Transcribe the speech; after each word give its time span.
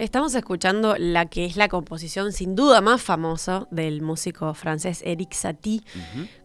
Estamos 0.00 0.34
escuchando 0.34 0.96
la 0.96 1.26
que 1.26 1.44
es 1.44 1.58
la 1.58 1.68
composición 1.68 2.32
sin 2.32 2.56
duda 2.56 2.80
más 2.80 3.02
famosa 3.02 3.66
del 3.70 4.00
músico 4.00 4.54
francés 4.54 5.02
Eric 5.04 5.34
Satie. 5.34 5.82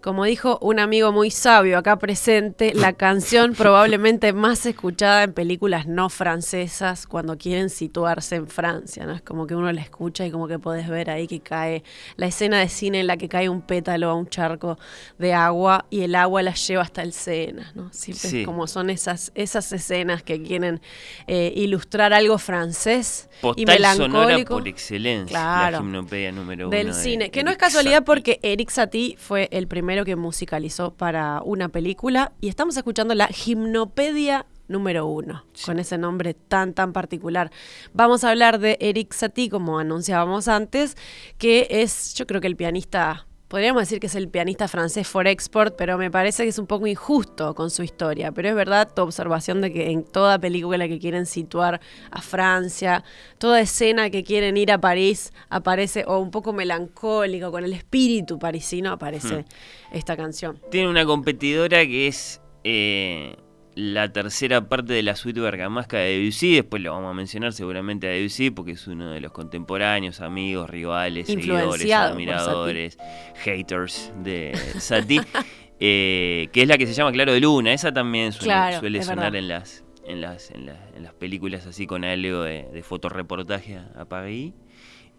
Como 0.02 0.26
dijo 0.26 0.60
un 0.62 0.78
amigo 0.78 1.14
muy 1.14 1.32
sabio 1.32 1.78
acá 1.78 1.98
presente, 1.98 2.74
la 2.74 2.92
canción 2.98 3.54
probablemente 3.54 4.34
más 4.34 4.66
escuchada 4.66 5.24
en 5.24 5.32
películas 5.32 5.88
no 5.88 6.10
francesas 6.10 7.08
cuando 7.08 7.38
quieren 7.38 7.70
situarse 7.70 8.36
en 8.36 8.48
Francia. 8.50 9.06
¿no? 9.06 9.14
Es 9.14 9.22
como 9.22 9.48
que 9.48 9.56
uno 9.56 9.72
la 9.72 9.80
escucha 9.80 10.26
y 10.26 10.32
como 10.32 10.50
que 10.50 10.60
podés 10.60 10.90
ver 10.90 11.10
ahí 11.10 11.26
que 11.26 11.40
cae 11.40 11.82
la 12.18 12.26
escena 12.26 12.60
de 12.60 12.68
cine 12.68 13.00
en 13.00 13.08
la 13.08 13.16
que 13.16 13.30
cae 13.30 13.48
un 13.48 13.62
pétalo 13.62 14.10
a 14.10 14.16
un 14.16 14.28
charco 14.28 14.78
de 15.18 15.34
agua 15.34 15.86
y 15.90 16.02
el 16.02 16.16
agua 16.16 16.44
la 16.44 16.56
lleva 16.56 16.82
hasta 16.82 17.04
el 17.04 17.14
Sena. 17.14 17.72
¿no? 17.74 17.88
Siempre 17.94 18.44
como 18.44 18.68
son 18.68 18.90
esas, 18.90 19.32
esas 19.34 19.72
escenas 19.72 20.24
que 20.24 20.44
quieren 20.44 20.82
eh, 21.28 21.54
ilustrar 21.56 22.12
algo 22.12 22.38
francés 22.38 23.30
y 23.56 23.66
melancólico. 23.66 24.56
por 24.56 24.68
excelencia, 24.68 25.70
la 25.72 25.78
gimnopedia 25.78 26.32
número 26.32 26.70
del 26.70 26.94
cine. 26.94 27.32
Que 27.32 27.44
no 27.44 27.52
es 27.52 27.58
casualidad 27.58 28.04
porque 28.04 28.40
Eric 28.42 28.70
Satie 28.70 29.16
fue 29.18 29.48
el 29.52 29.68
primero 29.68 30.06
que 30.06 30.16
musicalizó 30.16 30.94
para 30.94 31.42
una 31.44 31.70
película 31.70 32.34
y 32.42 32.50
estamos 32.50 32.78
escuchando 32.78 33.14
la 33.14 33.28
gimnopedia 33.28 34.46
número 34.68 35.06
uno, 35.06 35.44
con 35.66 35.80
ese 35.80 35.98
nombre 35.98 36.34
tan, 36.34 36.74
tan 36.74 36.94
particular. 36.94 37.52
Vamos 37.94 38.24
a 38.24 38.32
hablar 38.32 38.60
de 38.60 38.78
Eric 38.80 39.14
Satie, 39.14 39.50
como 39.50 39.80
anunciábamos 39.80 40.48
antes, 40.48 40.98
que 41.38 41.68
es, 41.70 42.14
yo 42.16 42.26
creo 42.26 42.42
que 42.42 42.48
el 42.48 42.56
pianista 42.56 43.28
podríamos 43.56 43.84
decir 43.84 44.02
que 44.02 44.08
es 44.08 44.16
el 44.16 44.28
pianista 44.28 44.68
francés 44.68 45.08
for 45.08 45.26
export, 45.28 45.78
pero 45.78 45.98
me 45.98 46.12
parece 46.12 46.44
que 46.44 46.50
es 46.50 46.60
un 46.60 46.68
poco 46.68 46.88
injusto 46.88 47.56
con 47.56 47.72
su 47.72 47.84
historia. 47.84 48.34
Pero 48.34 48.50
es 48.50 48.56
verdad 48.56 48.92
tu 48.94 49.02
observación 49.02 49.62
de 49.62 49.72
que 49.72 49.92
en 49.92 50.04
toda 50.04 50.38
película 50.38 50.90
que 50.90 51.00
quieren 51.00 51.26
situar 51.26 51.80
a 52.12 52.22
Francia, 52.22 53.06
toda 53.38 53.62
escena 53.62 54.10
que 54.10 54.26
quieren 54.26 54.58
ir 54.58 54.74
a 54.74 54.82
París, 54.82 55.32
aparece, 55.48 56.04
o 56.06 56.20
un 56.20 56.32
poco 56.32 56.52
melancólico, 56.52 57.50
con 57.50 57.64
el 57.64 57.72
espíritu 57.72 58.38
parisino, 58.38 58.92
aparece 58.92 59.38
hmm. 59.38 59.46
esta 59.94 60.18
canción. 60.18 60.60
Tiene 60.70 60.90
una 60.90 61.06
competidora 61.06 61.86
que 61.86 62.08
es... 62.08 62.42
Eh, 62.66 63.38
la 63.76 64.12
tercera 64.12 64.70
parte 64.70 64.94
de 64.94 65.04
la 65.04 65.18
suite 65.18 65.42
bergamasca 65.42 65.98
de 65.98 66.18
Debussy, 66.18 66.56
después 66.56 66.82
lo 66.82 66.94
vamos 66.94 67.12
a 67.12 67.14
mencionar 67.14 67.52
seguramente 67.52 68.08
a 68.08 68.12
Debussy 68.12 68.50
porque 68.50 68.72
es 68.72 68.88
uno 68.88 69.12
de 69.12 69.20
los 69.20 69.34
contemporáneos, 69.34 70.22
amigos, 70.22 70.70
rivales, 70.70 71.28
seguidores, 71.28 71.92
admiradores, 71.92 72.98
haters 73.44 74.14
de 74.24 74.58
Satie, 74.80 75.22
eh, 75.82 76.48
que 76.54 76.62
es 76.62 76.68
la 76.70 76.78
que 76.78 76.88
se 76.88 76.94
llama 76.94 77.12
Claro 77.12 77.34
de 77.34 77.42
Luna, 77.42 77.74
esa 77.74 77.94
también 77.94 78.32
suele, 78.32 79.04
sonar 79.04 79.36
en 79.36 79.50
las, 79.50 79.84
en 80.06 80.22
las, 80.22 80.52
en, 80.52 80.66
las, 80.68 81.14
películas 81.16 81.68
así 81.68 81.86
con 81.86 82.06
algo 82.06 82.44
de, 82.44 82.70
de 82.72 82.82
fotoreportaje 82.82 83.78
a, 83.78 84.06
París. 84.06 84.54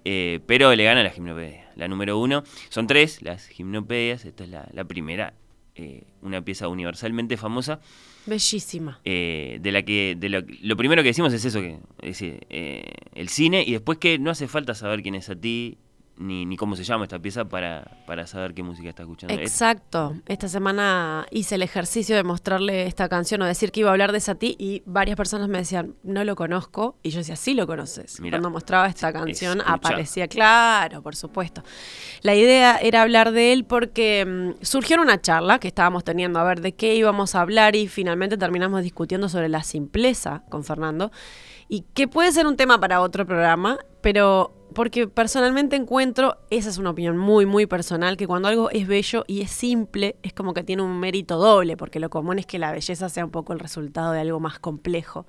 Eh, 0.08 0.40
pero 0.46 0.74
le 0.74 0.84
gana 0.84 1.02
la 1.02 1.10
gimnopedia, 1.10 1.68
la 1.74 1.88
número 1.88 2.18
uno. 2.18 2.42
Son 2.70 2.86
tres 2.86 3.20
las 3.22 3.48
gimnopedias, 3.48 4.24
esta 4.24 4.44
es 4.44 4.50
la, 4.50 4.84
primera, 4.84 5.34
eh, 5.74 6.04
una 6.22 6.42
pieza 6.42 6.68
universalmente 6.68 7.36
famosa 7.36 7.80
Bellísima. 8.26 9.00
Eh, 9.04 9.58
de 9.60 9.72
la 9.72 9.82
que, 9.82 10.16
de 10.18 10.28
lo, 10.28 10.76
primero 10.76 11.02
que 11.02 11.08
decimos 11.08 11.32
es 11.32 11.44
eso, 11.44 11.60
que 11.60 11.78
es, 12.02 12.20
eh, 12.22 12.92
el 13.14 13.28
cine, 13.28 13.62
y 13.66 13.72
después 13.72 13.98
que 13.98 14.18
no 14.18 14.30
hace 14.30 14.48
falta 14.48 14.74
saber 14.74 15.02
quién 15.02 15.14
es 15.14 15.30
a 15.30 15.36
ti, 15.36 15.78
ni, 16.18 16.46
ni 16.46 16.56
cómo 16.56 16.76
se 16.76 16.84
llama 16.84 17.04
esta 17.04 17.18
pieza 17.18 17.44
para, 17.44 17.98
para 18.06 18.26
saber 18.26 18.54
qué 18.54 18.62
música 18.62 18.88
está 18.88 19.02
escuchando. 19.02 19.34
Exacto. 19.34 20.14
Esta 20.26 20.48
semana 20.48 21.26
hice 21.30 21.56
el 21.56 21.62
ejercicio 21.62 22.16
de 22.16 22.22
mostrarle 22.24 22.86
esta 22.86 23.08
canción 23.08 23.42
o 23.42 23.46
decir 23.46 23.70
que 23.72 23.80
iba 23.80 23.90
a 23.90 23.92
hablar 23.92 24.12
de 24.12 24.20
Sati 24.20 24.56
y 24.58 24.82
varias 24.86 25.16
personas 25.16 25.48
me 25.48 25.58
decían, 25.58 25.94
no 26.02 26.24
lo 26.24 26.34
conozco. 26.36 26.96
Y 27.02 27.10
yo 27.10 27.18
decía, 27.18 27.36
sí 27.36 27.54
lo 27.54 27.66
conoces. 27.66 28.18
Cuando 28.20 28.50
mostraba 28.50 28.86
esta 28.86 29.12
canción 29.12 29.62
aparecía, 29.64 30.28
claro, 30.28 31.02
por 31.02 31.16
supuesto. 31.16 31.62
La 32.22 32.34
idea 32.34 32.76
era 32.78 33.02
hablar 33.02 33.32
de 33.32 33.52
él 33.52 33.64
porque 33.64 34.24
mm, 34.24 34.64
surgió 34.64 34.96
en 34.96 35.00
una 35.02 35.20
charla 35.20 35.58
que 35.58 35.68
estábamos 35.68 36.04
teniendo 36.04 36.38
a 36.38 36.44
ver 36.44 36.60
de 36.60 36.72
qué 36.74 36.94
íbamos 36.94 37.34
a 37.34 37.42
hablar 37.42 37.76
y 37.76 37.88
finalmente 37.88 38.36
terminamos 38.36 38.82
discutiendo 38.82 39.28
sobre 39.28 39.48
la 39.48 39.62
simpleza 39.62 40.42
con 40.48 40.64
Fernando 40.64 41.10
y 41.68 41.82
que 41.94 42.08
puede 42.08 42.32
ser 42.32 42.46
un 42.46 42.56
tema 42.56 42.78
para 42.78 43.00
otro 43.00 43.26
programa, 43.26 43.78
pero 44.00 44.52
porque 44.74 45.08
personalmente 45.08 45.74
encuentro, 45.74 46.36
esa 46.50 46.68
es 46.68 46.76
una 46.76 46.90
opinión 46.90 47.16
muy, 47.16 47.46
muy 47.46 47.66
personal, 47.66 48.18
que 48.18 48.26
cuando 48.26 48.48
algo 48.48 48.68
es 48.70 48.86
bello 48.86 49.24
y 49.26 49.40
es 49.40 49.50
simple, 49.50 50.16
es 50.22 50.34
como 50.34 50.52
que 50.52 50.64
tiene 50.64 50.82
un 50.82 51.00
mérito 51.00 51.38
doble, 51.38 51.78
porque 51.78 51.98
lo 51.98 52.10
común 52.10 52.38
es 52.38 52.44
que 52.44 52.58
la 52.58 52.72
belleza 52.72 53.08
sea 53.08 53.24
un 53.24 53.30
poco 53.30 53.54
el 53.54 53.58
resultado 53.58 54.12
de 54.12 54.20
algo 54.20 54.38
más 54.38 54.58
complejo. 54.58 55.26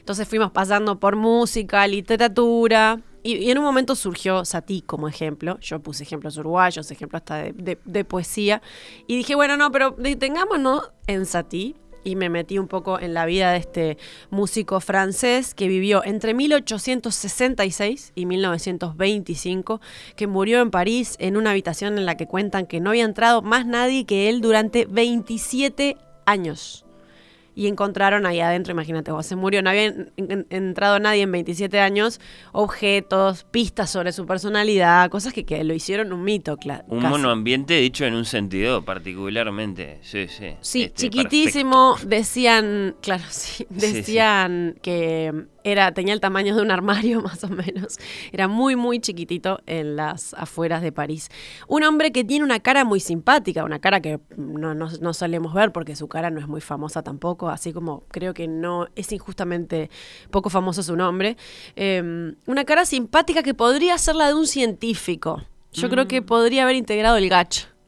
Entonces 0.00 0.26
fuimos 0.26 0.50
pasando 0.50 0.98
por 0.98 1.14
música, 1.14 1.86
literatura, 1.86 3.00
y, 3.22 3.50
en 3.50 3.58
un 3.58 3.64
momento 3.64 3.94
surgió 3.94 4.44
Satí 4.44 4.82
como 4.82 5.08
ejemplo. 5.08 5.58
Yo 5.60 5.80
puse 5.80 6.02
ejemplos 6.02 6.36
uruguayos, 6.38 6.90
ejemplos 6.90 7.20
hasta 7.20 7.52
de, 7.52 8.04
poesía. 8.04 8.62
Y 9.06 9.16
dije, 9.16 9.34
bueno, 9.34 9.56
no, 9.56 9.70
pero 9.70 9.94
detengámonos 9.98 10.90
en 11.06 11.26
Satí 11.26 11.76
y 12.04 12.16
me 12.16 12.28
metí 12.28 12.58
un 12.58 12.68
poco 12.68 12.98
en 13.00 13.14
la 13.14 13.26
vida 13.26 13.52
de 13.52 13.58
este 13.58 13.98
músico 14.30 14.80
francés 14.80 15.54
que 15.54 15.68
vivió 15.68 16.04
entre 16.04 16.34
1866 16.34 18.12
y 18.14 18.26
1925, 18.26 19.80
que 20.16 20.26
murió 20.26 20.60
en 20.60 20.70
París 20.70 21.16
en 21.18 21.36
una 21.36 21.50
habitación 21.50 21.98
en 21.98 22.06
la 22.06 22.16
que 22.16 22.26
cuentan 22.26 22.66
que 22.66 22.80
no 22.80 22.90
había 22.90 23.04
entrado 23.04 23.42
más 23.42 23.66
nadie 23.66 24.06
que 24.06 24.28
él 24.28 24.40
durante 24.40 24.86
27 24.86 25.96
años 26.26 26.84
y 27.54 27.66
encontraron 27.66 28.26
ahí 28.26 28.40
adentro, 28.40 28.72
imagínate 28.72 29.12
vos, 29.12 29.26
se 29.26 29.36
murió, 29.36 29.62
no 29.62 29.70
había 29.70 29.92
entrado 30.16 30.98
nadie 30.98 31.22
en 31.22 31.32
27 31.32 31.80
años, 31.80 32.20
objetos, 32.52 33.44
pistas 33.44 33.90
sobre 33.90 34.12
su 34.12 34.26
personalidad, 34.26 35.10
cosas 35.10 35.32
que, 35.32 35.44
que 35.44 35.62
lo 35.64 35.74
hicieron 35.74 36.12
un 36.12 36.24
mito, 36.24 36.56
claro. 36.56 36.84
Un 36.88 37.02
monoambiente 37.02 37.74
dicho 37.74 38.04
en 38.04 38.14
un 38.14 38.24
sentido 38.24 38.84
particularmente, 38.84 39.98
sí, 40.02 40.28
sí. 40.28 40.54
Sí, 40.60 40.82
este, 40.84 41.08
chiquitísimo, 41.08 41.96
decían, 42.04 42.96
claro, 43.00 43.24
sí, 43.28 43.66
decían 43.70 44.76
que 44.82 45.46
era, 45.64 45.92
tenía 45.92 46.14
el 46.14 46.20
tamaño 46.20 46.54
de 46.54 46.62
un 46.62 46.70
armario 46.70 47.20
más 47.22 47.44
o 47.44 47.48
menos. 47.48 47.98
Era 48.32 48.48
muy, 48.48 48.76
muy 48.76 49.00
chiquitito 49.00 49.60
en 49.66 49.96
las 49.96 50.34
afueras 50.34 50.82
de 50.82 50.92
París. 50.92 51.30
Un 51.68 51.82
hombre 51.84 52.12
que 52.12 52.24
tiene 52.24 52.44
una 52.44 52.60
cara 52.60 52.84
muy 52.84 53.00
simpática, 53.00 53.64
una 53.64 53.78
cara 53.78 54.00
que 54.00 54.20
no, 54.36 54.74
no, 54.74 55.14
solemos 55.14 55.54
ver 55.54 55.72
porque 55.72 55.96
su 55.96 56.08
cara 56.08 56.30
no 56.30 56.40
es 56.40 56.48
muy 56.48 56.60
famosa 56.60 57.02
tampoco, 57.02 57.48
así 57.48 57.72
como 57.72 58.04
creo 58.08 58.34
que 58.34 58.48
no 58.48 58.88
es 58.96 59.12
injustamente 59.12 59.90
poco 60.30 60.50
famoso 60.50 60.82
su 60.82 60.96
nombre. 60.96 61.36
Em, 61.76 62.36
una 62.46 62.64
cara 62.64 62.84
simpática 62.84 63.42
que 63.42 63.54
podría 63.54 63.96
ser 63.98 64.16
la 64.16 64.28
de 64.28 64.34
un 64.34 64.46
científico. 64.46 65.42
Yo 65.72 65.88
creo 65.88 66.08
que 66.08 66.20
mm. 66.20 66.24
podría 66.24 66.64
haber 66.64 66.76
integrado 66.76 67.16
el 67.16 67.28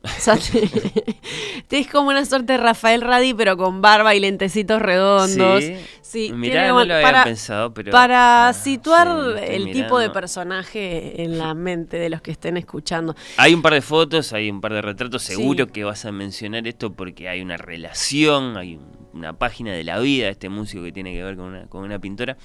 gach. 0.26 0.50
es 1.70 1.88
como 1.88 2.10
una 2.10 2.24
suerte 2.24 2.54
de 2.54 2.58
Rafael 2.58 3.00
Radi, 3.00 3.34
pero 3.34 3.56
con 3.56 3.80
barba 3.80 4.14
y 4.14 4.20
lentecitos 4.20 4.80
redondos. 4.80 5.64
Sí, 6.00 6.30
no 6.30 6.84
lo 6.84 6.94
había 6.94 7.24
pensado, 7.24 7.72
pero. 7.72 7.90
Para 7.90 8.48
ah, 8.48 8.52
situar 8.52 9.38
el 9.42 9.72
tipo 9.72 9.98
de 9.98 10.10
personaje 10.10 11.22
en 11.22 11.38
la 11.38 11.54
mente 11.54 11.98
de 11.98 12.10
los 12.10 12.20
que 12.20 12.32
estén 12.32 12.56
escuchando. 12.56 13.14
Hay 13.36 13.54
un 13.54 13.62
par 13.62 13.74
de 13.74 13.80
fotos, 13.80 14.32
hay 14.32 14.50
un 14.50 14.60
par 14.60 14.72
de 14.72 14.82
retratos. 14.82 15.22
Seguro 15.22 15.68
que 15.68 15.84
vas 15.84 16.04
a 16.04 16.12
mencionar 16.12 16.66
esto 16.66 16.92
porque 16.92 17.28
hay 17.28 17.40
una 17.40 17.56
relación, 17.56 18.56
hay 18.56 18.78
una 19.12 19.38
página 19.38 19.72
de 19.72 19.84
la 19.84 19.98
vida 19.98 20.26
de 20.26 20.32
este 20.32 20.48
músico 20.48 20.82
que 20.84 20.92
tiene 20.92 21.12
que 21.12 21.22
ver 21.22 21.36
con 21.36 21.46
una, 21.46 21.66
con 21.66 21.84
una 21.84 21.98
pintora. 21.98 22.36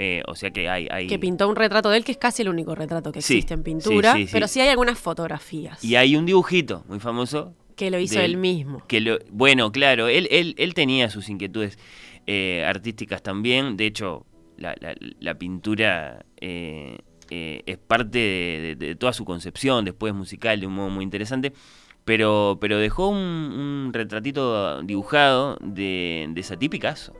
Eh, 0.00 0.22
o 0.28 0.36
sea 0.36 0.52
que 0.52 0.68
hay, 0.68 0.86
hay, 0.92 1.08
Que 1.08 1.18
pintó 1.18 1.48
un 1.48 1.56
retrato 1.56 1.90
de 1.90 1.96
él, 1.96 2.04
que 2.04 2.12
es 2.12 2.18
casi 2.18 2.42
el 2.42 2.48
único 2.48 2.76
retrato 2.76 3.10
que 3.10 3.18
existe 3.18 3.52
en 3.52 3.64
pintura, 3.64 4.14
pero 4.30 4.46
sí 4.46 4.60
hay 4.60 4.68
algunas 4.68 4.96
fotografías. 4.96 5.82
Y 5.84 5.96
hay 5.96 6.14
un 6.14 6.24
dibujito 6.24 6.84
muy 6.88 7.00
famoso. 7.00 7.52
Que 7.74 7.90
lo 7.90 7.98
hizo 7.98 8.20
él 8.20 8.36
mismo. 8.36 8.84
Que 8.86 9.00
lo, 9.00 9.18
bueno, 9.30 9.72
claro, 9.72 10.06
él, 10.06 10.28
él, 10.30 10.54
él 10.56 10.74
tenía 10.74 11.10
sus 11.10 11.28
inquietudes 11.28 11.80
eh, 12.28 12.64
artísticas 12.64 13.24
también. 13.24 13.76
De 13.76 13.86
hecho, 13.86 14.24
la, 14.56 14.76
la, 15.18 15.34
pintura 15.34 16.24
eh, 16.40 16.98
es 17.28 17.78
parte 17.78 18.76
de, 18.78 18.96
toda 18.96 19.12
su 19.12 19.24
concepción, 19.24 19.84
después 19.84 20.14
musical, 20.14 20.60
de 20.60 20.68
un 20.68 20.74
modo 20.74 20.90
muy 20.90 21.02
interesante. 21.02 21.52
Pero, 22.04 22.58
pero 22.60 22.78
dejó 22.78 23.08
un, 23.08 23.90
retratito 23.92 24.80
dibujado 24.82 25.58
de, 25.60 26.28
de 26.30 26.42
Satí 26.44 26.68
Picasso. 26.68 27.14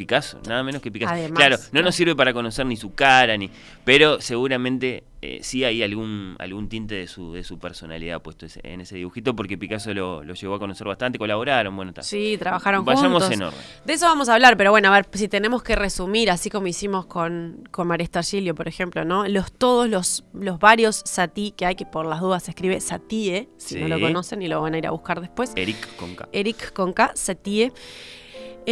Picasso, 0.00 0.40
nada 0.48 0.62
menos 0.62 0.80
que 0.80 0.90
Picasso. 0.90 1.34
claro, 1.34 1.58
no 1.72 1.82
nos 1.82 1.94
sirve 1.94 2.16
para 2.16 2.32
conocer 2.32 2.64
ni 2.64 2.76
su 2.78 2.94
cara, 2.94 3.36
ni 3.36 3.50
pero 3.84 4.18
seguramente 4.22 5.04
eh, 5.20 5.40
sí 5.42 5.62
hay 5.64 5.82
algún, 5.82 6.36
algún 6.38 6.70
tinte 6.70 6.94
de 6.94 7.06
su, 7.06 7.34
de 7.34 7.44
su 7.44 7.58
personalidad 7.58 8.22
puesto 8.22 8.46
en 8.62 8.80
ese 8.80 8.96
dibujito, 8.96 9.36
porque 9.36 9.58
Picasso 9.58 9.92
lo, 9.92 10.24
lo 10.24 10.32
llegó 10.32 10.54
a 10.54 10.58
conocer 10.58 10.86
bastante, 10.86 11.18
colaboraron, 11.18 11.76
bueno, 11.76 11.90
está. 11.90 12.02
Sí, 12.02 12.36
trabajaron 12.38 12.82
Vayamos 12.86 13.24
juntos. 13.24 13.52
en 13.82 13.86
De 13.86 13.92
eso 13.92 14.06
vamos 14.06 14.30
a 14.30 14.34
hablar, 14.34 14.56
pero 14.56 14.70
bueno, 14.70 14.88
a 14.88 14.92
ver, 14.92 15.06
si 15.12 15.28
tenemos 15.28 15.62
que 15.62 15.76
resumir, 15.76 16.30
así 16.30 16.48
como 16.48 16.66
hicimos 16.66 17.04
con, 17.04 17.68
con 17.70 17.86
Maresta 17.88 18.22
Gilio, 18.22 18.54
por 18.54 18.68
ejemplo, 18.68 19.04
¿no? 19.04 19.28
Los, 19.28 19.52
todos 19.52 19.86
los, 19.86 20.24
los 20.32 20.58
varios 20.58 21.02
Satí 21.04 21.52
que 21.54 21.66
hay, 21.66 21.74
que 21.74 21.84
por 21.84 22.06
las 22.06 22.20
dudas 22.20 22.44
se 22.44 22.52
escribe 22.52 22.80
Satie, 22.80 23.50
si 23.58 23.78
no 23.78 23.88
lo 23.88 24.00
conocen 24.00 24.40
y 24.40 24.48
lo 24.48 24.62
van 24.62 24.72
a 24.72 24.78
ir 24.78 24.86
a 24.86 24.92
buscar 24.92 25.20
después. 25.20 25.52
Eric 25.56 25.96
Conca. 25.96 26.30
Eric 26.32 26.72
Conca, 26.72 27.12
Satie. 27.14 27.74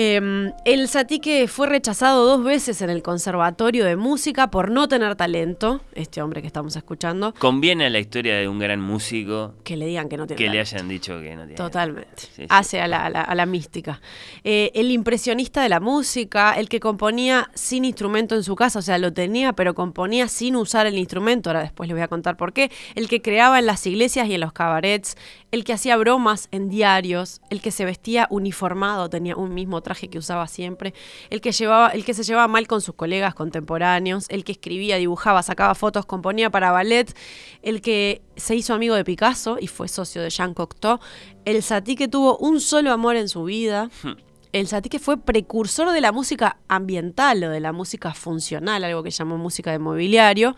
Em, 0.00 0.52
el 0.64 0.86
Satique 0.86 1.48
fue 1.48 1.66
rechazado 1.66 2.24
dos 2.24 2.44
veces 2.44 2.82
en 2.82 2.90
el 2.90 3.02
Conservatorio 3.02 3.84
de 3.84 3.96
Música 3.96 4.48
por 4.48 4.70
no 4.70 4.86
tener 4.86 5.16
talento, 5.16 5.80
este 5.92 6.22
hombre 6.22 6.40
que 6.40 6.46
estamos 6.46 6.76
escuchando. 6.76 7.34
Conviene 7.36 7.86
a 7.86 7.90
la 7.90 7.98
historia 7.98 8.36
de 8.36 8.46
un 8.46 8.60
gran 8.60 8.80
músico 8.80 9.54
que 9.64 9.76
le 9.76 9.86
digan 9.86 10.08
que 10.08 10.16
no 10.16 10.28
tiene 10.28 10.40
Que 10.40 10.50
le 10.50 10.60
hayan 10.60 10.86
dicho 10.86 11.20
que 11.20 11.34
no 11.34 11.42
tiene 11.42 11.56
Totalmente. 11.56 12.28
Hace 12.48 12.80
A, 12.80 12.86
la, 12.86 13.46
mística. 13.46 14.00
Eh, 14.44 14.70
el 14.74 14.92
impresionista 14.92 15.64
de 15.64 15.68
la 15.68 15.80
música, 15.80 16.52
el 16.52 16.68
que 16.68 16.78
componía 16.78 17.50
sin 17.54 17.84
instrumento 17.84 18.36
en 18.36 18.44
su 18.44 18.54
casa, 18.54 18.78
o 18.78 18.82
sea, 18.82 18.98
lo 18.98 19.12
tenía, 19.12 19.54
pero 19.54 19.74
componía 19.74 20.28
sin 20.28 20.54
usar 20.54 20.86
el 20.86 20.96
instrumento, 20.96 21.50
ahora 21.50 21.62
después 21.62 21.88
les 21.88 21.96
voy 21.96 22.04
a 22.04 22.08
contar 22.08 22.36
por 22.36 22.52
qué. 22.52 22.70
El 22.94 23.08
que 23.08 23.20
creaba 23.20 23.58
en 23.58 23.66
las 23.66 23.84
iglesias 23.84 24.28
y 24.28 24.34
en 24.34 24.42
los 24.42 24.52
cabarets, 24.52 25.16
el 25.50 25.64
que 25.64 25.72
hacía 25.72 25.96
bromas 25.96 26.48
en 26.50 26.68
diarios, 26.68 27.40
el 27.50 27.60
que 27.60 27.70
se 27.70 27.84
vestía 27.84 28.26
uniformado, 28.30 29.08
tenía 29.08 29.36
un 29.36 29.54
mismo 29.54 29.80
traje 29.80 30.08
que 30.08 30.18
usaba 30.18 30.46
siempre, 30.46 30.94
el 31.30 31.40
que, 31.40 31.52
llevaba, 31.52 31.88
el 31.88 32.04
que 32.04 32.14
se 32.14 32.22
llevaba 32.22 32.48
mal 32.48 32.66
con 32.66 32.80
sus 32.80 32.94
colegas 32.94 33.34
contemporáneos, 33.34 34.26
el 34.28 34.44
que 34.44 34.52
escribía, 34.52 34.96
dibujaba, 34.96 35.42
sacaba 35.42 35.74
fotos, 35.74 36.06
componía 36.06 36.50
para 36.50 36.70
ballet, 36.70 37.14
el 37.62 37.80
que 37.80 38.22
se 38.36 38.54
hizo 38.54 38.74
amigo 38.74 38.94
de 38.94 39.04
Picasso 39.04 39.58
y 39.60 39.66
fue 39.66 39.88
socio 39.88 40.22
de 40.22 40.30
Jean 40.30 40.54
Cocteau, 40.54 41.00
el 41.44 41.62
Satie 41.62 41.96
que 41.96 42.08
tuvo 42.08 42.36
un 42.38 42.60
solo 42.60 42.92
amor 42.92 43.16
en 43.16 43.28
su 43.28 43.44
vida. 43.44 43.90
Hmm. 44.02 44.12
El 44.50 44.66
Satie 44.66 44.88
que 44.88 44.98
fue 44.98 45.18
precursor 45.18 45.92
de 45.92 46.00
la 46.00 46.10
música 46.10 46.56
ambiental 46.68 47.44
o 47.44 47.50
de 47.50 47.60
la 47.60 47.72
música 47.72 48.14
funcional, 48.14 48.82
algo 48.82 49.02
que 49.02 49.10
llamó 49.10 49.36
música 49.36 49.70
de 49.72 49.78
mobiliario, 49.78 50.56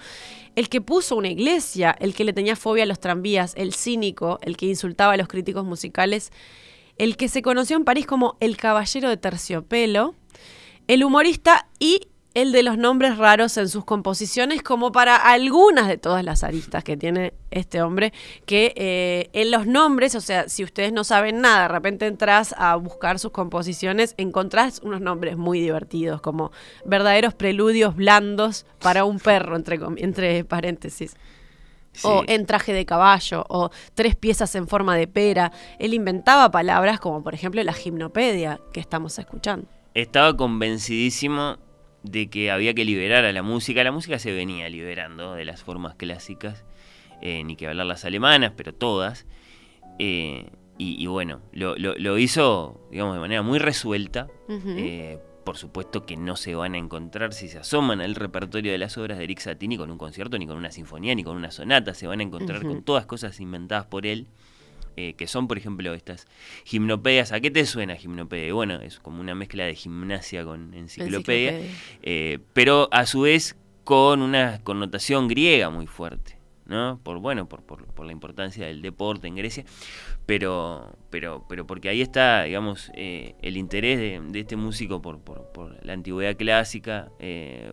el 0.61 0.69
que 0.69 0.83
puso 0.83 1.17
una 1.17 1.29
iglesia, 1.29 1.97
el 2.01 2.15
que 2.15 2.23
le 2.23 2.35
tenía 2.35 2.55
fobia 2.55 2.83
a 2.83 2.87
los 2.87 3.01
tranvías, 3.01 3.55
el 3.57 3.73
cínico, 3.73 4.39
el 4.43 4.59
que 4.59 4.67
insultaba 4.67 5.15
a 5.15 5.17
los 5.17 5.27
críticos 5.27 5.65
musicales, 5.65 6.33
el 6.99 7.17
que 7.17 7.31
se 7.31 7.41
conoció 7.41 7.79
en 7.79 7.85
París 7.85 8.07
como 8.07 8.37
el 8.41 8.59
caballero 8.59 9.09
de 9.09 9.17
terciopelo, 9.17 10.15
el 10.87 11.03
humorista 11.03 11.67
y 11.79 12.09
el 12.35 12.53
de 12.53 12.63
los 12.63 12.79
nombres 12.79 13.19
raros 13.19 13.57
en 13.57 13.69
sus 13.69 13.85
composiciones, 13.85 14.63
como 14.63 14.93
para 14.93 15.17
algunas 15.17 15.89
de 15.89 15.99
todas 15.99 16.25
las 16.25 16.45
aristas 16.45 16.85
que 16.85 16.97
tiene 16.97 17.35
este 17.51 17.83
hombre, 17.83 18.13
que 18.47 18.73
eh, 18.77 19.31
en 19.33 19.51
los 19.51 19.67
nombres, 19.67 20.15
o 20.15 20.21
sea, 20.21 20.49
si 20.49 20.63
ustedes 20.63 20.93
no 20.93 21.03
saben 21.03 21.41
nada, 21.41 21.63
de 21.63 21.69
repente 21.69 22.07
entras 22.07 22.55
a 22.57 22.77
buscar 22.77 23.19
sus 23.19 23.33
composiciones, 23.33 24.15
encontrás 24.17 24.81
unos 24.85 25.01
nombres 25.01 25.37
muy 25.37 25.61
divertidos, 25.61 26.21
como 26.21 26.53
verdaderos 26.85 27.35
preludios 27.35 27.97
blandos 27.97 28.65
para 28.81 29.05
un 29.05 29.19
perro, 29.19 29.57
entre, 29.57 29.81
entre 29.99 30.45
paréntesis. 30.45 31.17
O 32.05 32.23
en 32.29 32.47
traje 32.47 32.73
de 32.73 32.87
caballo, 32.87 33.45
o 33.49 33.71
tres 33.95 34.15
piezas 34.15 34.55
en 34.55 34.69
forma 34.69 34.95
de 34.95 35.09
pera. 35.09 35.51
Él 35.81 35.93
inventaba 35.93 36.49
palabras 36.49 37.01
como, 37.01 37.25
por 37.25 37.35
ejemplo, 37.35 37.61
la 37.65 37.73
gimnopedia 37.73 38.61
que 38.73 38.79
estamos 38.79 39.19
escuchando. 39.19 39.67
Estaba 39.93 40.37
convencidísimo 40.37 41.57
de 42.03 42.31
que 42.31 42.51
había 42.51 42.75
que 42.75 42.85
liberar 42.85 43.25
a 43.25 43.33
la 43.33 43.43
música. 43.43 43.85
La 43.85 43.93
música 43.93 44.19
se 44.19 44.33
venía 44.33 44.69
liberando 44.69 45.35
de 45.35 45.45
las 45.45 45.63
formas 45.63 45.95
clásicas, 45.95 46.65
eh, 47.21 47.45
ni 47.45 47.57
que 47.57 47.67
hablar 47.67 47.87
las 47.87 48.05
alemanas, 48.05 48.53
pero 48.57 48.75
todas. 48.75 49.27
Eh, 49.99 50.51
y, 50.83 51.07
bueno, 51.09 51.43
lo, 51.53 52.17
hizo, 52.17 52.89
digamos, 52.91 53.15
de 53.15 53.21
manera 53.21 53.43
muy 53.43 53.59
resuelta. 53.59 54.29
Eh, 54.49 55.19
por 55.45 55.59
supuesto 55.59 56.07
que 56.07 56.17
no 56.17 56.37
se 56.37 56.55
van 56.55 56.75
a 56.75 56.79
encontrar 56.79 57.35
si 57.35 57.49
se 57.49 57.59
asoman 57.59 58.01
al 58.01 58.15
repertorio 58.15 58.73
de 58.73 58.79
las 58.79 58.97
obras 58.97 59.19
de 59.19 59.25
Eric 59.25 59.41
Satie 59.41 59.69
ni 59.69 59.77
con 59.77 59.91
un 59.91 59.99
concierto, 59.99 60.39
ni 60.39 60.47
con 60.47 60.57
una 60.57 60.71
sinfonía, 60.71 61.15
ni 61.15 61.23
con 61.23 61.37
una 61.37 61.51
sonata. 61.51 61.93
Se 61.93 62.07
van 62.07 62.21
a 62.21 62.23
encontrar 62.23 62.63
con 62.63 62.83
todas 62.83 63.05
cosas 63.05 63.41
inventadas 63.41 63.87
por 63.87 64.07
él. 64.07 64.29
Eh, 64.97 65.15
que 65.15 65.27
son, 65.27 65.49
por 65.49 65.57
ejemplo, 65.57 65.95
estas 65.95 66.27
gimnopedias. 66.65 67.33
¿A 67.33 67.41
qué 67.41 67.51
te 67.51 67.65
suena 67.65 67.97
gimnopedia? 67.97 68.53
Bueno, 68.53 68.81
es 68.81 68.99
como 68.99 69.21
una 69.21 69.35
mezcla 69.35 69.65
de 69.65 69.75
gimnasia 69.75 70.45
con 70.45 70.75
enciclopedia, 70.75 71.61
eh, 72.03 72.39
pero 72.53 72.89
a 72.93 73.07
su 73.07 73.23
vez 73.23 73.57
con 73.85 74.21
una 74.21 74.61
connotación 74.63 75.29
griega 75.29 75.71
muy 75.71 75.87
fuerte. 75.87 76.39
¿no? 76.67 77.01
Por 77.03 77.19
bueno, 77.19 77.49
por, 77.49 77.63
por, 77.63 78.07
la 78.07 78.13
importancia 78.13 78.65
del 78.65 78.81
deporte 78.81 79.27
en 79.27 79.35
Grecia, 79.35 79.65
pero, 80.25 80.97
pero, 81.11 81.45
pero 81.49 81.67
porque 81.67 81.89
ahí 81.89 82.01
está, 82.01 82.45
digamos, 82.45 82.93
eh, 82.95 83.35
el 83.43 83.57
interés 83.57 83.99
de, 83.99 84.39
este 84.39 84.55
músico 84.55 85.03
por, 85.03 85.19
por, 85.19 85.85
la 85.85 85.95
antigüedad 85.95 86.37
clásica, 86.37 87.11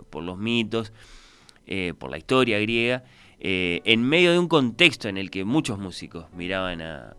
por 0.09 0.24
los 0.24 0.39
mitos, 0.39 0.93
por 2.00 2.09
la 2.09 2.17
historia 2.17 2.57
griega, 2.59 3.03
eh, 3.39 3.82
en 3.86 4.01
medio 4.01 4.32
de 4.32 4.39
un 4.39 4.48
contexto 4.48 5.10
en 5.10 5.17
el 5.17 5.29
que 5.29 5.46
muchos 5.46 5.77
músicos 5.77 6.25
miraban 6.34 6.82
a, 6.82 7.13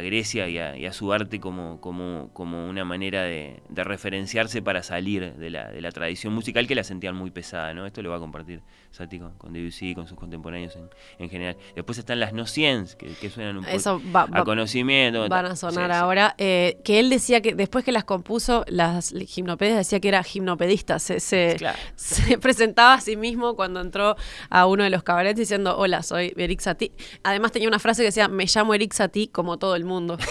Grecia 0.00 0.48
y 0.48 0.86
a, 0.86 0.92
su 0.92 1.12
arte 1.12 1.40
como, 1.40 1.80
como, 1.80 2.30
como 2.32 2.68
una 2.68 2.84
manera 2.84 3.22
de, 3.24 3.60
referenciarse 3.74 4.62
para 4.62 4.82
salir 4.84 5.34
de 5.34 5.50
la, 5.50 5.70
de 5.70 5.80
la, 5.80 5.90
tradición 5.90 6.32
musical 6.32 6.68
que 6.68 6.76
la 6.76 6.84
sentían 6.84 7.16
muy 7.16 7.30
pesada. 7.30 7.74
¿no? 7.74 7.86
Esto 7.86 8.02
lo 8.02 8.10
va 8.10 8.16
a 8.16 8.20
compartir 8.20 8.62
Sati 8.90 9.18
con, 9.18 9.52
Debussy, 9.52 9.94
con 9.94 10.06
sus 10.08 10.18
contemporáneos 10.18 10.76
en, 11.18 11.30
general. 11.30 11.56
Después 11.74 11.98
están 11.98 12.20
las 12.20 12.32
no 12.32 12.44
que, 12.44 13.14
que 13.20 13.30
suenan 13.30 13.58
un 13.58 13.64
poco 13.64 14.00
a 14.32 14.44
conocimiento. 14.44 15.28
Van 15.28 15.46
a 15.46 15.56
sonar 15.56 15.92
ahora. 15.92 16.34
Eh, 16.38 16.78
que 16.84 16.98
él 16.98 17.10
decía 17.10 17.40
que 17.40 17.54
después 17.54 17.84
que 17.84 17.92
las 17.92 18.04
compuso, 18.04 18.64
las 18.68 19.12
gimnopedias 19.26 19.76
decía 19.76 20.00
que 20.00 20.08
era 20.08 20.22
gimnopedista. 20.22 20.98
Se, 20.98 21.20
se, 21.20 21.56
se 21.94 22.38
presentaba 22.40 22.94
a 22.94 23.00
sí 23.00 23.16
mismo 23.16 23.54
cuando 23.54 23.80
entró 23.80 24.16
a 24.50 24.66
uno 24.66 24.84
de 24.84 24.90
los 24.90 25.02
cabarets 25.02 25.38
diciendo, 25.38 25.76
hola, 25.78 26.02
soy 26.02 26.32
Eric 26.36 26.60
Satie. 26.60 26.92
Además 27.22 27.52
tenía 27.52 27.68
una 27.68 27.78
frase 27.78 28.02
que 28.02 28.06
decía, 28.06 28.28
me 28.28 28.46
llamo 28.46 28.74
Eric 28.74 28.94
Satie 28.94 29.30
como 29.30 29.58
todo 29.58 29.76
el 29.76 29.84
mundo. 29.84 30.16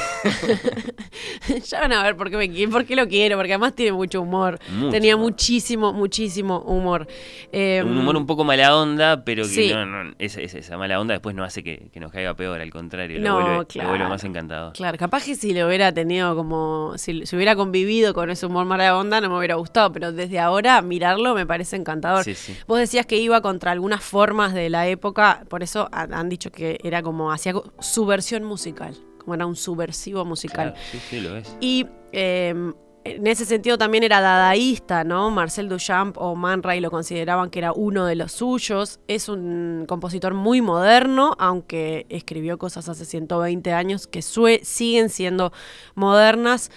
ya 1.70 1.82
van 1.82 1.94
a 1.94 2.04
ver 2.04 2.16
por 2.16 2.30
qué, 2.30 2.38
me, 2.38 2.68
por 2.68 2.86
qué 2.86 2.96
lo 2.96 3.08
quiero, 3.08 3.38
porque 3.38 3.54
además 3.54 3.76
tiene 3.76 3.92
mucho 3.92 4.22
humor. 4.22 4.60
tenía 4.92 5.16
muchísimo, 5.18 5.94
muchísimo 5.94 6.60
humor. 6.60 7.08
un 7.54 7.98
humor 7.98 8.16
em, 8.16 8.22
un 8.22 8.26
poco 8.26 8.44
mala 8.48 8.76
onda, 8.76 9.24
pero 9.24 9.44
que 9.48 9.74
no, 9.74 10.14
esa, 10.18 10.78
mala 10.78 11.00
onda 11.00 11.14
después 11.14 11.36
no 11.36 11.44
hace 11.44 11.64
que, 11.64 11.92
nos 12.00 12.12
caiga 12.12 12.36
peor, 12.36 12.60
al 12.62 12.72
contrario, 12.72 13.20
lo, 13.20 13.66
vuelve, 13.66 14.08
más 14.08 14.24
encantado. 14.24 14.74
Claro, 14.74 14.98
capaz 14.98 15.26
que 15.26 15.36
si 15.36 15.54
lo 15.54 15.68
hubiera 15.68 15.92
tenido 15.92 16.36
como, 16.36 16.94
si, 16.98 17.26
si, 17.26 17.36
hubiera 17.36 17.56
convivido 17.56 18.14
con 18.14 18.30
ese 18.30 18.46
humor 18.46 18.66
mala 18.66 18.98
onda, 18.98 19.22
no 19.22 19.30
me 19.30 19.38
hubiera 19.38 19.56
gustado, 19.56 19.92
pero 19.92 20.12
desde 20.12 20.40
ahora 20.40 20.82
mirarlo 20.82 21.36
me 21.36 21.46
parece 21.46 21.76
encantador. 21.76 22.26
Vos 22.68 22.80
decías 22.80 23.06
que 23.06 23.18
iba 23.18 23.42
contra 23.42 23.72
algunas 23.72 24.04
formas 24.04 24.54
de 24.54 24.70
la 24.70 24.88
época 24.88 25.28
por 25.50 25.64
eso 25.64 25.90
han 25.92 26.30
dicho 26.30 26.52
que 26.52 26.80
era 26.84 27.02
como, 27.02 27.32
hacía 27.32 27.54
su 27.80 28.06
versión 28.06 28.44
musical, 28.44 28.96
como 29.18 29.36
era 29.36 29.46
un 29.46 29.56
subversivo 29.56 30.26
musical. 30.26 30.74
sí, 30.92 31.00
sí, 31.10 31.20
lo 31.20 31.36
es. 31.36 31.56
Y 31.60 31.86
em, 32.12 32.74
en 33.16 33.28
ese 33.28 33.46
sentido 33.46 33.78
también 33.78 34.04
era 34.04 34.22
dadaísta, 34.22 35.04
¿no? 35.04 35.32
Marcel 35.32 35.70
Duchamp 35.70 36.18
o 36.18 36.36
Man 36.36 36.64
Ray 36.64 36.80
lo 36.80 36.92
consideraban 36.92 37.50
que 37.50 37.60
era 37.60 37.72
uno 37.72 38.06
de 38.06 38.16
los 38.16 38.32
suyos. 38.32 39.00
Es 39.08 39.30
un 39.30 39.86
compositor 39.88 40.34
muy 40.34 40.62
moderno, 40.62 41.36
aunque 41.40 42.06
escribió 42.10 42.58
cosas 42.58 42.90
hace 42.90 43.06
120 43.06 43.74
años 43.74 44.08
que 44.08 44.22
siguen 44.22 45.10
siendo 45.10 45.52
modernas. 45.96 46.72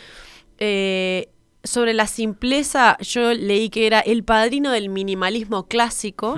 Eh, 0.59 1.31
sobre 1.63 1.93
la 1.93 2.07
simpleza, 2.07 2.97
yo 3.01 3.35
leí 3.35 3.69
que 3.69 3.87
era 3.87 4.01
el 4.01 4.25
padrino 4.25 4.71
del 4.71 4.89
minimalismo 4.89 5.67
clásico. 5.67 6.37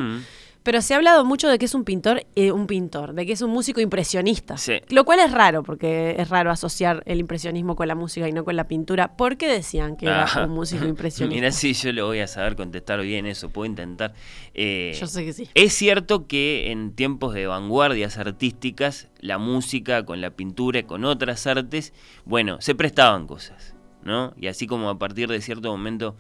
Pero 0.63 0.81
se 0.81 0.95
ha 0.95 0.97
hablado 0.97 1.25
mucho 1.25 1.49
de 1.49 1.59
que 1.59 1.65
es 1.65 1.75
un 1.75 1.85
pintor, 1.85 2.25
eh, 2.37 2.53
un 2.53 2.67
pintor, 2.67 3.15
de 3.15 3.27
que 3.27 3.33
es 3.33 3.43
un 3.43 3.51
músico 3.51 3.81
impresionista. 3.81 4.57
Lo 4.91 5.05
cual 5.05 5.21
es 5.21 5.33
raro, 5.33 5.63
porque 5.63 6.17
es 6.19 6.29
raro 6.29 6.51
asociar 6.51 7.03
el 7.07 7.21
impresionismo 7.21 7.75
con 7.75 7.89
la 7.89 7.95
música 7.95 8.29
y 8.29 8.33
no 8.33 8.45
con 8.45 8.57
la 8.57 8.69
pintura. 8.69 9.17
¿Por 9.17 9.37
qué 9.37 9.49
decían 9.49 9.97
que 9.97 10.07
era 10.07 10.27
un 10.47 10.53
músico 10.53 10.85
impresionista? 10.87 11.35
Mira, 11.35 11.51
sí, 11.51 11.75
yo 11.75 11.93
lo 11.93 12.07
voy 12.07 12.21
a 12.21 12.27
saber 12.27 12.57
contestar 12.57 13.01
bien 13.03 13.27
eso, 13.27 13.49
puedo 13.51 13.67
intentar. 13.67 14.15
Eh, 14.55 14.97
yo 14.99 15.07
sé 15.07 15.25
que 15.25 15.33
sí. 15.33 15.49
Es 15.55 15.73
cierto 15.73 16.27
que 16.27 16.71
en 16.71 16.93
tiempos 16.95 17.35
de 17.35 17.47
vanguardias 17.47 18.19
artísticas, 18.19 19.09
la 19.21 19.39
música 19.39 20.05
con 20.05 20.21
la 20.21 20.31
pintura, 20.31 20.83
con 20.85 21.05
otras 21.05 21.47
artes, 21.47 21.93
bueno, 22.25 22.61
se 22.61 22.75
prestaban 22.75 23.27
cosas, 23.27 23.75
¿no? 24.05 24.33
Y 24.37 24.47
así 24.47 24.67
como 24.67 24.91
a 24.91 24.99
partir 24.99 25.29
de 25.29 25.41
cierto 25.41 25.71
momento 25.71 26.17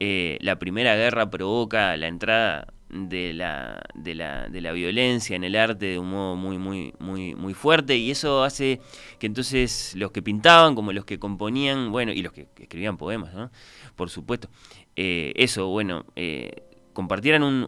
eh, 0.00 0.38
la 0.40 0.58
Primera 0.58 0.94
Guerra 0.94 1.30
provoca 1.30 1.96
la 1.96 2.06
entrada 2.06 2.68
de 2.96 3.32
la, 3.32 3.82
de 3.94 4.14
la, 4.14 4.48
de 4.48 4.60
la 4.60 4.72
violencia 4.72 5.36
en 5.36 5.44
el 5.44 5.54
arte 5.56 5.86
de 5.86 5.98
un 5.98 6.10
modo 6.10 6.36
muy, 6.36 6.58
muy, 6.58 6.94
muy, 6.98 7.34
muy 7.34 7.54
fuerte 7.54 7.96
y 7.96 8.10
eso 8.10 8.42
hace 8.42 8.80
que 9.18 9.26
entonces 9.26 9.94
los 9.94 10.10
que 10.10 10.22
pintaban 10.22 10.74
como 10.74 10.92
los 10.92 11.04
que 11.04 11.18
componían, 11.18 11.92
bueno, 11.92 12.12
y 12.12 12.22
los 12.22 12.32
que 12.32 12.48
escribían 12.58 12.96
poemas, 12.96 13.34
¿no? 13.34 13.50
Por 13.94 14.10
supuesto, 14.10 14.48
eh, 14.96 15.32
eso, 15.36 15.68
bueno, 15.68 16.04
eh, 16.16 16.62
compartieran 16.92 17.42
un, 17.42 17.66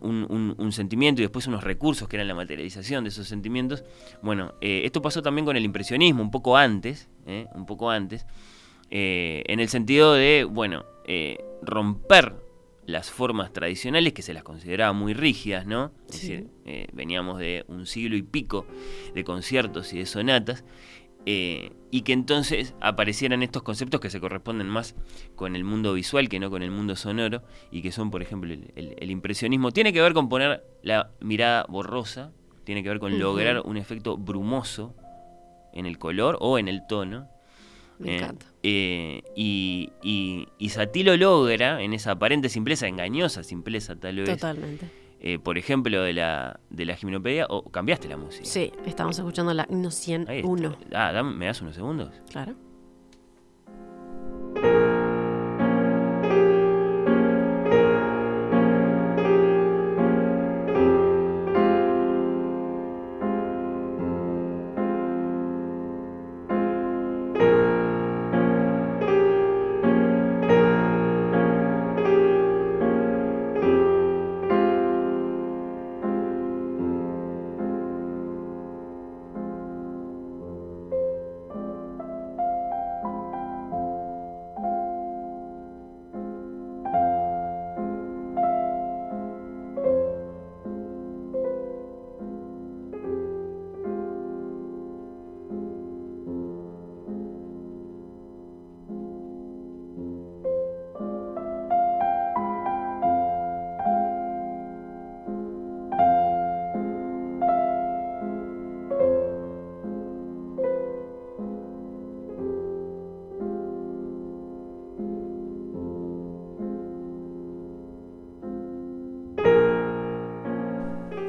un, 0.58 0.72
sentimiento 0.72 1.20
y 1.20 1.24
después 1.24 1.46
unos 1.46 1.62
recursos 1.62 2.08
que 2.08 2.16
eran 2.16 2.28
la 2.28 2.34
materialización 2.34 3.04
de 3.04 3.10
esos 3.10 3.28
sentimientos. 3.28 3.84
Bueno, 4.22 4.54
eh, 4.62 4.82
esto 4.84 5.02
pasó 5.02 5.20
también 5.22 5.44
con 5.44 5.56
el 5.56 5.64
impresionismo, 5.64 6.22
un 6.22 6.30
poco 6.30 6.56
antes, 6.56 7.10
un 7.54 7.66
poco 7.66 7.90
antes, 7.90 8.26
en 8.90 9.60
el 9.60 9.68
sentido 9.68 10.14
de, 10.14 10.44
bueno, 10.44 10.86
romper 11.62 12.47
las 12.88 13.10
formas 13.10 13.52
tradicionales 13.52 14.14
que 14.14 14.22
se 14.22 14.32
las 14.32 14.42
consideraba 14.42 14.94
muy 14.94 15.12
rígidas, 15.12 15.66
¿no? 15.66 15.92
Es 16.08 16.22
decir, 16.22 16.46
eh, 16.64 16.86
veníamos 16.94 17.38
de 17.38 17.66
un 17.68 17.84
siglo 17.84 18.16
y 18.16 18.22
pico 18.22 18.66
de 19.14 19.24
conciertos 19.24 19.92
y 19.92 19.98
de 19.98 20.06
sonatas, 20.06 20.64
eh, 21.26 21.72
y 21.90 22.00
que 22.00 22.14
entonces 22.14 22.74
aparecieran 22.80 23.42
estos 23.42 23.62
conceptos 23.62 24.00
que 24.00 24.08
se 24.08 24.20
corresponden 24.20 24.68
más 24.68 24.94
con 25.36 25.54
el 25.54 25.64
mundo 25.64 25.92
visual 25.92 26.30
que 26.30 26.40
no 26.40 26.48
con 26.48 26.62
el 26.62 26.70
mundo 26.70 26.96
sonoro, 26.96 27.42
y 27.70 27.82
que 27.82 27.92
son, 27.92 28.10
por 28.10 28.22
ejemplo, 28.22 28.54
el, 28.54 29.10
impresionismo. 29.10 29.70
Tiene 29.70 29.92
que 29.92 30.00
ver 30.00 30.14
con 30.14 30.30
poner 30.30 30.64
la 30.82 31.10
mirada 31.20 31.66
borrosa, 31.68 32.32
tiene 32.64 32.82
que 32.82 32.88
ver 32.88 33.00
con 33.00 33.18
lograr 33.18 33.60
un 33.66 33.76
efecto 33.76 34.16
brumoso 34.16 34.94
en 35.74 35.84
el 35.84 35.98
color 35.98 36.38
o 36.40 36.58
en 36.58 36.68
el 36.68 36.86
tono, 36.88 37.28
me 37.98 38.10
eh, 38.10 38.16
encanta. 38.16 38.46
Eh, 38.62 39.22
y, 39.34 39.90
y, 40.02 40.48
y 40.58 40.68
Satie 40.70 41.04
lo 41.04 41.16
logra 41.16 41.82
en 41.82 41.92
esa 41.92 42.12
aparente 42.12 42.48
simpleza, 42.48 42.86
engañosa 42.86 43.42
simpleza 43.42 43.96
tal 43.96 44.16
vez. 44.16 44.28
Totalmente. 44.28 44.86
Eh, 45.20 45.38
por 45.38 45.58
ejemplo, 45.58 46.02
de 46.02 46.12
la, 46.12 46.60
de 46.70 46.84
la 46.84 46.94
gimnopedia, 46.94 47.46
o 47.48 47.64
cambiaste 47.70 48.08
la 48.08 48.16
música. 48.16 48.44
Sí, 48.44 48.72
estamos 48.86 49.18
escuchando 49.18 49.52
la 49.52 49.66
Himno 49.68 49.90
101. 49.90 50.76
Ah, 50.94 51.22
¿me 51.24 51.46
das 51.46 51.60
unos 51.60 51.74
segundos? 51.74 52.10
Claro. 52.30 52.54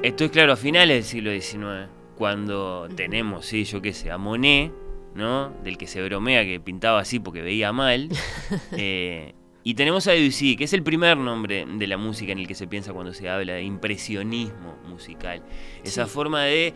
Esto 0.10 0.26
es 0.26 0.32
claro 0.32 0.54
a 0.54 0.56
finales 0.56 0.96
del 0.96 1.04
siglo 1.04 1.32
XIX, 1.32 1.88
cuando 2.18 2.90
tenemos, 2.96 3.46
sí, 3.46 3.64
yo 3.64 3.80
qué 3.80 3.94
sé, 3.94 4.10
a 4.10 4.18
Monet, 4.18 4.74
¿no? 5.14 5.52
Del 5.64 5.78
que 5.78 5.86
se 5.86 6.02
bromea 6.02 6.44
que 6.46 6.60
pintaba 6.60 7.00
así 7.00 7.20
porque 7.20 7.44
veía 7.44 7.72
mal. 7.72 8.10
Eh, 8.72 9.36
y 9.64 9.76
tenemos 9.76 10.08
a 10.08 10.14
Debussy, 10.14 10.56
que 10.56 10.64
es 10.64 10.74
el 10.74 10.82
primer 10.82 11.16
nombre 11.16 11.68
de 11.72 11.86
la 11.86 11.98
música 11.98 12.32
en 12.32 12.40
el 12.40 12.48
que 12.48 12.56
se 12.56 12.66
piensa 12.66 12.92
cuando 12.92 13.14
se 13.14 13.30
habla 13.30 13.54
de 13.54 13.62
impresionismo 13.62 14.78
musical. 14.88 15.44
Esa 15.84 16.08
forma 16.08 16.44
de 16.44 16.74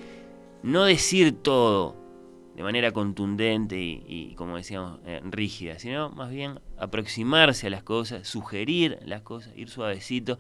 no 0.62 0.84
decir 0.86 1.32
todo 1.32 1.96
de 2.56 2.62
manera 2.62 2.92
contundente 2.92 3.80
y, 3.80 4.36
como 4.36 4.58
decíamos, 4.58 5.00
eh, 5.08 5.22
rígida, 5.24 5.80
sino 5.80 6.12
más 6.12 6.30
bien 6.30 6.60
aproximarse 6.78 7.66
a 7.66 7.70
las 7.72 7.82
cosas, 7.82 8.28
sugerir 8.28 9.00
las 9.06 9.24
cosas, 9.24 9.54
ir 9.56 9.70
suavecito 9.70 10.38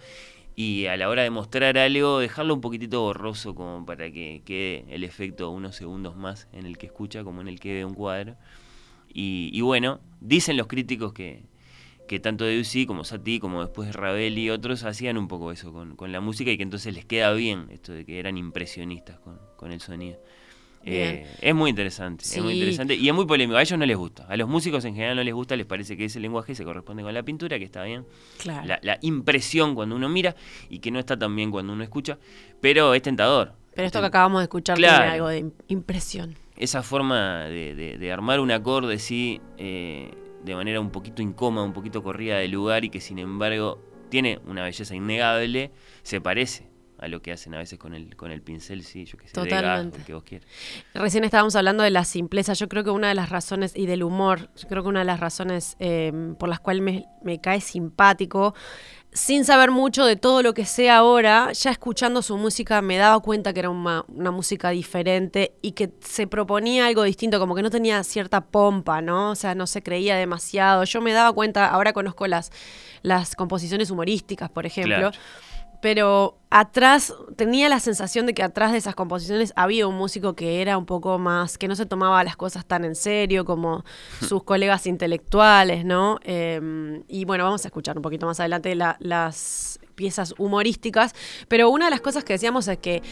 y 0.55 0.85
a 0.85 0.97
la 0.97 1.09
hora 1.09 1.23
de 1.23 1.29
mostrar 1.29 1.77
algo, 1.77 2.19
dejarlo 2.19 2.53
un 2.53 2.61
poquitito 2.61 3.01
borroso 3.01 3.55
como 3.55 3.85
para 3.85 4.11
que 4.11 4.43
quede 4.45 4.85
el 4.89 5.03
efecto 5.03 5.49
unos 5.49 5.75
segundos 5.75 6.15
más 6.15 6.47
en 6.53 6.65
el 6.65 6.77
que 6.77 6.85
escucha 6.85 7.23
como 7.23 7.41
en 7.41 7.47
el 7.47 7.59
que 7.59 7.73
ve 7.73 7.85
un 7.85 7.93
cuadro. 7.93 8.35
Y, 9.15 9.61
bueno, 9.61 9.99
dicen 10.21 10.57
los 10.57 10.65
críticos 10.67 11.13
que, 11.13 11.43
que 12.07 12.19
tanto 12.19 12.45
Debussy 12.45 12.87
como 12.87 13.03
Satie, 13.03 13.39
como 13.39 13.61
después 13.61 13.93
Ravel 13.95 14.37
y 14.39 14.49
otros 14.49 14.83
hacían 14.83 15.17
un 15.17 15.27
poco 15.27 15.51
eso 15.51 15.71
con, 15.71 15.95
con, 15.95 16.11
la 16.11 16.19
música 16.19 16.49
y 16.49 16.57
que 16.57 16.63
entonces 16.63 16.95
les 16.95 17.05
queda 17.05 17.31
bien 17.33 17.67
esto 17.69 17.93
de 17.93 18.05
que 18.05 18.19
eran 18.19 18.37
impresionistas 18.37 19.19
con, 19.19 19.39
con 19.55 19.71
el 19.71 19.81
sonido. 19.81 20.19
Eh, 20.85 21.25
es 21.41 21.55
muy 21.55 21.69
interesante, 21.69 22.25
es 22.25 22.41
muy 22.41 22.53
interesante 22.53 22.95
y 22.95 23.07
es 23.07 23.15
muy 23.15 23.25
polémico. 23.25 23.57
A 23.57 23.61
ellos 23.61 23.79
no 23.79 23.85
les 23.85 23.95
gusta, 23.95 24.25
a 24.27 24.35
los 24.35 24.49
músicos 24.49 24.83
en 24.85 24.95
general 24.95 25.15
no 25.15 25.23
les 25.23 25.33
gusta, 25.33 25.55
les 25.55 25.65
parece 25.65 25.95
que 25.95 26.05
ese 26.05 26.19
lenguaje 26.19 26.55
se 26.55 26.63
corresponde 26.63 27.03
con 27.03 27.13
la 27.13 27.23
pintura, 27.23 27.57
que 27.57 27.65
está 27.65 27.83
bien. 27.83 28.05
La, 28.45 28.97
impresión 29.01 29.75
cuando 29.75 29.95
uno 29.95 30.09
mira 30.09 30.35
y 30.69 30.79
que 30.79 30.91
no 30.91 30.99
está 30.99 31.17
tan 31.17 31.35
bien 31.35 31.51
cuando 31.51 31.73
uno 31.73 31.83
escucha, 31.83 32.17
pero 32.59 32.93
es 32.93 33.01
tentador. 33.01 33.53
Pero 33.73 33.87
esto 33.87 33.99
que 34.01 34.05
acabamos 34.05 34.41
de 34.41 34.43
escuchar 34.43 34.77
tiene 34.77 34.91
algo 34.91 35.29
de 35.29 35.51
impresión. 35.67 36.35
Esa 36.57 36.83
forma 36.83 37.45
de, 37.45 38.09
armar 38.11 38.39
un 38.39 38.51
acorde, 38.51 38.99
sí, 38.99 39.41
eh, 39.57 40.11
de 40.43 40.55
manera 40.55 40.79
un 40.79 40.91
poquito 40.91 41.21
incómoda, 41.21 41.65
un 41.65 41.73
poquito 41.73 42.03
corrida 42.03 42.37
de 42.37 42.47
lugar 42.49 42.83
y 42.83 42.89
que 42.89 42.99
sin 42.99 43.19
embargo 43.19 43.81
tiene 44.09 44.39
una 44.45 44.63
belleza 44.63 44.95
innegable, 44.95 45.71
se 46.03 46.21
parece 46.21 46.72
a 47.03 47.07
lo 47.09 47.21
que 47.21 47.33
hacen 47.33 47.53
a 47.53 47.57
veces 47.57 47.77
con 47.77 47.93
el, 47.93 48.15
con 48.15 48.31
el 48.31 48.41
pincel, 48.41 48.83
sí, 48.83 49.03
yo 49.03 49.17
que 49.17 49.27
sé, 49.27 49.33
Totalmente. 49.33 50.03
que 50.03 50.13
vos 50.13 50.23
quieras. 50.23 50.47
Recién 50.93 51.25
estábamos 51.25 51.53
hablando 51.57 51.83
de 51.83 51.89
la 51.89 52.05
simpleza, 52.05 52.53
yo 52.53 52.69
creo 52.69 52.85
que 52.85 52.91
una 52.91 53.09
de 53.09 53.15
las 53.15 53.29
razones, 53.29 53.73
y 53.75 53.87
del 53.87 54.03
humor, 54.03 54.49
yo 54.55 54.69
creo 54.69 54.83
que 54.83 54.89
una 54.89 54.99
de 54.99 55.05
las 55.05 55.19
razones 55.19 55.75
em, 55.79 56.35
por 56.35 56.47
las 56.47 56.61
cuales 56.61 56.81
me, 56.81 57.05
me 57.21 57.41
cae 57.41 57.59
simpático 57.59 58.53
sin 59.11 59.45
saber 59.45 59.69
mucho 59.69 60.05
de 60.05 60.15
todo 60.15 60.41
lo 60.41 60.53
que 60.53 60.65
sé 60.65 60.89
ahora, 60.89 61.51
ya 61.51 61.71
escuchando 61.71 62.21
su 62.21 62.35
música 62.37 62.81
me 62.81 62.97
daba 62.97 63.19
cuenta 63.19 63.53
que 63.53 63.59
era 63.59 63.69
una, 63.69 64.05
una, 64.07 64.31
música 64.31 64.71
diferente 64.71 65.53
y 65.61 65.73
que 65.73 65.91
se 65.99 66.25
proponía 66.25 66.87
algo 66.87 67.03
distinto, 67.03 67.39
como 67.39 67.53
que 67.53 67.61
no 67.61 67.69
tenía 67.69 68.03
cierta 68.03 68.41
pompa, 68.41 69.01
¿no? 69.01 69.31
O 69.31 69.35
sea, 69.35 69.53
no 69.53 69.67
se 69.67 69.83
creía 69.83 70.15
demasiado. 70.15 70.83
Yo 70.85 70.99
me 70.99 71.13
daba 71.13 71.31
cuenta, 71.31 71.67
ahora 71.67 71.93
conozco 71.93 72.25
las, 72.25 72.51
las 73.03 73.35
composiciones 73.35 73.91
humorísticas, 73.91 74.49
por 74.49 74.65
ejemplo 74.65 75.11
pero 75.83 76.37
atrás 76.49 77.13
tenía 77.35 77.67
la 77.67 77.81
sensación 77.81 78.25
de 78.25 78.33
que 78.33 78.41
atrás 78.41 78.71
de 78.71 78.77
esas 78.77 78.95
composiciones 78.95 79.51
había 79.57 79.85
un 79.85 79.95
músico 79.95 80.33
que 80.33 80.61
era 80.61 80.77
un 80.77 80.85
poco 80.85 81.19
más, 81.19 81.57
que 81.57 81.67
no 81.67 81.75
se 81.75 81.85
tomaba 81.85 82.23
las 82.23 82.37
cosas 82.37 82.65
tan 82.65 82.85
en 82.85 82.95
serio 82.95 83.43
como 83.43 83.83
sus 84.25 84.43
colegas 84.43 84.87
intelectuales, 84.87 85.83
¿no? 85.83 86.19
Em, 86.23 87.03
y 87.09 87.25
bueno, 87.25 87.43
vamos 87.43 87.65
a 87.65 87.67
escuchar 87.67 87.97
un 87.97 88.01
poquito 88.01 88.25
más 88.25 88.39
adelante 88.39 88.75
las 88.75 89.77
piezas 89.95 90.33
humorísticas, 90.37 91.13
pero 91.49 91.69
una 91.69 91.85
de 91.85 91.91
las 91.91 92.01
cosas 92.01 92.23
que 92.23 92.33
decíamos 92.33 92.67
es 92.69 92.77
que 92.77 93.03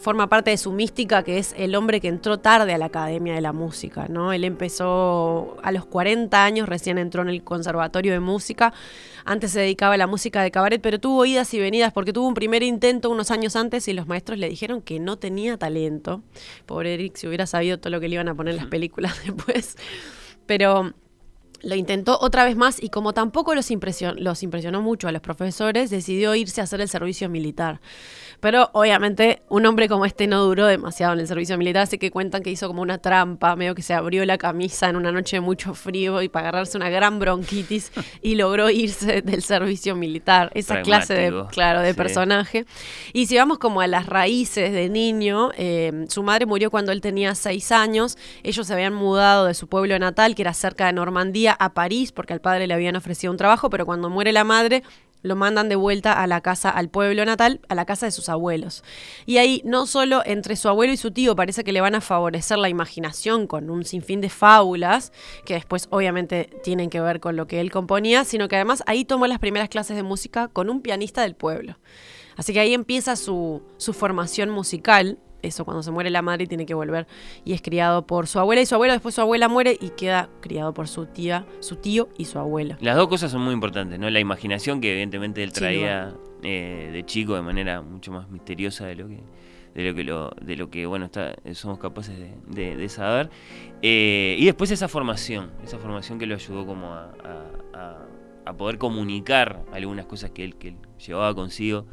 forma 0.00 0.28
parte 0.28 0.50
de 0.50 0.56
su 0.56 0.72
mística, 0.72 1.22
que 1.22 1.38
es 1.38 1.54
el 1.58 1.74
hombre 1.74 2.00
que 2.00 2.08
entró 2.08 2.38
tarde 2.38 2.72
a 2.72 2.78
la 2.78 2.86
Academia 2.86 3.34
de 3.34 3.42
la 3.42 3.52
Música, 3.52 4.06
¿no? 4.08 4.32
Él 4.32 4.44
empezó 4.44 5.58
a 5.62 5.72
los 5.72 5.84
40 5.84 6.42
años, 6.42 6.68
recién 6.68 6.96
entró 6.96 7.20
en 7.20 7.28
el 7.28 7.44
Conservatorio 7.44 8.12
de 8.12 8.20
Música, 8.20 8.72
antes 9.26 9.50
se 9.50 9.60
dedicaba 9.60 9.94
a 9.94 9.96
la 9.96 10.06
música 10.06 10.42
de 10.42 10.50
cabaret, 10.50 10.80
pero 10.80 10.98
tuvo 10.98 11.26
idas 11.26 11.52
y 11.52 11.58
venidas 11.58 11.92
porque 11.92 12.12
tuvo 12.12 12.28
un 12.28 12.34
primer 12.34 12.62
intento 12.62 13.10
unos 13.10 13.30
años 13.30 13.56
antes 13.56 13.86
y 13.88 13.92
los 13.92 14.06
maestros 14.06 14.38
le 14.38 14.48
dijeron 14.48 14.80
que 14.80 15.00
no 15.00 15.18
tenía 15.18 15.58
talento. 15.58 16.22
Pobre 16.64 16.94
Eric, 16.94 17.16
si 17.16 17.26
hubiera 17.26 17.46
sabido 17.46 17.78
todo 17.78 17.90
lo 17.90 18.00
que 18.00 18.08
le 18.08 18.14
iban 18.14 18.28
a 18.28 18.34
poner 18.34 18.54
en 18.54 18.58
las 18.58 18.66
películas 18.66 19.20
después. 19.24 19.76
Pero 20.46 20.94
lo 21.62 21.74
intentó 21.74 22.18
otra 22.20 22.44
vez 22.44 22.56
más 22.56 22.82
y 22.82 22.90
como 22.90 23.12
tampoco 23.12 23.54
los, 23.54 23.70
los 24.16 24.42
impresionó 24.42 24.82
mucho 24.82 25.08
a 25.08 25.12
los 25.12 25.22
profesores, 25.22 25.90
decidió 25.90 26.34
irse 26.34 26.60
a 26.60 26.64
hacer 26.64 26.80
el 26.80 26.88
servicio 26.88 27.28
militar. 27.28 27.80
Pero 28.40 28.70
obviamente 28.72 29.42
un 29.48 29.66
hombre 29.66 29.88
como 29.88 30.04
este 30.04 30.26
no 30.26 30.44
duró 30.44 30.66
demasiado 30.66 31.14
en 31.14 31.20
el 31.20 31.26
servicio 31.26 31.56
militar, 31.56 31.82
así 31.82 31.98
que 31.98 32.10
cuentan 32.10 32.42
que 32.42 32.50
hizo 32.50 32.68
como 32.68 32.82
una 32.82 32.98
trampa, 32.98 33.56
medio 33.56 33.74
que 33.74 33.82
se 33.82 33.94
abrió 33.94 34.24
la 34.26 34.38
camisa 34.38 34.88
en 34.88 34.96
una 34.96 35.12
noche 35.12 35.36
de 35.36 35.40
mucho 35.40 35.74
frío 35.74 36.22
y 36.22 36.28
para 36.28 36.48
agarrarse 36.48 36.76
una 36.76 36.90
gran 36.90 37.18
bronquitis 37.18 37.92
y 38.22 38.34
logró 38.34 38.70
irse 38.70 39.22
del 39.22 39.42
servicio 39.42 39.96
militar. 39.96 40.50
Esa 40.54 40.82
clase 40.82 41.14
de, 41.14 41.44
claro, 41.50 41.80
de 41.80 41.94
personaje. 41.94 42.66
Y 43.12 43.26
si 43.26 43.36
vamos 43.36 43.58
como 43.58 43.80
a 43.80 43.86
las 43.86 44.06
raíces 44.06 44.72
de 44.72 44.88
niño, 44.88 45.50
eh, 45.56 46.04
su 46.08 46.22
madre 46.22 46.46
murió 46.46 46.70
cuando 46.70 46.92
él 46.92 47.00
tenía 47.00 47.34
seis 47.34 47.72
años, 47.72 48.18
ellos 48.42 48.66
se 48.66 48.72
habían 48.72 48.94
mudado 48.94 49.46
de 49.46 49.54
su 49.54 49.68
pueblo 49.68 49.98
natal, 49.98 50.34
que 50.34 50.42
era 50.42 50.54
cerca 50.54 50.86
de 50.86 50.92
Normandía, 50.92 51.45
a 51.52 51.74
París, 51.74 52.12
porque 52.12 52.32
al 52.32 52.40
padre 52.40 52.66
le 52.66 52.74
habían 52.74 52.96
ofrecido 52.96 53.30
un 53.30 53.36
trabajo, 53.36 53.70
pero 53.70 53.86
cuando 53.86 54.10
muere 54.10 54.32
la 54.32 54.44
madre, 54.44 54.82
lo 55.22 55.36
mandan 55.36 55.68
de 55.68 55.76
vuelta 55.76 56.12
a 56.12 56.26
la 56.26 56.40
casa, 56.40 56.70
al 56.70 56.88
pueblo 56.88 57.24
natal, 57.24 57.60
a 57.68 57.74
la 57.74 57.84
casa 57.84 58.06
de 58.06 58.12
sus 58.12 58.28
abuelos. 58.28 58.84
Y 59.26 59.38
ahí 59.38 59.60
no 59.64 59.86
solo 59.86 60.22
entre 60.24 60.56
su 60.56 60.68
abuelo 60.68 60.92
y 60.92 60.96
su 60.96 61.10
tío 61.10 61.34
parece 61.34 61.64
que 61.64 61.72
le 61.72 61.80
van 61.80 61.94
a 61.94 62.00
favorecer 62.00 62.58
la 62.58 62.68
imaginación 62.68 63.46
con 63.46 63.70
un 63.70 63.84
sinfín 63.84 64.20
de 64.20 64.30
fábulas, 64.30 65.12
que 65.44 65.54
después 65.54 65.88
obviamente 65.90 66.50
tienen 66.62 66.90
que 66.90 67.00
ver 67.00 67.20
con 67.20 67.36
lo 67.36 67.46
que 67.46 67.60
él 67.60 67.70
componía, 67.70 68.24
sino 68.24 68.48
que 68.48 68.56
además 68.56 68.82
ahí 68.86 69.04
tomó 69.04 69.26
las 69.26 69.38
primeras 69.38 69.68
clases 69.68 69.96
de 69.96 70.02
música 70.02 70.48
con 70.48 70.70
un 70.70 70.80
pianista 70.80 71.22
del 71.22 71.34
pueblo. 71.34 71.76
Así 72.36 72.52
que 72.52 72.60
ahí 72.60 72.74
empieza 72.74 73.16
su, 73.16 73.62
su 73.78 73.92
formación 73.94 74.50
musical 74.50 75.18
eso, 75.46 75.64
cuando 75.64 75.82
se 75.82 75.90
muere 75.90 76.10
la 76.10 76.22
madre 76.22 76.46
tiene 76.46 76.66
que 76.66 76.74
volver 76.74 77.06
y 77.44 77.52
es 77.52 77.62
criado 77.62 78.06
por 78.06 78.26
su 78.26 78.38
abuela 78.38 78.60
y 78.62 78.66
su 78.66 78.74
abuelo, 78.74 78.92
después 78.92 79.14
su 79.14 79.20
abuela 79.20 79.48
muere 79.48 79.76
y 79.80 79.90
queda 79.90 80.28
criado 80.40 80.74
por 80.74 80.88
su 80.88 81.06
tía, 81.06 81.46
su 81.60 81.76
tío 81.76 82.08
y 82.18 82.26
su 82.26 82.38
abuelo. 82.38 82.76
Las 82.80 82.96
dos 82.96 83.08
cosas 83.08 83.30
son 83.30 83.42
muy 83.42 83.54
importantes, 83.54 83.98
¿no? 83.98 84.10
La 84.10 84.20
imaginación 84.20 84.80
que 84.80 84.92
evidentemente 84.92 85.42
él 85.42 85.52
traía 85.52 86.14
eh, 86.42 86.90
de 86.92 87.06
chico 87.06 87.34
de 87.34 87.42
manera 87.42 87.82
mucho 87.82 88.12
más 88.12 88.28
misteriosa 88.30 88.86
de 88.86 88.94
lo 88.94 89.08
que 89.08 89.20
de 89.74 89.84
lo 89.84 89.94
que 89.94 90.04
lo, 90.04 90.30
de 90.40 90.56
lo 90.56 90.70
que 90.70 90.86
bueno 90.86 91.04
está, 91.04 91.34
somos 91.52 91.78
capaces 91.78 92.16
de, 92.46 92.88
saber 92.88 93.28
eh, 93.82 94.34
y 94.38 94.46
después 94.46 94.70
esa 94.70 94.88
formación 94.88 95.50
esa 95.62 95.78
formación 95.78 96.18
que 96.18 96.24
lo 96.24 96.34
ayudó 96.34 96.64
como 96.64 96.94
a, 96.94 97.12
poder 98.56 98.78
comunicar 98.78 99.64
algunas 99.72 100.06
cosas 100.06 100.30
que 100.30 100.44
él, 100.44 100.56
que 100.56 100.76
llevaba 101.04 101.34
consigo 101.34 101.86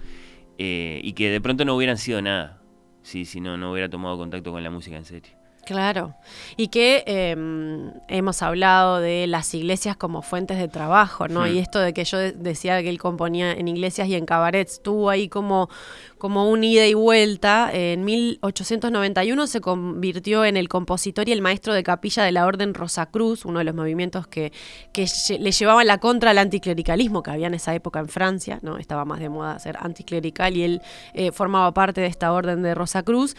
eh, 0.58 1.02
y 1.04 1.12
que 1.14 1.30
de 1.30 1.42
pronto 1.42 1.66
no 1.66 1.76
hubieran 1.76 1.98
sido 1.98 2.22
nada 2.22 2.63
sí, 3.04 3.26
si 3.26 3.40
no, 3.42 3.58
no 3.58 3.72
hubiera 3.72 3.90
tomado 3.90 4.18
contacto 4.18 4.52
con 4.52 4.64
la 4.64 4.72
música 4.72 4.98
en 4.98 5.06
serio. 5.06 5.43
Claro, 5.66 6.14
y 6.58 6.68
que 6.68 7.06
em, 7.08 7.94
hemos 8.10 8.42
hablado 8.42 9.00
de 9.00 9.28
las 9.28 9.54
iglesias 9.54 9.96
como 9.96 10.22
fuentes 10.22 10.58
de 10.58 10.68
trabajo, 10.68 11.30
¿no? 11.30 11.48
Y 11.48 11.58
esto 11.58 11.80
de 11.80 11.94
que 11.94 12.04
yo 12.04 12.18
decía 12.18 12.82
que 12.82 12.90
él 12.90 13.00
componía 13.00 13.54
en 13.54 13.70
iglesias 13.70 14.10
y 14.10 14.16
en 14.16 14.26
cabarets, 14.26 14.84
tuvo 14.84 15.10
ahí 15.10 15.30
como, 15.30 15.70
como 16.18 16.50
un 16.50 16.66
ida 16.66 16.86
y 16.86 16.96
vuelta. 16.96 17.70
En 17.72 18.04
1891 18.04 19.48
se 19.48 19.62
convirtió 19.62 20.44
en 20.44 20.58
el 20.58 20.68
compositor 20.68 21.30
y 21.30 21.32
el 21.32 21.42
maestro 21.42 21.74
de 21.74 21.84
capilla 21.84 22.24
de 22.24 22.34
la 22.34 22.46
Orden 22.46 22.74
Rosacruz, 22.74 23.46
uno 23.46 23.60
de 23.60 23.66
los 23.66 23.76
movimientos 23.76 24.28
que, 24.28 24.52
que 24.92 25.08
le 25.40 25.52
llevaban 25.54 25.88
la 25.88 26.00
contra 26.00 26.32
al 26.32 26.40
anticlericalismo 26.40 27.24
que 27.24 27.32
había 27.32 27.48
en 27.48 27.54
esa 27.54 27.74
época 27.74 28.00
en 28.00 28.10
Francia, 28.10 28.60
¿no? 28.64 28.78
Estaba 28.78 29.06
más 29.06 29.22
de 29.22 29.30
moda 29.30 29.58
ser 29.60 29.78
anticlerical 29.80 30.58
y 30.58 30.64
él 30.64 30.82
eh, 31.14 31.32
formaba 31.32 31.74
parte 31.74 32.02
de 32.02 32.08
esta 32.08 32.34
Orden 32.34 32.64
de 32.64 32.76
Rosacruz 32.76 33.38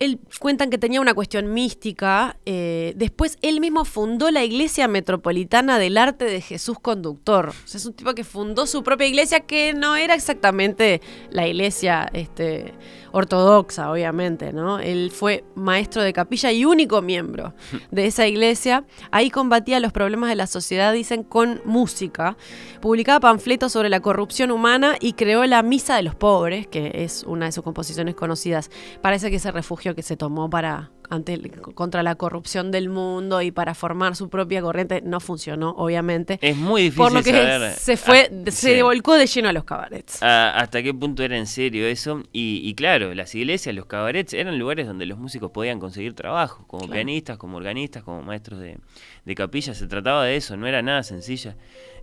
él 0.00 0.18
cuentan 0.40 0.70
que 0.70 0.78
tenía 0.78 1.00
una 1.00 1.12
cuestión 1.12 1.52
mística. 1.52 2.38
Eh, 2.46 2.94
después 2.96 3.38
él 3.42 3.60
mismo 3.60 3.84
fundó 3.84 4.30
la 4.30 4.42
Iglesia 4.42 4.88
Metropolitana 4.88 5.78
del 5.78 5.98
Arte 5.98 6.24
de 6.24 6.40
Jesús 6.40 6.78
Conductor. 6.80 7.50
O 7.50 7.68
sea, 7.68 7.78
es 7.78 7.84
un 7.84 7.92
tipo 7.92 8.14
que 8.14 8.24
fundó 8.24 8.66
su 8.66 8.82
propia 8.82 9.06
iglesia 9.06 9.40
que 9.40 9.74
no 9.74 9.96
era 9.96 10.14
exactamente 10.14 11.02
la 11.30 11.46
iglesia 11.46 12.08
este, 12.14 12.72
ortodoxa, 13.12 13.90
obviamente, 13.90 14.52
¿no? 14.54 14.78
Él 14.78 15.10
fue 15.10 15.44
maestro 15.54 16.02
de 16.02 16.14
capilla 16.14 16.50
y 16.50 16.64
único 16.64 17.02
miembro 17.02 17.54
de 17.90 18.06
esa 18.06 18.26
iglesia. 18.26 18.84
Ahí 19.10 19.30
combatía 19.30 19.80
los 19.80 19.92
problemas 19.92 20.30
de 20.30 20.36
la 20.36 20.46
sociedad, 20.46 20.94
dicen, 20.94 21.24
con 21.24 21.60
música. 21.66 22.38
Publicaba 22.80 23.20
panfletos 23.20 23.72
sobre 23.72 23.90
la 23.90 24.00
corrupción 24.00 24.50
humana 24.50 24.96
y 24.98 25.12
creó 25.12 25.44
la 25.44 25.62
Misa 25.62 25.96
de 25.96 26.02
los 26.04 26.14
Pobres, 26.14 26.66
que 26.66 26.90
es 26.94 27.24
una 27.24 27.46
de 27.46 27.52
sus 27.52 27.64
composiciones 27.64 28.14
conocidas. 28.14 28.70
Parece 29.02 29.30
que 29.30 29.36
ese 29.36 29.52
que 29.94 30.02
se 30.02 30.16
tomó 30.16 30.50
para 30.50 30.90
ante, 31.10 31.50
contra 31.74 32.02
la 32.02 32.14
corrupción 32.14 32.70
del 32.70 32.88
mundo 32.88 33.42
y 33.42 33.50
para 33.50 33.74
formar 33.74 34.16
su 34.16 34.30
propia 34.30 34.62
corriente 34.62 35.02
no 35.02 35.20
funcionó, 35.20 35.70
obviamente. 35.70 36.38
Es 36.40 36.56
muy 36.56 36.82
difícil 36.82 37.02
Por 37.02 37.12
lo 37.12 37.22
que 37.22 37.72
se 37.76 37.96
fue, 37.96 38.30
se 38.50 38.82
volcó 38.82 39.16
de 39.16 39.26
lleno 39.26 39.48
a 39.48 39.52
los 39.52 39.64
cabarets. 39.64 40.22
Ah, 40.22 40.52
¿Hasta 40.56 40.82
qué 40.82 40.94
punto 40.94 41.22
era 41.22 41.36
en 41.36 41.46
serio 41.46 41.86
eso? 41.86 42.22
Y, 42.32 42.72
claro, 42.74 43.12
las 43.14 43.34
iglesias, 43.34 43.74
los 43.74 43.86
cabarets 43.86 44.32
eran 44.32 44.58
lugares 44.58 44.86
donde 44.86 45.04
los 45.04 45.18
músicos 45.18 45.50
podían 45.50 45.80
conseguir 45.80 46.14
trabajo, 46.14 46.64
como 46.68 46.88
pianistas, 46.88 47.36
como 47.36 47.56
organistas, 47.56 48.04
como 48.04 48.22
maestros 48.22 48.60
de, 48.60 48.78
de 49.24 49.34
capilla. 49.34 49.74
Se 49.74 49.88
trataba 49.88 50.24
de 50.24 50.36
eso, 50.36 50.56
no 50.56 50.66
era 50.66 50.80
nada 50.80 51.02
sencilla. 51.02 51.56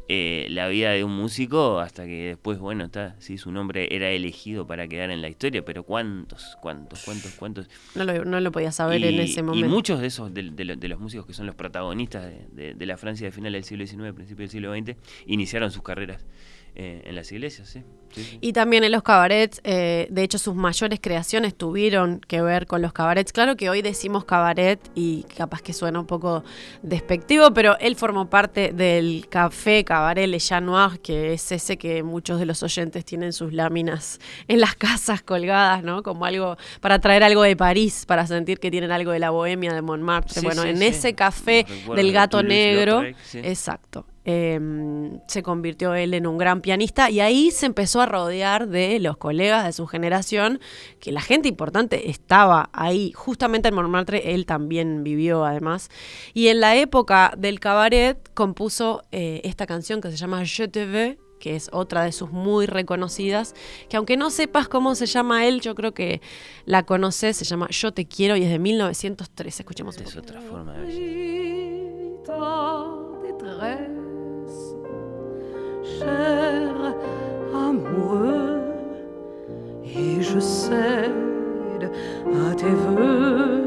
Eh, 0.09 0.47
la 0.51 0.69
vida 0.69 0.91
de 0.91 1.03
un 1.03 1.11
músico 1.11 1.79
hasta 1.79 2.05
que 2.05 2.27
después, 2.27 2.59
bueno, 2.59 2.85
está, 2.85 3.15
sí, 3.19 3.37
su 3.37 3.51
nombre 3.51 3.93
era 3.93 4.09
elegido 4.09 4.65
para 4.65 4.87
quedar 4.87 5.11
en 5.11 5.21
la 5.21 5.27
historia, 5.27 5.65
pero 5.65 5.83
¿cuántos, 5.83 6.57
cuántos, 6.61 7.03
cuántos, 7.03 7.33
cuántos? 7.33 7.69
No 7.93 8.05
lo, 8.05 8.23
no 8.23 8.39
lo 8.39 8.51
podía 8.53 8.71
saber 8.71 9.03
en 9.03 9.19
ese 9.19 9.43
momento. 9.43 9.65
Y 9.65 9.69
muchos 9.69 9.99
de 9.99 10.07
esos, 10.07 10.33
de, 10.33 10.43
los 10.43 10.99
músicos 10.99 11.25
que 11.25 11.33
son 11.33 11.45
los 11.45 11.55
protagonistas 11.55 12.31
de, 12.53 12.85
la 12.85 12.95
Francia 12.95 13.27
de 13.27 13.31
final 13.31 13.51
del 13.51 13.65
siglo 13.65 13.85
XIX, 13.85 14.13
principio 14.13 14.43
del 14.43 14.49
siglo 14.49 14.73
XX, 14.73 14.95
iniciaron 15.25 15.71
sus 15.71 15.83
carreras 15.83 16.25
eh, 16.79 17.01
en 17.05 17.15
las 17.15 17.31
iglesias, 17.31 17.67
sí. 17.69 17.81
Y 18.39 18.53
también 18.53 18.83
en 18.83 18.91
los 18.91 19.01
cabarets, 19.01 19.61
eh, 19.63 20.07
de 20.11 20.23
hecho 20.23 20.37
sus 20.37 20.53
mayores 20.53 20.99
creaciones 21.01 21.55
tuvieron 21.55 22.19
que 22.19 22.41
ver 22.41 22.67
con 22.67 22.83
los 22.83 22.93
cabarets. 22.93 23.33
Claro 23.33 23.55
que 23.55 23.69
hoy 23.69 23.81
decimos 23.81 24.25
cabaret 24.25 24.79
y 24.93 25.23
capaz 25.35 25.63
que 25.63 25.73
suena 25.73 25.99
un 25.99 26.05
poco 26.05 26.43
despectivo, 26.83 27.51
pero 27.51 27.77
él 27.79 27.95
formó 27.95 28.29
parte 28.29 28.73
del 28.73 29.25
café 29.27 29.83
cabaret 29.83 30.27
Le 30.27 30.39
Chat 30.39 30.63
Noir, 30.63 30.99
que 30.99 31.33
es 31.33 31.51
ese 31.51 31.77
que 31.77 32.03
muchos 32.03 32.39
de 32.39 32.45
los 32.45 32.61
oyentes 32.61 33.05
tienen 33.05 33.33
sus 33.33 33.53
láminas 33.53 34.19
en 34.47 34.59
las 34.59 34.75
casas 34.75 35.23
colgadas, 35.23 35.83
¿no? 35.83 36.03
Como 36.03 36.25
algo 36.25 36.57
para 36.79 36.99
traer 36.99 37.23
algo 37.23 37.41
de 37.41 37.55
París, 37.55 38.05
para 38.05 38.27
sentir 38.27 38.59
que 38.59 38.69
tienen 38.69 38.91
algo 38.91 39.11
de 39.11 39.19
la 39.19 39.31
bohemia 39.31 39.73
de 39.73 39.81
Montmartre. 39.81 40.41
bueno, 40.41 40.63
en 40.63 40.83
ese 40.83 41.15
café 41.15 41.65
del 41.95 42.11
gato 42.11 42.43
negro, 42.43 43.03
exacto. 43.33 44.05
Em, 44.29 45.21
se 45.29 45.41
convirtió 45.41 45.95
él 45.95 46.13
en 46.13 46.27
un 46.27 46.37
gran 46.37 46.59
pianista 46.59 47.09
y 47.09 47.21
ahí 47.21 47.49
se 47.49 47.65
empezó 47.65 48.01
a 48.01 48.05
rodear 48.05 48.67
de 48.67 48.99
los 48.99 49.15
colegas 49.15 49.65
de 49.65 49.71
su 49.71 49.87
generación, 49.87 50.59
que 50.99 51.13
la 51.13 51.21
gente 51.21 51.47
importante 51.47 52.09
estaba 52.09 52.69
ahí, 52.73 53.13
justamente 53.13 53.69
en 53.69 53.75
Montmartre 53.75 54.33
él 54.33 54.45
también 54.45 55.05
vivió 55.05 55.45
además, 55.45 55.89
y 56.33 56.49
en 56.49 56.59
la 56.59 56.75
época 56.75 57.35
del 57.37 57.61
cabaret 57.61 58.17
compuso 58.33 59.05
eh, 59.13 59.39
esta 59.45 59.65
canción 59.65 60.01
que 60.01 60.11
se 60.11 60.17
llama 60.17 60.43
Je 60.43 60.67
te 60.67 60.85
veux, 60.85 61.17
que 61.39 61.55
es 61.55 61.69
otra 61.71 62.03
de 62.03 62.11
sus 62.11 62.29
muy 62.29 62.65
reconocidas, 62.65 63.55
que 63.87 63.95
aunque 63.95 64.17
no 64.17 64.29
sepas 64.29 64.67
cómo 64.67 64.95
se 64.95 65.05
llama 65.05 65.47
él, 65.47 65.61
yo 65.61 65.73
creo 65.73 65.93
que 65.93 66.19
la 66.65 66.83
conoces, 66.83 67.37
se 67.37 67.45
llama 67.45 67.69
Yo 67.69 67.93
te 67.93 68.05
quiero 68.09 68.35
y 68.35 68.43
es 68.43 68.49
de 68.49 68.59
1903, 68.59 69.57
escuchemos. 69.61 69.95
Es 69.95 70.17
otra 70.17 70.41
forma 70.41 70.73
de 70.73 72.17
je 80.33 80.39
cède 80.39 81.91
à 82.25 82.55
tes 82.55 82.65
voeux. 82.65 83.63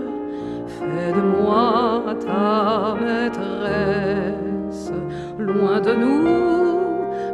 Fais 0.66 1.12
de 1.12 1.20
moi 1.20 2.03
ta 2.27 2.94
maîtresse, 3.03 4.92
loin 5.38 5.81
de 5.81 5.94
nous 5.94 6.81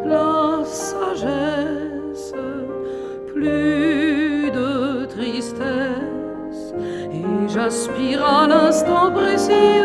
la 0.05 0.65
sagesse, 0.65 2.33
plus 3.33 4.51
de 4.51 5.05
tristesse, 5.07 6.75
et 7.13 7.49
j'aspire 7.49 8.25
à 8.25 8.47
l'instant 8.47 9.11
précis 9.13 9.83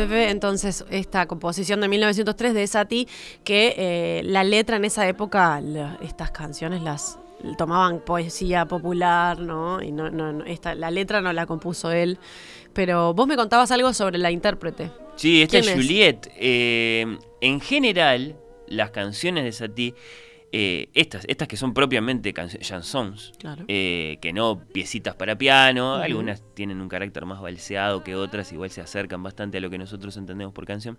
Veux 0.00 0.28
entonces 0.28 0.84
esta 0.90 1.26
composición 1.26 1.80
de 1.80 1.88
1903 1.88 2.54
de 2.54 2.66
Sati 2.66 3.08
que 3.44 3.74
eh, 3.76 4.22
la 4.24 4.44
letra 4.44 4.76
en 4.76 4.84
esa 4.84 5.06
época, 5.06 5.60
la, 5.60 5.98
estas 6.02 6.30
canciones 6.30 6.82
las 6.82 7.18
tomaban 7.58 8.00
poesía 8.00 8.66
popular, 8.66 9.38
¿no? 9.38 9.82
Y 9.82 9.92
no, 9.92 10.10
no, 10.10 10.44
esta, 10.44 10.74
la 10.74 10.90
letra 10.90 11.20
no 11.20 11.32
la 11.32 11.46
compuso 11.46 11.90
él. 11.90 12.18
Pero 12.72 13.12
vos 13.14 13.26
me 13.26 13.36
contabas 13.36 13.70
algo 13.70 13.92
sobre 13.92 14.18
la 14.18 14.30
intérprete. 14.30 14.90
Sí, 15.16 15.42
esta 15.42 15.58
es 15.58 15.72
Juliette. 15.72 16.30
Eh, 16.36 17.18
en 17.40 17.60
general, 17.60 18.36
las 18.66 18.90
canciones 18.90 19.44
de 19.44 19.52
Satie 19.52 19.94
eh, 20.54 20.90
estas, 20.92 21.24
estas 21.28 21.48
que 21.48 21.56
son 21.56 21.72
propiamente 21.72 22.34
chansons, 22.34 23.32
eh, 23.68 24.18
que 24.20 24.34
no 24.34 24.62
piecitas 24.70 25.14
para 25.14 25.38
piano, 25.38 25.94
algunas 25.94 26.42
tienen 26.52 26.82
un 26.82 26.90
carácter 26.90 27.24
más 27.24 27.40
balseado 27.40 28.04
que 28.04 28.14
otras, 28.14 28.52
igual 28.52 28.68
se 28.68 28.82
acercan 28.82 29.22
bastante 29.22 29.56
a 29.56 29.60
lo 29.62 29.70
que 29.70 29.78
nosotros 29.78 30.14
entendemos 30.18 30.52
por 30.52 30.66
canción, 30.66 30.98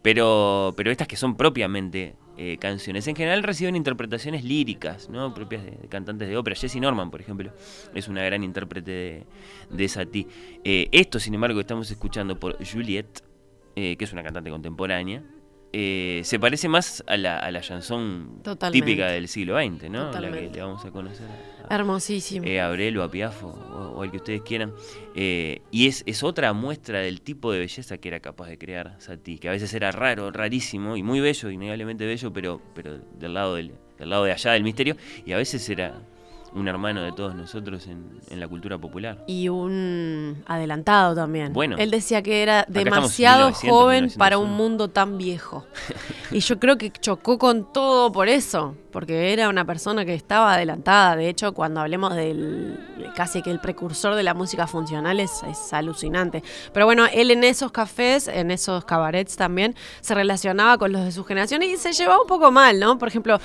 pero, 0.00 0.72
pero 0.78 0.90
estas 0.90 1.08
que 1.08 1.16
son 1.16 1.36
propiamente 1.36 2.14
eh, 2.38 2.56
canciones, 2.56 3.06
en 3.06 3.16
general 3.16 3.42
reciben 3.42 3.76
interpretaciones 3.76 4.44
líricas, 4.44 5.10
¿no? 5.10 5.34
propias 5.34 5.62
de, 5.62 5.76
cantantes 5.90 6.26
de 6.26 6.36
ópera. 6.38 6.56
Jessie 6.56 6.80
Norman, 6.80 7.10
por 7.10 7.20
ejemplo, 7.20 7.52
es 7.94 8.08
una 8.08 8.24
gran 8.24 8.42
intérprete 8.42 8.90
de, 8.90 9.26
de 9.68 9.88
Satie. 9.88 10.26
esto, 10.64 11.20
sin 11.20 11.34
embargo, 11.34 11.60
estamos 11.60 11.90
escuchando 11.90 12.40
por 12.40 12.56
Juliette, 12.64 13.20
que 13.74 13.98
es 14.00 14.12
una 14.14 14.22
cantante 14.22 14.48
contemporánea, 14.48 15.22
eh, 15.72 16.22
se 16.24 16.38
parece 16.38 16.68
más 16.68 17.04
a 17.06 17.16
la, 17.16 17.38
a 17.38 17.50
la 17.50 17.60
chanson 17.60 18.42
típica 18.72 19.08
del 19.08 19.28
siglo 19.28 19.58
XX, 19.58 19.90
¿no? 19.90 20.12
La 20.12 20.30
que 20.30 20.50
le 20.50 20.62
vamos 20.62 20.84
a 20.84 20.90
conocer. 20.90 21.26
Hermosísimo. 21.68 22.46
Eh, 22.46 22.62
o 22.62 23.02
a 23.02 23.10
Piafo, 23.10 23.48
o, 23.48 24.04
el 24.04 24.10
que 24.10 24.18
ustedes 24.18 24.42
quieran. 24.42 24.72
Eh, 25.14 25.62
y 25.70 25.88
es, 25.88 26.02
es 26.06 26.22
otra 26.22 26.52
muestra 26.52 27.00
del 27.00 27.20
tipo 27.20 27.52
de 27.52 27.58
belleza 27.58 27.98
que 27.98 28.08
era 28.08 28.20
capaz 28.20 28.46
de 28.48 28.58
crear 28.58 28.96
Satie, 28.98 29.38
que 29.38 29.48
a 29.48 29.52
veces 29.52 29.74
era 29.74 29.90
raro, 29.90 30.30
rarísimo 30.30 30.96
y 30.96 31.02
muy 31.02 31.20
bello, 31.20 31.50
innegablemente 31.50 32.06
bello, 32.06 32.32
pero, 32.32 32.62
pero 32.74 32.98
del, 32.98 33.34
lado 33.34 33.56
del, 33.56 33.72
del 33.98 34.10
lado 34.10 34.24
de 34.24 34.32
allá 34.32 34.52
del 34.52 34.62
misterio, 34.62 34.96
y 35.24 35.32
a 35.32 35.36
veces 35.36 35.68
era 35.68 36.00
un 36.56 36.68
hermano 36.68 37.02
de 37.02 37.12
todos 37.12 37.34
nosotros 37.34 37.86
en, 37.86 38.40
la 38.40 38.48
cultura 38.48 38.78
popular. 38.78 39.24
Y 39.26 39.48
un 39.48 40.42
adelantado 40.46 41.14
también. 41.14 41.52
Bueno. 41.52 41.76
Él 41.78 41.90
decía 41.90 42.22
que 42.22 42.42
era 42.42 42.64
demasiado 42.68 43.52
joven 43.52 44.10
para 44.16 44.38
un 44.38 44.52
mundo 44.52 44.88
tan 44.88 45.18
viejo. 45.18 45.66
y 46.30 46.40
yo 46.40 46.58
creo 46.58 46.76
que 46.76 46.90
chocó 46.90 47.38
con 47.38 47.72
todo 47.72 48.10
por 48.12 48.28
eso, 48.28 48.74
porque 48.90 49.32
era 49.32 49.48
una 49.48 49.64
persona 49.64 50.04
que 50.04 50.14
estaba 50.14 50.54
adelantada. 50.54 51.16
De 51.16 51.28
hecho, 51.28 51.52
cuando 51.52 51.80
hablemos 51.80 52.14
del 52.14 52.78
casi 53.14 53.42
que 53.42 53.50
el 53.50 53.60
precursor 53.60 54.14
de 54.14 54.22
la 54.22 54.34
música 54.34 54.66
funcional 54.66 55.20
es, 55.20 55.42
es 55.44 55.72
alucinante. 55.72 56.42
Pero 56.72 56.86
bueno, 56.86 57.06
él 57.12 57.30
en 57.30 57.44
esos 57.44 57.72
cafés, 57.72 58.28
en 58.28 58.50
esos 58.50 58.84
cabarets 58.84 59.36
también, 59.36 59.74
se 60.00 60.14
relacionaba 60.14 60.78
con 60.78 60.92
los 60.92 61.04
de 61.04 61.12
su 61.12 61.24
generación 61.24 61.62
y 61.62 61.76
se 61.76 61.92
llevaba 61.92 62.20
un 62.22 62.26
poco 62.26 62.50
mal, 62.50 62.78
¿no? 62.78 62.98
Por 62.98 63.08
ejemplo, 63.08 63.38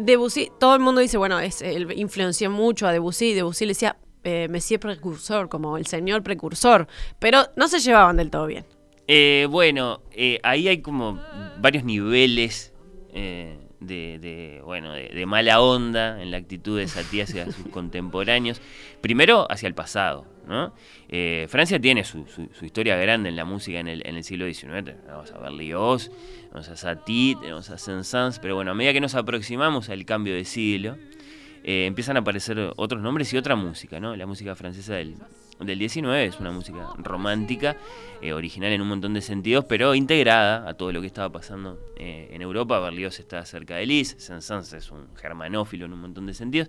Debussy, 0.00 0.50
todo 0.58 0.74
el 0.74 0.80
mundo 0.80 1.00
dice, 1.00 1.18
bueno, 1.18 1.38
es, 1.40 1.60
él 1.60 1.92
influenció 1.96 2.50
mucho 2.50 2.86
a 2.86 2.92
Debussy, 2.92 3.34
Debussy 3.34 3.66
le 3.66 3.70
decía 3.70 3.96
eh, 4.24 4.48
Monsieur 4.50 4.80
Precursor, 4.80 5.48
como 5.48 5.76
el 5.76 5.86
señor 5.86 6.22
precursor, 6.22 6.86
pero 7.18 7.42
no 7.56 7.68
se 7.68 7.80
llevaban 7.80 8.16
del 8.16 8.30
todo 8.30 8.46
bien. 8.46 8.64
Eh, 9.06 9.46
bueno, 9.50 10.02
eh, 10.12 10.40
ahí 10.42 10.68
hay 10.68 10.82
como 10.82 11.20
varios 11.58 11.84
niveles 11.84 12.72
de, 13.12 14.62
bueno, 14.64 14.92
de, 14.92 15.26
mala 15.26 15.60
onda 15.60 16.22
en 16.22 16.30
la 16.30 16.36
actitud 16.36 16.78
de 16.78 16.86
Satie 16.86 17.22
hacia 17.22 17.46
sus 17.46 17.66
contemporáneos. 17.72 18.60
Primero, 19.00 19.46
hacia 19.50 19.66
el 19.66 19.74
pasado. 19.74 20.26
¿no? 20.46 20.74
Francia 21.48 21.80
tiene 21.80 22.04
su, 22.04 22.24
historia 22.62 22.96
grande 22.96 23.28
en 23.28 23.36
la 23.36 23.44
música 23.44 23.80
en 23.80 23.88
el, 23.88 24.06
en 24.06 24.16
el 24.16 24.24
siglo 24.24 24.46
XIX. 24.46 24.94
Vamos 25.06 25.30
a 25.32 25.38
ver 25.38 25.50
Berlioz, 25.50 26.10
tenemos 26.50 26.68
a 26.68 26.76
Satie, 26.76 27.36
tenemos 27.36 27.70
a 27.70 27.78
Saint-Saëns, 27.78 28.40
pero 28.40 28.56
bueno, 28.56 28.72
a 28.72 28.74
medida 28.74 28.92
que 28.92 29.00
nos 29.00 29.14
aproximamos 29.14 29.88
al 29.88 30.04
cambio 30.04 30.34
de 30.34 30.44
siglo, 30.44 30.96
eh, 31.62 31.86
empiezan 31.86 32.16
a 32.16 32.20
aparecer 32.20 32.72
otros 32.76 33.00
nombres 33.00 33.32
y 33.32 33.36
otra 33.36 33.54
música, 33.54 34.00
¿no? 34.00 34.16
La 34.16 34.26
música 34.26 34.56
francesa 34.56 34.94
del, 34.94 35.14
del 35.60 35.78
19 35.78 36.24
es 36.24 36.40
una 36.40 36.50
música 36.50 36.88
romántica, 36.98 37.76
eh, 38.20 38.32
original 38.32 38.72
en 38.72 38.80
un 38.80 38.88
montón 38.88 39.14
de 39.14 39.20
sentidos, 39.20 39.64
pero 39.66 39.94
integrada 39.94 40.68
a 40.68 40.74
todo 40.74 40.90
lo 40.90 41.00
que 41.00 41.06
estaba 41.06 41.30
pasando 41.30 41.78
eh, 41.96 42.30
en 42.32 42.42
Europa. 42.42 42.80
Berlioz 42.80 43.20
está 43.20 43.44
cerca 43.44 43.76
de 43.76 43.86
Lis, 43.86 44.16
Saint-Saëns 44.18 44.72
es 44.72 44.90
un 44.90 45.06
germanófilo 45.16 45.86
en 45.86 45.92
un 45.92 46.00
montón 46.00 46.26
de 46.26 46.34
sentidos. 46.34 46.68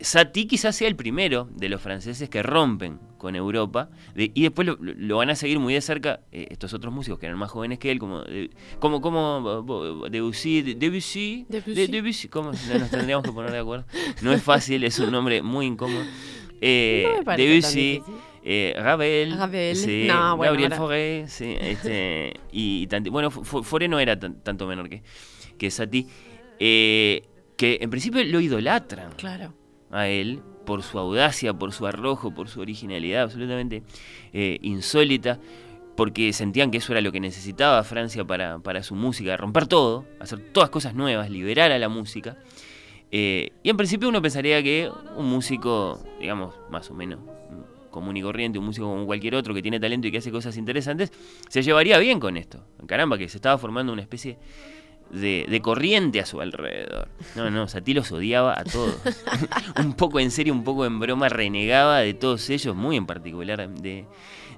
Satie 0.00 0.46
quizás 0.46 0.74
sea 0.74 0.88
el 0.88 0.96
primero 0.96 1.48
de 1.52 1.68
los 1.68 1.80
franceses 1.80 2.28
que 2.28 2.42
rompen 2.42 2.98
con 3.16 3.36
Europa 3.36 3.90
y 4.16 4.42
después 4.42 4.68
lo, 4.80 5.16
van 5.16 5.30
a 5.30 5.36
seguir 5.36 5.60
muy 5.60 5.72
de 5.72 5.80
cerca 5.80 6.20
eh, 6.32 6.48
estos 6.50 6.74
otros 6.74 6.92
músicos 6.92 7.18
que 7.20 7.26
eran 7.26 7.38
más 7.38 7.50
jóvenes 7.50 7.78
que 7.78 7.90
él, 7.90 7.98
como 7.98 8.24
como, 8.80 9.00
como 9.00 10.08
Debussy, 10.10 10.74
Debussy, 10.74 11.46
Debussy, 11.48 11.86
Debussy 11.86 12.28
¿cómo 12.28 12.50
nos 12.50 12.90
tendríamos 12.90 13.24
que 13.24 13.32
poner 13.32 13.52
de 13.52 13.58
acuerdo? 13.58 13.86
No 14.20 14.32
es 14.32 14.42
fácil, 14.42 14.82
es 14.84 14.98
un 14.98 15.12
nombre 15.12 15.42
muy 15.42 15.66
incómodo. 15.66 16.04
Eh, 16.60 17.20
Debussy, 17.36 18.02
eh, 18.42 18.74
Ravel, 18.76 19.36
Gabriel 19.36 20.74
Fauré, 20.74 21.24
sí, 21.28 21.56
este, 21.58 22.34
y, 22.50 22.86
bueno, 23.10 23.30
Fauré 23.30 23.86
no 23.88 24.00
era 24.00 24.18
tanto 24.18 24.66
menor 24.66 24.88
que, 24.88 25.02
que 25.56 25.70
Satie, 25.70 26.06
que 26.58 27.22
en 27.58 27.90
principio 27.90 28.24
lo 28.24 28.40
idolatran. 28.40 29.12
Claro 29.16 29.63
a 29.94 30.08
él 30.08 30.42
por 30.66 30.82
su 30.82 30.98
audacia, 30.98 31.54
por 31.54 31.72
su 31.72 31.86
arrojo, 31.86 32.34
por 32.34 32.48
su 32.48 32.60
originalidad 32.60 33.22
absolutamente 33.22 33.82
eh, 34.32 34.58
insólita, 34.62 35.38
porque 35.96 36.32
sentían 36.32 36.70
que 36.70 36.78
eso 36.78 36.92
era 36.92 37.00
lo 37.00 37.12
que 37.12 37.20
necesitaba 37.20 37.82
Francia 37.84 38.24
para, 38.24 38.58
para, 38.58 38.82
su 38.82 38.94
música, 38.94 39.36
romper 39.36 39.66
todo, 39.66 40.04
hacer 40.20 40.40
todas 40.52 40.70
cosas 40.70 40.94
nuevas, 40.94 41.30
liberar 41.30 41.70
a 41.70 41.78
la 41.78 41.88
música. 41.88 42.36
Eh, 43.12 43.50
y 43.62 43.70
en 43.70 43.76
principio 43.76 44.08
uno 44.08 44.20
pensaría 44.20 44.60
que 44.62 44.90
un 45.16 45.26
músico, 45.26 46.02
digamos, 46.18 46.54
más 46.70 46.90
o 46.90 46.94
menos 46.94 47.20
común 47.90 48.16
y 48.16 48.22
corriente, 48.22 48.58
un 48.58 48.64
músico 48.64 48.88
como 48.88 49.06
cualquier 49.06 49.36
otro 49.36 49.54
que 49.54 49.62
tiene 49.62 49.78
talento 49.78 50.08
y 50.08 50.10
que 50.10 50.18
hace 50.18 50.32
cosas 50.32 50.56
interesantes, 50.56 51.12
se 51.48 51.62
llevaría 51.62 51.96
bien 51.98 52.18
con 52.18 52.36
esto. 52.36 52.66
Caramba, 52.86 53.16
que 53.16 53.28
se 53.28 53.36
estaba 53.36 53.56
formando 53.56 53.92
una 53.92 54.02
especie 54.02 54.36
de, 55.10 55.60
corriente 55.62 56.20
a 56.20 56.26
su 56.26 56.40
alrededor. 56.40 57.08
No, 57.36 57.50
no, 57.50 57.68
Satie 57.68 57.94
los 57.94 58.10
odiaba 58.12 58.58
a 58.58 58.64
todos. 58.64 58.96
un 59.78 59.94
poco 59.94 60.20
en 60.20 60.30
serio, 60.30 60.52
un 60.52 60.64
poco 60.64 60.86
en 60.86 60.98
broma, 60.98 61.28
renegaba 61.28 62.00
de 62.00 62.14
todos 62.14 62.50
ellos, 62.50 62.74
muy 62.74 62.96
en 62.96 63.06
particular 63.06 63.68
de, 63.68 64.04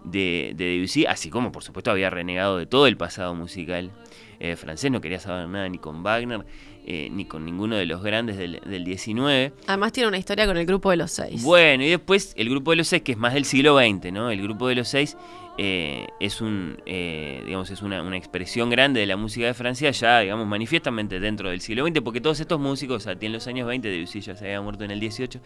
de, 0.05 0.55
Debussy, 0.57 1.07
así 1.07 1.31
como 1.31 1.53
por 1.53 1.63
supuesto 1.63 1.91
había 1.91 2.11
renegado 2.11 2.59
de 2.59 2.67
todo 2.67 2.87
el 2.87 2.97
pasado 2.97 3.35
musical 3.35 3.91
eh, 4.39 4.57
francés, 4.57 4.91
no 4.91 5.01
quería 5.01 5.21
saber 5.21 5.49
nada 5.49 5.69
ni 5.69 5.79
con 5.79 6.03
Wagner, 6.03 6.45
eh, 6.85 7.09
ni 7.11 7.25
con 7.25 7.45
ninguno 7.45 7.77
de 7.77 7.87
los 7.87 8.03
grandes 8.03 8.37
del, 8.37 8.61
del, 8.65 8.85
19. 8.85 9.53
Además 9.67 9.93
tiene 9.93 10.09
una 10.09 10.19
historia 10.19 10.47
con 10.47 10.57
el 10.57 10.67
grupo 10.67 10.91
de 10.91 10.97
los 10.99 11.11
seis. 11.11 11.43
Bueno, 11.43 11.83
y 11.83 11.89
después 11.89 12.33
el 12.37 12.49
grupo 12.49 12.71
de 12.71 12.77
los 12.77 12.89
seis, 12.89 13.03
que 13.03 13.13
es 13.13 13.19
más 13.19 13.35
del 13.35 13.45
siglo 13.45 13.79
XX, 13.79 14.13
¿no? 14.13 14.31
El 14.31 14.43
grupo 14.43 14.69
de 14.69 14.77
los 14.77 14.89
seis 14.89 15.17
eh, 15.59 16.07
es 16.21 16.41
un 16.41 16.83
eh, 16.87 17.43
digamos 17.45 17.71
es 17.71 17.83
una, 17.83 18.17
expresión 18.17 18.71
grande 18.71 19.01
de 19.01 19.07
la 19.07 19.17
música 19.17 19.47
de 19.47 19.55
Francia 19.55 19.91
ya 19.91 20.21
digamos 20.21 20.47
manifiestamente 20.47 21.21
dentro 21.21 21.51
del 21.51 21.61
siglo 21.61 21.87
XX 21.87 22.01
porque 22.03 22.21
todos 22.21 22.41
estos 22.41 22.61
músicos 22.61 23.07
a 23.07 23.17
ti 23.17 23.27
en 23.27 23.33
los 23.33 23.47
años 23.47 23.67
20 23.67 23.89
Debussy 23.89 24.21
ya 24.21 24.37
se 24.37 24.45
había 24.47 24.61
muerto 24.61 24.85
en 24.85 24.91
el 24.91 25.01
18 25.01 25.41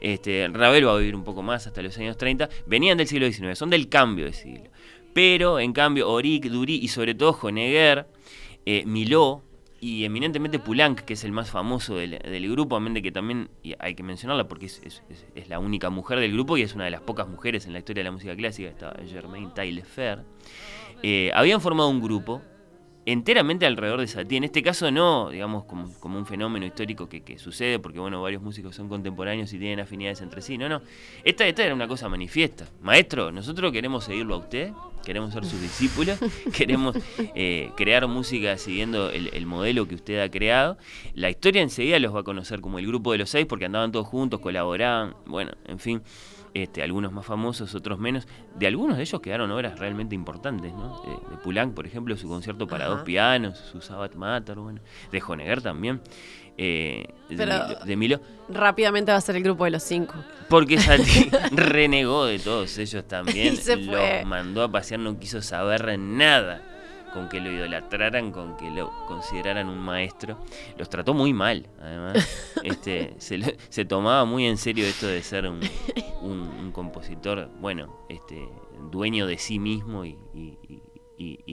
este 0.00 0.48
Ravel 0.48 0.86
va 0.86 0.94
a 0.94 0.98
vivir 0.98 1.14
un 1.14 1.24
poco 1.24 1.42
más 1.42 1.66
hasta 1.66 1.82
los 1.82 1.96
años 1.98 2.16
30 2.16 2.48
venían 2.66 2.98
del 2.98 3.06
siglo 3.06 3.30
XIX 3.30 3.58
son 3.58 3.70
del 3.70 3.88
cambio 3.88 4.26
de 4.26 4.32
siglo. 4.32 4.70
Pero 5.14 5.60
en 5.60 5.72
cambio 5.72 6.06
Auric, 6.08 6.44
Dury 6.46 6.76
y 6.76 6.88
sobre 6.88 7.14
todo 7.14 7.38
Honegger 7.42 8.06
eh, 8.64 8.84
Miló 8.86 9.42
y 9.82 10.04
eminentemente 10.04 10.60
Poulenc, 10.60 11.00
que 11.00 11.14
es 11.14 11.24
el 11.24 11.32
más 11.32 11.50
famoso 11.50 11.96
del, 11.96 12.50
grupo, 12.52 12.76
a 12.76 12.94
que 13.02 13.10
también 13.10 13.50
hay 13.80 13.96
que 13.96 14.04
mencionarla 14.04 14.46
porque 14.46 14.66
es, 14.66 15.02
la 15.48 15.58
única 15.58 15.90
mujer 15.90 16.20
del 16.20 16.32
grupo 16.32 16.56
y 16.56 16.62
es 16.62 16.76
una 16.76 16.84
de 16.84 16.92
las 16.92 17.00
pocas 17.00 17.26
mujeres 17.26 17.66
en 17.66 17.72
la 17.72 17.80
historia 17.80 18.02
de 18.02 18.04
la 18.04 18.12
música 18.12 18.36
clásica, 18.36 18.68
estaba 18.68 18.94
Germaine 19.04 19.50
Taillefer, 19.52 20.22
eh, 21.02 21.32
habían 21.34 21.60
formado 21.60 21.88
un 21.88 22.00
grupo 22.00 22.40
enteramente 23.06 23.66
alrededor 23.66 24.00
de 24.00 24.06
Satie. 24.06 24.38
En 24.38 24.44
este 24.44 24.62
caso 24.62 24.90
no, 24.90 25.30
digamos, 25.30 25.64
como, 25.64 25.92
como 26.00 26.18
un 26.18 26.26
fenómeno 26.26 26.64
histórico 26.66 27.08
que, 27.08 27.38
sucede, 27.38 27.78
porque 27.78 27.98
bueno, 27.98 28.22
varios 28.22 28.42
músicos 28.42 28.76
son 28.76 28.88
contemporáneos 28.88 29.52
y 29.52 29.58
tienen 29.58 29.80
afinidades 29.80 30.20
entre 30.20 30.42
sí. 30.42 30.58
No, 30.58 30.68
no. 30.68 30.82
Esta, 31.24 31.46
esta 31.46 31.64
era 31.64 31.74
una 31.74 31.88
cosa 31.88 32.08
manifiesta. 32.08 32.68
Maestro, 32.80 33.32
nosotros 33.32 33.72
queremos 33.72 34.04
seguirlo 34.04 34.34
a 34.34 34.38
usted, 34.38 34.72
queremos 35.04 35.32
ser 35.32 35.44
sus 35.44 35.60
discípulos, 35.60 36.18
queremos 36.56 36.96
eh, 37.34 37.70
crear 37.76 38.06
música 38.06 38.56
siguiendo 38.56 39.10
el, 39.10 39.30
el, 39.32 39.46
modelo 39.46 39.88
que 39.88 39.96
usted 39.96 40.20
ha 40.20 40.30
creado. 40.30 40.78
La 41.14 41.30
historia 41.30 41.62
enseguida 41.62 41.98
los 41.98 42.14
va 42.14 42.20
a 42.20 42.24
conocer 42.24 42.60
como 42.60 42.78
el 42.78 42.86
grupo 42.86 43.12
de 43.12 43.18
los 43.18 43.30
seis, 43.30 43.46
porque 43.46 43.64
andaban 43.64 43.90
todos 43.90 44.06
juntos, 44.06 44.40
colaboraban, 44.40 45.14
bueno, 45.26 45.52
en 45.66 45.78
fin. 45.78 46.02
Este, 46.54 46.82
algunos 46.82 47.12
más 47.12 47.24
famosos, 47.24 47.74
otros 47.74 47.98
menos. 47.98 48.28
De 48.56 48.66
algunos 48.66 48.98
de 48.98 49.04
ellos 49.04 49.20
quedaron 49.22 49.50
obras 49.50 49.78
realmente 49.78 50.14
importantes, 50.14 50.72
¿no? 50.72 51.00
De, 51.30 51.36
Poulenc, 51.38 51.72
por 51.74 51.86
ejemplo, 51.86 52.16
su 52.16 52.28
concierto 52.28 52.66
para 52.66 52.86
dos 52.86 53.02
pianos, 53.02 53.56
su 53.58 53.80
Sabbath 53.80 54.14
Matter, 54.14 54.58
bueno. 54.58 54.80
De 55.10 55.22
Honegger 55.26 55.62
también. 55.62 56.02
Eh, 56.58 57.06
de, 57.30 57.96
Milo, 57.96 58.20
Rápidamente 58.50 59.10
va 59.10 59.16
a 59.16 59.20
ser 59.22 59.36
el 59.36 59.42
grupo 59.42 59.64
de 59.64 59.70
los 59.70 59.82
cinco. 59.82 60.14
Porque 60.50 60.78
Sati 60.78 61.30
renegó 61.52 62.26
de 62.26 62.38
todos 62.38 62.76
ellos 62.76 63.08
también. 63.08 63.56
Los 63.56 64.26
mandó 64.26 64.62
a 64.62 64.70
pasear, 64.70 65.00
no 65.00 65.18
quiso 65.18 65.40
saber 65.40 65.98
nada 65.98 66.62
con 67.12 67.28
que 67.28 67.40
lo 67.40 67.50
idolatraran, 67.50 68.32
con 68.32 68.56
que 68.56 68.70
lo 68.70 68.90
consideraran 69.06 69.68
un 69.68 69.78
maestro. 69.78 70.38
Los 70.78 70.88
trató 70.88 71.14
muy 71.14 71.32
mal, 71.32 71.66
además. 71.80 72.28
este, 72.62 73.14
se, 73.18 73.84
tomaba 73.84 74.24
muy 74.24 74.46
en 74.46 74.56
serio 74.56 74.86
esto 74.86 75.06
de 75.06 75.22
ser 75.22 75.46
un, 75.46 75.60
compositor, 76.72 77.50
bueno, 77.60 78.04
este, 78.08 78.48
dueño 78.90 79.26
de 79.26 79.38
sí 79.38 79.58
mismo 79.58 80.04
y, 80.04 80.16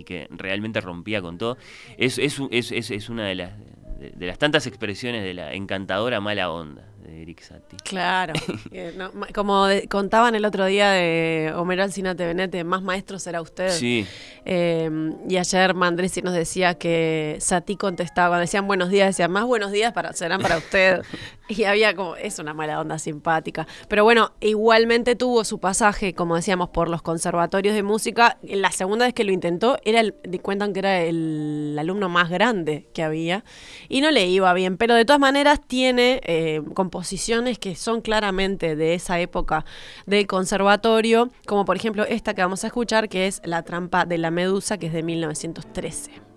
que 0.05 0.27
realmente 0.32 0.82
rompía 0.82 1.21
con 1.21 1.38
todo. 1.38 1.58
Es, 1.97 2.17
es, 2.17 2.39
es, 2.51 2.71
es 2.71 3.10
una 3.10 3.27
de 3.27 3.36
las, 3.36 3.53
de 3.99 4.25
las 4.25 4.39
tantas 4.39 4.65
expresiones 4.65 5.23
de 5.23 5.34
la 5.34 5.53
encantadora 5.53 6.19
mala 6.19 6.51
onda. 6.51 6.89
Eric 7.21 7.41
Satie. 7.41 7.77
Claro. 7.84 8.34
Eh, 8.71 8.95
como 9.34 9.65
contaban 9.89 10.36
el 10.36 10.45
otro 10.45 10.65
día 10.65 10.91
de 10.91 11.51
Homero 11.55 11.84
Alcinate 11.84 12.25
Benete, 12.25 12.63
más 12.63 12.84
maestro 12.84 13.17
será 13.17 13.41
usted. 13.41 13.71
Sí. 13.71 14.05
Em, 14.45 15.15
y 15.27 15.38
ayer 15.38 15.73
Mandresi 15.73 16.21
nos 16.21 16.34
decía 16.34 16.75
que 16.75 17.38
Satie 17.39 17.77
contestaba, 17.77 18.29
cuando 18.29 18.41
decían 18.41 18.67
buenos 18.67 18.89
días, 18.89 19.08
decía 19.08 19.27
más 19.27 19.45
buenos 19.45 19.71
días 19.71 19.91
para, 19.93 20.13
serán 20.13 20.41
para 20.41 20.58
usted. 20.58 21.01
y 21.49 21.63
había 21.63 21.95
como, 21.95 22.15
es 22.15 22.38
una 22.38 22.53
mala 22.53 22.79
onda 22.79 22.99
simpática. 22.99 23.67
Pero 23.88 24.03
bueno, 24.03 24.34
igualmente 24.39 25.15
tuvo 25.15 25.43
su 25.43 25.60
pasaje, 25.60 26.13
como 26.13 26.36
decíamos, 26.36 26.69
por 26.69 26.89
los 26.89 27.01
conservatorios 27.01 27.73
de 27.73 27.84
música. 27.84 28.38
La 28.43 28.71
segunda 28.71 29.05
vez 29.05 29.13
que 29.13 29.23
lo 29.23 29.32
intentó, 29.32 29.77
era 29.84 29.99
el, 29.99 30.13
cuentan 30.41 30.73
que 30.73 30.79
era 30.79 31.01
el 31.01 31.75
alumno 31.79 32.08
más 32.08 32.29
grande 32.29 32.88
que 32.93 33.03
había. 33.03 33.43
Y 33.88 34.01
no 34.01 34.12
le 34.12 34.27
iba 34.27 34.53
bien, 34.53 34.77
pero 34.77 34.93
de 34.93 35.05
todas 35.05 35.19
maneras 35.19 35.60
tiene 35.65 36.21
eh, 36.23 36.62
que 37.60 37.76
son 37.76 38.02
claramente 38.02 38.76
de 38.76 38.93
esa 38.93 39.19
época 39.19 39.65
del 40.06 40.28
conservatorio, 40.28 41.30
como 41.48 41.65
por 41.65 41.76
ejemplo 41.76 42.06
esta 42.06 42.34
que 42.34 42.41
vamos 42.41 42.63
a 42.63 42.67
escuchar, 42.67 43.10
que 43.10 43.28
es 43.28 43.41
La 43.43 43.63
trampa 43.63 44.06
de 44.06 44.17
la 44.17 44.32
medusa, 44.32 44.78
que 44.78 44.88
es 44.88 44.93
de 44.93 45.04
1913. 45.04 46.28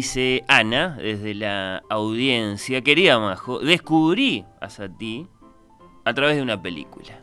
Dice 0.00 0.44
Ana, 0.48 0.96
desde 0.96 1.34
la 1.34 1.82
audiencia, 1.90 2.80
querida 2.80 3.18
Majo, 3.18 3.58
descubrí 3.58 4.46
a 4.58 4.70
Satie 4.70 5.26
a 6.06 6.14
través 6.14 6.36
de 6.36 6.42
una 6.42 6.62
película, 6.62 7.20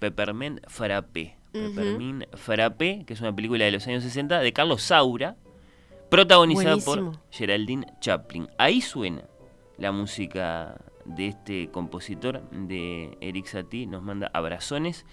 Peppermint 0.00 0.60
Frappé. 0.68 1.38
Peppermint 1.50 2.26
Frappé, 2.36 3.04
que 3.06 3.14
es 3.14 3.22
una 3.22 3.34
película 3.34 3.64
de 3.64 3.70
los 3.70 3.86
años 3.86 4.02
60 4.02 4.40
de 4.40 4.52
Carlos 4.52 4.82
Saura, 4.82 5.36
protagonizada 6.10 6.76
por 6.76 7.18
Geraldine 7.30 7.86
Chaplin. 8.00 8.48
Ahí 8.58 8.82
suena 8.82 9.22
la 9.78 9.90
música 9.90 10.76
de 11.06 11.28
este 11.28 11.70
compositor, 11.70 12.42
de 12.50 13.16
Eric 13.22 13.46
Satie, 13.46 13.86
nos 13.86 14.02
manda 14.02 14.30
abrazones. 14.34 15.06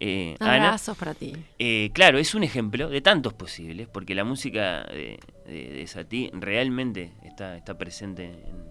Eh, 0.00 0.36
Abrazos 0.38 0.96
para 0.96 1.14
ti. 1.14 1.34
Eh, 1.58 1.90
claro, 1.92 2.18
es 2.18 2.34
un 2.34 2.44
ejemplo 2.44 2.88
de 2.88 3.00
tantos 3.00 3.34
posibles, 3.34 3.88
porque 3.88 4.14
la 4.14 4.24
música 4.24 4.84
de, 4.84 5.18
de, 5.46 5.86
Satie 5.86 6.30
realmente 6.32 7.12
está, 7.24 7.56
está 7.56 7.76
presente 7.76 8.24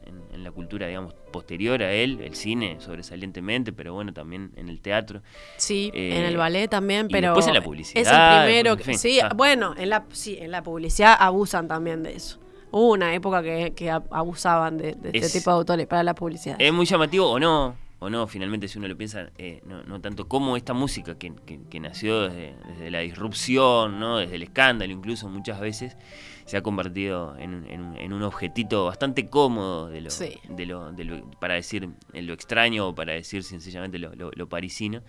en, 0.06 0.44
la 0.44 0.52
cultura, 0.52 0.86
digamos, 0.86 1.16
posterior 1.34 1.82
a 1.82 1.92
él, 1.92 2.22
el 2.22 2.36
cine 2.36 2.78
sobresalientemente, 2.80 3.74
pero 3.74 3.96
bueno, 3.96 4.14
también 4.14 4.52
en 4.56 4.70
el 4.70 4.80
teatro. 4.82 5.24
Sí, 5.58 5.90
en 5.94 6.24
el 6.24 6.36
eh, 6.36 6.38
ballet 6.38 6.70
también, 6.70 7.08
pero... 7.08 7.30
después 7.30 7.48
en 7.48 7.56
la 7.56 7.62
publicidad. 7.62 8.02
Es 8.02 8.08
el 8.08 8.46
primero 8.46 8.78
que... 8.78 8.94
sí, 8.98 9.20
ah. 9.20 9.32
bueno, 9.36 9.74
en 9.76 9.90
la, 9.90 10.06
sí, 10.12 10.38
en 10.40 10.52
la 10.52 10.62
publicidad 10.62 11.18
abusan 11.20 11.68
también 11.68 12.04
de 12.04 12.16
eso. 12.16 12.40
Hubo 12.70 12.92
una 12.92 13.16
época 13.16 13.42
que, 13.42 13.90
abusaban 14.12 14.78
de, 14.78 14.96
este 15.12 15.40
tipo 15.40 15.50
de 15.50 15.58
autores 15.58 15.88
para 15.88 16.04
la 16.04 16.14
publicidad. 16.14 16.56
Es 16.60 16.72
muy 16.72 16.86
llamativo 16.86 17.32
o 17.32 17.40
no, 17.40 17.76
o 18.00 18.10
no, 18.10 18.28
finalmente 18.28 18.68
si 18.68 18.78
uno 18.78 18.88
lo 18.88 18.96
piensa, 18.96 19.32
eh, 19.38 19.62
no, 19.66 20.00
tanto 20.02 20.28
como 20.28 20.56
esta 20.56 20.74
música 20.74 21.18
que, 21.18 21.80
nació 21.80 22.30
desde, 22.30 22.92
la 22.92 23.00
disrupción, 23.00 24.00
¿no? 24.00 24.18
desde 24.18 24.36
el 24.36 24.44
escándalo 24.44 24.94
incluso 24.94 25.28
muchas 25.30 25.60
veces, 25.60 25.98
se 26.46 26.58
ha 26.58 26.62
convertido 26.62 27.36
en, 27.40 28.14
un 28.14 28.22
objetito 28.24 28.86
bastante 28.86 29.28
cómodo 29.28 29.90
de 29.90 30.02
lo, 30.02 30.92
de 30.92 31.04
lo, 31.04 31.32
para 31.40 31.56
decir 31.56 31.90
lo 32.14 32.34
extraño 32.34 32.90
o 32.90 32.96
para 32.96 33.14
decir 33.14 33.44
sencillamente 33.44 33.98
lo, 34.00 34.48
parisino. 34.50 35.02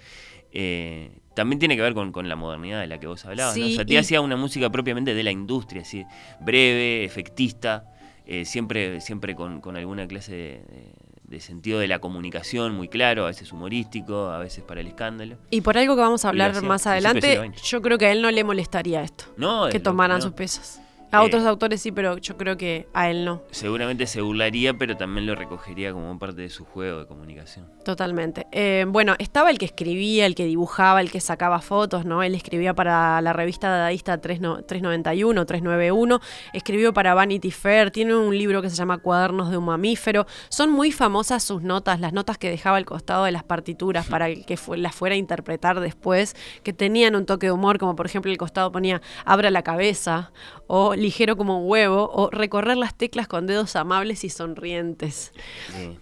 Eh, 0.50 1.10
también 1.34 1.58
tiene 1.58 1.76
que 1.76 1.82
ver 1.82 1.94
con, 1.94 2.28
la 2.28 2.36
modernidad 2.36 2.80
de 2.80 2.86
la 2.86 2.98
que 2.98 3.06
vos 3.06 3.24
hablabas. 3.24 3.56
¿no? 3.56 3.66
O 3.66 3.70
sea, 3.70 3.84
te 3.84 3.98
hacía 3.98 4.20
una 4.20 4.36
música 4.36 4.70
propiamente 4.70 5.14
de 5.14 5.22
la 5.22 5.30
industria, 5.30 5.82
así, 5.82 6.04
breve, 6.40 7.04
efectista, 7.04 7.94
eh, 8.26 8.44
siempre, 8.44 9.00
siempre 9.00 9.36
con, 9.36 9.76
alguna 9.76 10.08
clase 10.08 10.32
de 10.34 10.62
de 10.97 10.97
sentido 11.40 11.78
de 11.78 11.88
la 11.88 11.98
comunicación 11.98 12.74
muy 12.74 12.88
claro, 12.88 13.24
a 13.24 13.28
veces 13.28 13.52
humorístico, 13.52 14.28
a 14.28 14.38
veces 14.38 14.64
para 14.64 14.80
el 14.80 14.88
escándalo. 14.88 15.36
Y 15.50 15.60
por 15.60 15.76
algo 15.76 15.94
que 15.94 16.00
vamos 16.02 16.24
a 16.24 16.30
hablar 16.30 16.60
más 16.62 16.86
adelante, 16.86 17.52
yo 17.62 17.82
creo 17.82 17.98
que 17.98 18.06
a 18.06 18.12
él 18.12 18.22
no 18.22 18.30
le 18.30 18.44
molestaría 18.44 19.02
esto. 19.02 19.24
No, 19.36 19.68
que 19.68 19.80
tomaran 19.80 20.22
sus 20.22 20.32
pesos. 20.32 20.80
A 21.10 21.22
otros 21.22 21.44
autores 21.46 21.80
sí, 21.80 21.90
pero 21.90 22.18
yo 22.18 22.36
creo 22.36 22.56
que 22.56 22.86
a 22.92 23.10
él 23.10 23.24
no. 23.24 23.42
Seguramente 23.50 24.06
se 24.06 24.20
burlaría, 24.20 24.74
pero 24.74 24.96
también 24.96 25.26
lo 25.26 25.34
recogería 25.34 25.92
como 25.92 26.18
parte 26.18 26.42
de 26.42 26.50
su 26.50 26.64
juego 26.66 27.00
de 27.00 27.06
comunicación. 27.06 27.66
Totalmente. 27.82 28.46
Eh, 28.52 28.84
bueno, 28.86 29.14
estaba 29.18 29.50
el 29.50 29.58
que 29.58 29.64
escribía, 29.64 30.26
el 30.26 30.34
que 30.34 30.44
dibujaba, 30.44 31.00
el 31.00 31.10
que 31.10 31.20
sacaba 31.20 31.60
fotos, 31.60 32.04
¿no? 32.04 32.22
Él 32.22 32.34
escribía 32.34 32.74
para 32.74 33.22
la 33.22 33.32
revista 33.32 33.70
dadaísta 33.70 34.20
391, 34.20 35.46
391, 35.46 36.20
escribió 36.52 36.92
para 36.92 37.14
Vanity 37.14 37.50
Fair, 37.50 37.90
tiene 37.90 38.14
un 38.14 38.36
libro 38.36 38.60
que 38.60 38.68
se 38.68 38.76
llama 38.76 38.98
Cuadernos 38.98 39.50
de 39.50 39.56
un 39.56 39.64
mamífero. 39.64 40.26
Son 40.50 40.70
muy 40.70 40.92
famosas 40.92 41.42
sus 41.42 41.62
notas, 41.62 42.00
las 42.00 42.12
notas 42.12 42.36
que 42.36 42.50
dejaba 42.50 42.76
al 42.76 42.84
costado 42.84 43.24
de 43.24 43.32
las 43.32 43.44
partituras 43.44 44.06
para 44.06 44.34
que 44.34 44.58
las 44.76 44.94
fuera 44.94 45.14
a 45.14 45.18
interpretar 45.18 45.80
después, 45.80 46.36
que 46.62 46.74
tenían 46.74 47.16
un 47.16 47.24
toque 47.24 47.46
de 47.46 47.52
humor, 47.52 47.78
como 47.78 47.96
por 47.96 48.04
ejemplo 48.04 48.30
el 48.30 48.36
costado 48.36 48.70
ponía 48.70 49.00
Abra 49.24 49.50
la 49.50 49.62
cabeza 49.62 50.32
o 50.68 50.94
ligero 50.94 51.36
como 51.36 51.60
un 51.60 51.68
huevo, 51.68 52.10
o 52.12 52.30
recorrer 52.30 52.76
las 52.76 52.96
teclas 52.96 53.26
con 53.26 53.46
dedos 53.46 53.74
amables 53.74 54.22
y 54.22 54.30
sonrientes. 54.30 55.32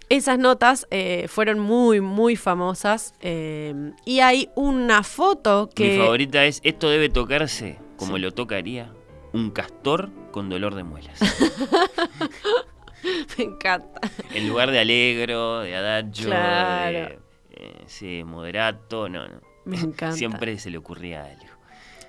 Esas 0.09 0.37
notas 0.37 0.85
eh, 0.91 1.27
fueron 1.27 1.59
muy, 1.59 2.01
muy 2.01 2.35
famosas. 2.35 3.15
Eh, 3.21 3.93
y 4.05 4.19
hay 4.19 4.49
una 4.55 5.03
foto 5.03 5.69
que... 5.73 5.93
Mi 5.93 5.97
favorita 5.97 6.45
es, 6.45 6.59
esto 6.63 6.89
debe 6.89 7.09
tocarse 7.09 7.79
como 7.95 8.17
lo 8.17 8.31
tocaría 8.31 8.91
un 9.33 9.51
castor 9.51 10.09
con 10.31 10.49
dolor 10.49 10.75
de 10.75 10.83
muelas. 10.83 11.19
Me 13.37 13.43
encanta. 13.43 14.01
En 14.33 14.49
lugar 14.49 14.71
de 14.71 14.79
alegro, 14.79 15.61
de 15.61 15.75
adagio, 15.75 16.29
de 16.29 17.19
eh, 17.51 17.83
sí, 17.85 18.23
moderato, 18.25 19.07
no, 19.07 19.27
no. 19.27 19.41
Me 19.65 19.77
encanta. 19.77 20.13
Siempre 20.13 20.57
se 20.59 20.69
le 20.69 20.77
ocurría 20.77 21.25
algo. 21.25 21.56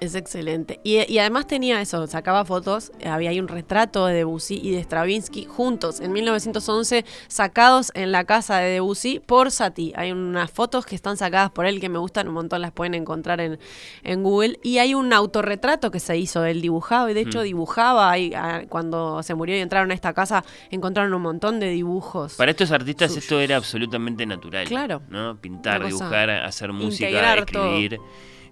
Es 0.00 0.14
excelente. 0.14 0.80
Y, 0.84 1.18
además 1.18 1.46
tenía 1.46 1.80
eso, 1.80 2.06
sacaba 2.06 2.44
fotos, 2.44 2.92
había 3.04 3.30
ahí 3.30 3.40
un 3.40 3.48
retrato 3.48 4.06
de 4.06 4.14
Debussy 4.14 4.60
y 4.62 4.70
de 4.70 4.80
Stravinsky 4.82 5.44
juntos 5.44 6.00
en 6.00 6.12
1911, 6.12 7.04
sacados 7.26 7.90
en 7.94 8.12
la 8.12 8.24
casa 8.24 8.58
de 8.58 8.70
Debussy 8.70 9.18
por 9.18 9.50
Satie. 9.50 9.92
Hay 9.96 10.12
unas 10.12 10.50
fotos 10.50 10.86
que 10.86 10.94
están 10.94 11.16
sacadas 11.16 11.50
por 11.50 11.66
él 11.66 11.80
que 11.80 11.88
me 11.88 11.98
gustan 11.98 12.28
un 12.28 12.34
montón, 12.34 12.62
las 12.62 12.72
pueden 12.72 12.94
encontrar 12.94 13.40
en, 13.40 13.58
en 14.04 14.22
Google. 14.22 14.60
Y 14.62 14.78
hay 14.78 14.94
un 14.94 15.12
autorretrato 15.12 15.90
que 15.90 16.00
se 16.00 16.16
hizo 16.16 16.44
él 16.44 16.60
dibujado, 16.60 17.08
y 17.08 17.14
de 17.14 17.20
hecho 17.22 17.42
dibujaba 17.42 18.10
ahí, 18.10 18.32
cuando 18.68 19.22
se 19.22 19.34
murió 19.34 19.56
y 19.56 19.60
entraron 19.60 19.90
a 19.90 19.94
esta 19.94 20.12
casa, 20.12 20.44
encontraron 20.70 21.12
un 21.12 21.22
montón 21.22 21.58
de 21.58 21.70
dibujos. 21.70 22.34
Para 22.34 22.52
estos 22.52 22.70
artistas 22.70 23.16
esto 23.16 23.40
era 23.40 23.56
absolutamente 23.56 24.24
natural. 24.26 24.66
Claro. 24.66 25.02
¿no? 25.08 25.36
Pintar, 25.40 25.84
dibujar, 25.84 26.30
hacer 26.30 26.72
música, 26.72 27.34
escribir. 27.34 27.98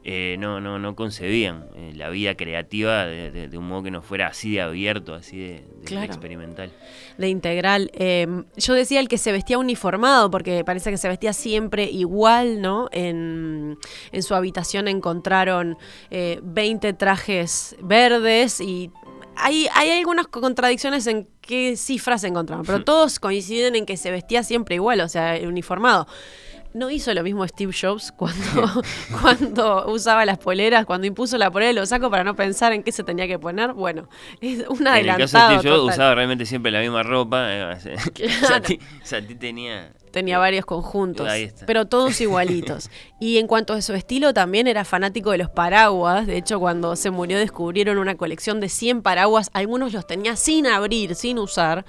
Eh, 0.08 0.36
no, 0.38 0.60
no, 0.60 0.78
no 0.78 0.94
concebían 0.94 1.64
eh, 1.74 1.90
la 1.96 2.10
vida 2.10 2.36
creativa 2.36 3.06
de, 3.06 3.50
un 3.58 3.66
modo 3.66 3.82
que 3.82 3.90
no 3.90 4.02
fuera 4.02 4.28
así 4.28 4.52
de 4.52 4.60
abierto, 4.60 5.14
así 5.14 5.36
de, 5.36 5.64
experimental. 6.04 6.70
De 7.18 7.28
integral. 7.28 7.90
Em, 7.92 8.44
yo 8.56 8.74
decía 8.74 9.00
el 9.00 9.08
que 9.08 9.18
se 9.18 9.32
vestía 9.32 9.58
uniformado, 9.58 10.30
porque 10.30 10.62
parece 10.62 10.92
que 10.92 10.96
se 10.96 11.08
vestía 11.08 11.32
siempre 11.32 11.90
igual, 11.90 12.62
¿no? 12.62 12.88
En, 12.92 13.78
su 14.20 14.36
habitación 14.36 14.86
encontraron 14.86 15.76
20 16.10 16.88
eh, 16.88 16.92
trajes 16.92 17.74
verdes 17.82 18.60
y 18.60 18.92
hay, 19.34 19.66
hay, 19.74 19.90
algunas 19.90 20.28
contradicciones 20.28 21.08
en 21.08 21.26
qué 21.40 21.76
cifras 21.76 22.20
se 22.20 22.28
encontraron, 22.28 22.64
pero 22.64 22.84
todos 22.84 23.18
coinciden 23.18 23.74
en 23.74 23.84
que 23.84 23.96
se 23.96 24.12
vestía 24.12 24.44
siempre 24.44 24.76
igual, 24.76 25.00
o 25.00 25.08
sea, 25.08 25.36
uniformado. 25.42 26.06
¿No 26.76 26.90
hizo 26.90 27.14
lo 27.14 27.22
mismo 27.22 27.48
Steve 27.48 27.72
Jobs 27.72 28.12
cuando, 28.12 28.82
cuando 29.22 29.90
usaba 29.90 30.26
las 30.26 30.36
poleras, 30.36 30.84
cuando 30.84 31.06
impuso 31.06 31.38
la 31.38 31.50
polera 31.50 31.72
lo 31.72 31.86
saco 31.86 32.10
para 32.10 32.22
no 32.22 32.36
pensar 32.36 32.74
en 32.74 32.82
qué 32.82 32.92
se 32.92 33.02
tenía 33.02 33.26
que 33.26 33.38
poner? 33.38 33.72
Bueno, 33.72 34.10
es 34.42 34.62
un 34.68 34.86
adelantado. 34.86 34.92
En 34.92 35.20
el 35.22 35.30
caso 35.30 35.38
de 35.38 35.58
Steve 35.58 35.74
Jobs 35.74 35.94
usaba 35.94 36.14
realmente 36.14 36.44
siempre 36.44 36.70
la 36.70 36.80
misma 36.80 37.02
ropa. 37.02 37.46
Eh, 37.50 37.96
claro. 38.12 38.64
o 39.02 39.06
sea, 39.06 39.26
tenía 39.26 39.90
Tenía 40.16 40.38
varios 40.38 40.64
conjuntos, 40.64 41.28
pero 41.66 41.84
todos 41.84 42.22
igualitos. 42.22 42.88
y 43.20 43.36
en 43.36 43.46
cuanto 43.46 43.74
a 43.74 43.82
su 43.82 43.92
estilo, 43.92 44.32
también 44.32 44.66
era 44.66 44.86
fanático 44.86 45.30
de 45.30 45.36
los 45.36 45.50
paraguas. 45.50 46.26
De 46.26 46.38
hecho, 46.38 46.58
cuando 46.58 46.96
se 46.96 47.10
murió 47.10 47.38
descubrieron 47.38 47.98
una 47.98 48.14
colección 48.14 48.58
de 48.58 48.70
100 48.70 49.02
paraguas. 49.02 49.50
Algunos 49.52 49.92
los 49.92 50.06
tenía 50.06 50.34
sin 50.36 50.68
abrir, 50.68 51.16
sin 51.16 51.38
usar. 51.38 51.84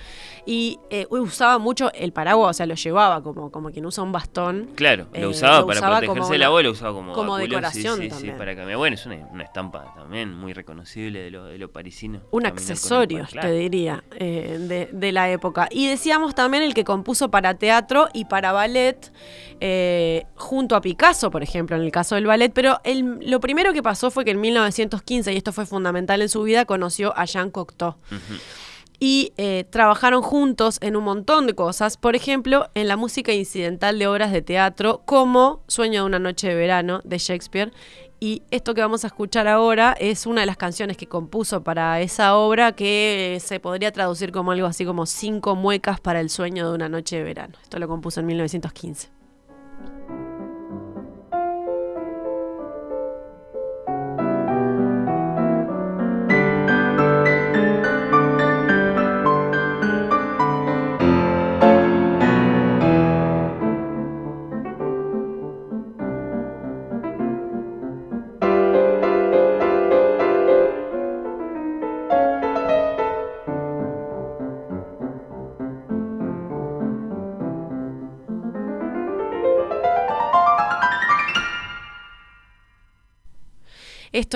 Y 0.46 0.78
eh, 0.90 1.08
usaba 1.10 1.58
mucho 1.58 1.90
el 1.94 2.12
paraguas, 2.12 2.50
o 2.50 2.54
sea, 2.54 2.66
lo 2.66 2.76
llevaba 2.76 3.24
como, 3.24 3.50
como 3.50 3.72
quien 3.72 3.86
usa 3.86 4.04
un 4.04 4.12
bastón. 4.12 4.72
Claro, 4.76 5.08
lo 5.14 5.20
eh, 5.20 5.28
usaba 5.28 5.66
para 5.66 5.80
protegerse 5.80 6.38
la 6.38 6.50
voz, 6.50 6.64
lo 6.64 6.72
usaba 6.72 6.94
como, 6.94 7.14
como 7.14 7.38
decoración. 7.38 8.02
Sí, 8.02 8.10
sí, 8.12 8.32
para 8.32 8.58
cambiar. 8.58 8.78
Bueno, 8.78 8.96
es 8.96 9.06
una, 9.06 9.42
estampa 9.42 9.94
también 9.96 10.34
muy 10.34 10.52
reconocible 10.52 11.22
de 11.22 11.32
lo, 11.32 11.46
de 11.46 11.58
lo 11.58 11.72
parisino. 11.72 12.24
Un 12.32 12.46
accesorio, 12.46 13.26
te 13.40 13.54
diría, 13.54 14.04
eh, 14.18 14.58
de, 14.60 14.90
de 14.92 15.12
la 15.14 15.32
época. 15.32 15.70
Y 15.72 15.88
decíamos 15.88 16.36
también 16.36 16.64
el 16.64 16.74
que 16.74 16.84
compuso 16.84 17.32
para 17.32 17.54
teatro 17.54 18.10
y 18.18 18.26
para 18.26 18.52
ballet, 18.52 19.12
eh, 19.60 20.26
junto 20.36 20.76
a 20.76 20.82
Picasso, 20.82 21.30
por 21.30 21.44
ejemplo, 21.44 21.76
en 21.76 21.84
el 21.84 21.92
caso 21.92 22.16
del 22.16 22.26
ballet, 22.26 22.52
pero 22.52 22.82
lo 23.22 23.40
primero 23.40 23.74
que 23.74 23.84
pasó 23.84 24.10
fue 24.10 24.26
que 24.26 24.32
en 24.32 24.42
1915, 24.42 25.34
y 25.34 25.38
esto 25.38 25.54
fue 25.54 25.68
fundamental 25.68 26.22
en 26.24 26.30
su 26.30 26.42
vida, 26.42 26.66
conoció 26.66 27.16
a 27.16 27.26
Jean 27.26 27.52
Cocteau. 27.52 27.96
Y 29.00 29.34
eh, 29.38 29.66
trabajaron 29.70 30.24
juntos 30.24 30.80
en 30.82 30.96
un 30.96 31.04
montón 31.04 31.46
de 31.46 31.54
cosas, 31.54 31.98
por 31.98 32.16
ejemplo, 32.16 32.68
en 32.74 32.88
la 32.88 32.98
música 32.98 33.32
incidental 33.32 34.00
de 34.00 34.08
obras 34.08 34.32
de 34.32 34.42
teatro, 34.42 35.04
como 35.06 35.62
Sueño 35.68 36.02
de 36.02 36.08
una 36.08 36.20
noche 36.20 36.48
de 36.48 36.56
verano 36.56 37.02
de 37.04 37.20
Shakespeare 37.20 37.72
y 38.20 38.42
esto 38.50 38.74
que 38.74 38.82
vamos 38.82 39.04
a 39.04 39.08
escuchar 39.08 39.48
ahora 39.48 39.96
es 40.00 40.26
una 40.26 40.42
de 40.42 40.48
las 40.48 40.58
canciones 40.58 40.98
que 40.98 41.06
compuso 41.08 41.64
para 41.64 42.02
esa 42.02 42.36
obra 42.36 42.72
que 42.72 43.38
se 43.40 43.60
podría 43.60 43.92
traducir 43.92 44.32
como 44.32 44.52
algo 44.52 44.66
así 44.66 44.86
como 44.86 45.06
cinco 45.06 45.56
muecas 45.56 46.00
para 46.00 46.20
el 46.20 46.32
sueño 46.32 46.68
de 46.68 46.76
una 46.76 46.90
noche 46.90 47.18
de 47.18 47.24
verano. 47.24 47.54
Esto 47.62 47.78
lo 47.78 47.88
compuso 47.88 48.20
en 48.20 48.26
1915. 48.26 49.17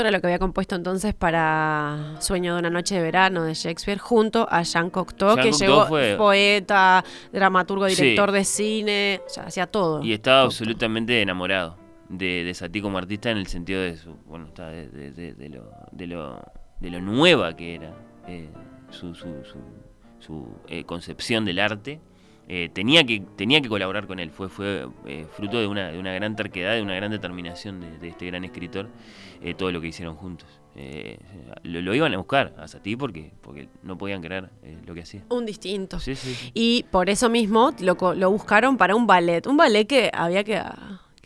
Esto 0.02 0.08
era 0.08 0.18
lo 0.18 0.22
que 0.22 0.26
había 0.26 0.40
compuesto 0.40 0.74
entonces 0.74 1.14
para 1.14 2.16
Sueño 2.22 2.56
de 2.56 2.60
una 2.62 2.72
noche 2.72 2.96
de 2.96 3.04
verano 3.04 3.44
de 3.44 3.54
Shakespeare 3.54 4.00
junto 4.00 4.48
a 4.50 4.64
Jean 4.64 4.90
Cocteau, 4.90 5.36
que 5.36 5.52
llegó 5.52 5.88
poeta, 6.18 7.06
dramaturgo, 7.32 7.86
director 7.86 8.32
de 8.32 8.44
cine, 8.44 9.22
o 9.38 9.42
hacía 9.42 9.68
todo. 9.68 10.04
Y 10.04 10.14
estaba 10.14 10.42
absolutamente 10.42 11.22
enamorado 11.22 11.78
de, 12.10 12.44
de 12.44 12.52
Satie 12.56 12.82
como 12.82 12.98
artista 12.98 13.30
en 13.30 13.38
el 13.38 13.46
sentido 13.46 13.80
de 13.80 13.96
su, 13.96 14.16
bueno, 14.26 14.48
de, 14.56 15.12
de, 15.12 15.34
de 15.36 15.50
lo, 15.50 15.72
de, 15.92 16.08
lo, 16.08 16.42
de 16.80 16.90
lo 16.90 17.00
nueva 17.00 17.56
que 17.56 17.76
era 17.76 17.94
eh, 18.28 18.50
su, 18.90 19.14
su, 19.14 19.28
su, 19.44 19.60
su 20.18 20.48
eh, 20.68 20.84
concepción 20.84 21.46
del 21.46 21.60
arte 21.60 22.02
eh, 22.48 22.70
tenía, 22.74 23.04
que, 23.04 23.22
tenía 23.36 23.62
que 23.62 23.70
colaborar 23.70 24.08
con 24.08 24.20
él. 24.20 24.32
Fue, 24.32 24.50
fue 24.50 24.88
fruto 25.32 25.60
de 25.60 25.68
una, 25.68 25.92
de 25.92 26.00
una 26.00 26.12
gran 26.12 26.36
terquedad, 26.36 26.74
de 26.74 26.82
una 26.82 26.96
gran 26.96 27.12
determinación 27.12 27.80
de, 27.80 28.00
de 28.00 28.08
este 28.08 28.26
gran 28.26 28.44
escritor, 28.44 28.90
eh, 29.42 29.54
todo 29.54 29.72
lo 29.72 29.82
que 29.82 29.88
hicieron 29.88 30.16
juntos. 30.16 30.48
Eh, 30.76 31.18
lo, 31.64 31.82
lo 31.82 31.94
iban 31.94 32.14
a 32.14 32.18
buscar 32.18 32.54
a 32.58 32.68
Satie 32.68 32.96
porque, 32.96 33.34
porque 33.42 33.68
no 33.84 33.98
podían 33.98 34.22
creer 34.22 34.50
eh, 34.64 34.78
lo 34.86 34.94
que 34.94 35.02
hacía. 35.02 35.24
Un 35.30 35.46
distinto. 35.46 36.00
Sí, 36.00 36.16
sí, 36.16 36.34
sí. 36.34 36.52
Y 36.54 36.84
por 36.92 37.10
eso 37.10 37.30
mismo 37.30 37.72
lo, 37.80 37.98
lo 38.16 38.32
buscaron 38.32 38.78
para 38.78 38.96
un 38.96 39.06
ballet. 39.06 39.46
Un 39.48 39.58
ballet 39.58 39.86
que 39.86 40.10
había 40.14 40.44
que. 40.44 40.62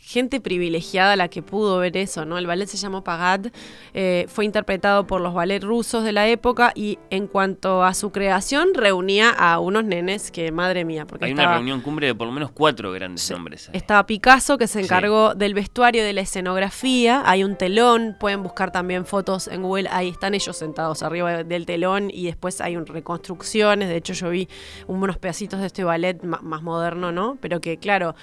Gente 0.07 0.39
privilegiada 0.39 1.15
la 1.15 1.29
que 1.29 1.41
pudo 1.41 1.79
ver 1.79 1.97
eso, 1.97 2.25
¿no? 2.25 2.37
El 2.37 2.45
ballet 2.45 2.67
se 2.67 2.77
llamó 2.77 3.03
Pagad, 3.03 3.47
eh, 3.95 4.25
fue 4.29 4.45
interpretado 4.45 5.07
por 5.07 5.19
los 5.19 5.33
ballet 5.33 5.63
rusos 5.63 6.03
de 6.03 6.11
la 6.11 6.27
época 6.27 6.71
y 6.75 6.99
en 7.09 7.25
cuanto 7.25 7.83
a 7.83 7.95
su 7.95 8.11
creación 8.11 8.75
reunía 8.75 9.31
a 9.31 9.57
unos 9.59 9.83
nenes 9.83 10.29
que, 10.29 10.51
madre 10.51 10.85
mía, 10.85 11.07
porque 11.07 11.25
Hay 11.25 11.31
estaba, 11.31 11.47
una 11.49 11.57
reunión 11.57 11.81
cumbre 11.81 12.05
de 12.05 12.13
por 12.13 12.27
lo 12.27 12.33
menos 12.33 12.51
cuatro 12.51 12.91
grandes 12.91 13.23
ahí. 13.69 13.71
estaba 13.73 14.05
Picasso 14.05 14.59
que 14.59 14.67
se 14.67 14.79
Sí. 14.79 14.85
encargó 14.85 15.33
del 15.33 15.55
vestuario 15.55 16.03
y 16.03 16.05
de 16.05 16.13
la 16.13 16.21
escenografía, 16.21 17.23
hay 17.25 17.43
un 17.43 17.55
telón, 17.55 18.15
pueden 18.19 18.43
buscar 18.43 18.71
también 18.71 19.07
fotos 19.07 19.47
en 19.47 19.63
Google, 19.63 19.89
ahí 19.91 20.09
están 20.09 20.35
ellos 20.35 20.55
sentados 20.55 21.01
arriba 21.01 21.43
del 21.43 21.65
telón 21.65 22.11
y 22.13 22.25
después 22.25 22.61
hay 22.61 22.77
un 22.77 22.85
reconstrucciones, 22.85 23.89
de 23.89 23.95
hecho 23.97 24.13
yo 24.13 24.29
vi 24.29 24.47
unos 24.85 25.17
pedacitos 25.17 25.59
de 25.61 25.65
este 25.65 25.83
ballet 25.83 26.21
más 26.23 26.61
moderno, 26.61 27.11
¿no? 27.11 27.39
Pero 27.41 27.59
que 27.59 27.77
claro, 27.77 28.13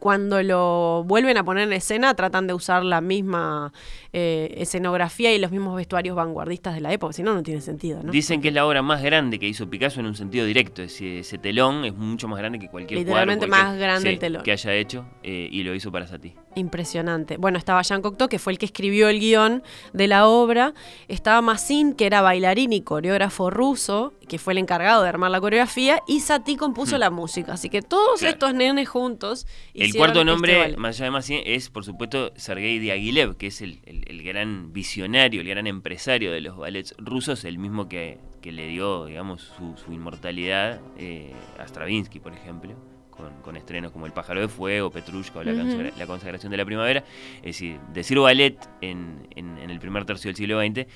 cuando 0.00 0.42
lo 0.42 1.04
a 1.36 1.44
poner 1.44 1.64
en 1.64 1.72
escena 1.72 2.14
tratan 2.14 2.46
de 2.46 2.54
usar 2.54 2.84
la 2.84 3.00
misma 3.00 3.72
eh, 4.12 4.54
escenografía 4.58 5.34
y 5.34 5.38
los 5.38 5.50
mismos 5.50 5.76
vestuarios 5.76 6.16
vanguardistas 6.16 6.74
de 6.74 6.80
la 6.80 6.92
época, 6.92 7.12
si 7.12 7.22
no, 7.22 7.34
no 7.34 7.42
tiene 7.42 7.60
sentido, 7.60 8.02
¿no? 8.02 8.10
Dicen 8.12 8.40
que 8.40 8.48
es 8.48 8.54
la 8.54 8.66
obra 8.66 8.82
más 8.82 9.02
grande 9.02 9.38
que 9.38 9.46
hizo 9.48 9.68
Picasso 9.68 10.00
en 10.00 10.06
un 10.06 10.14
sentido 10.14 10.46
directo. 10.46 10.82
Es 10.82 10.92
decir, 10.92 11.18
ese 11.18 11.38
telón 11.38 11.84
es 11.84 11.94
mucho 11.94 12.26
más 12.28 12.38
grande 12.38 12.58
que 12.58 12.68
cualquier 12.68 13.00
Literalmente 13.00 13.46
cuadro, 13.46 13.62
cualquier- 13.64 13.72
más 13.74 13.80
grande 13.80 14.02
sí, 14.08 14.14
el 14.14 14.18
telón. 14.18 14.42
que 14.42 14.52
haya 14.52 14.74
hecho 14.74 15.06
eh, 15.22 15.48
y 15.50 15.62
lo 15.62 15.74
hizo 15.74 15.92
para 15.92 16.06
Satie. 16.06 16.34
Impresionante. 16.54 17.36
Bueno, 17.36 17.56
estaba 17.58 17.82
Jean 17.82 18.02
Cocteau, 18.02 18.28
que 18.28 18.38
fue 18.38 18.52
el 18.52 18.58
que 18.58 18.66
escribió 18.66 19.08
el 19.08 19.20
guion 19.20 19.62
de 19.92 20.08
la 20.08 20.26
obra. 20.26 20.74
Estaba 21.06 21.40
Massin, 21.40 21.92
que 21.94 22.06
era 22.06 22.20
bailarín 22.20 22.72
y 22.72 22.80
coreógrafo 22.82 23.48
ruso, 23.50 24.12
que 24.28 24.38
fue 24.38 24.52
el 24.54 24.58
encargado 24.58 25.02
de 25.02 25.08
armar 25.08 25.30
la 25.30 25.40
coreografía. 25.40 26.02
Y 26.08 26.20
Satie 26.20 26.56
compuso 26.56 26.96
Hmm. 26.96 27.00
la 27.00 27.10
música. 27.10 27.52
Así 27.52 27.68
que 27.70 27.80
todos 27.82 28.18
Claro. 28.20 28.32
estos 28.32 28.54
nenes 28.54 28.88
juntos. 28.88 29.46
El 29.74 29.94
cuarto 29.94 30.20
este 30.20 30.24
nombre, 30.30 30.76
más 30.76 30.96
allá 30.96 31.04
de 31.06 31.10
Massin, 31.12 31.40
es 31.44 31.70
por 31.70 31.84
supuesto 31.84 32.32
Sergei 32.36 32.78
Diaghilev, 32.80 33.36
que 33.36 33.46
es 33.48 33.60
el, 33.62 33.80
el- 34.06 34.10
el 34.10 34.22
gran 34.22 34.72
visionario, 34.72 35.40
el 35.40 35.48
gran 35.48 35.66
empresario 35.66 36.32
de 36.32 36.40
los 36.40 36.56
ballets 36.56 36.94
rusos, 36.98 37.44
el 37.44 37.58
mismo 37.58 37.88
que, 37.88 38.18
que 38.42 38.52
le 38.52 38.66
dio, 38.68 39.06
digamos, 39.06 39.42
su, 39.42 39.76
su 39.76 39.92
inmortalidad 39.92 40.80
eh, 40.98 41.32
a 41.58 41.66
Stravinsky, 41.66 42.20
por 42.20 42.32
ejemplo, 42.32 42.72
con, 43.10 43.32
con 43.42 43.56
estrenos 43.56 43.90
como 43.92 44.06
El 44.06 44.12
pájaro 44.12 44.40
de 44.40 44.48
fuego, 44.48 44.90
Petrushka 44.90 45.40
o 45.40 45.42
la, 45.44 45.52
consagra- 45.52 45.92
la 45.96 46.06
consagración 46.06 46.50
de 46.50 46.56
la 46.56 46.64
primavera. 46.64 47.04
Es 47.38 47.42
decir, 47.56 47.78
decir 47.92 48.18
ballet 48.18 48.56
en, 48.80 49.26
en- 49.34 49.58
en 49.58 49.70
el 49.70 49.80
primer 49.80 50.04
tercio 50.04 50.28
del 50.28 50.36
siglo 50.36 50.60
XX 50.60 50.86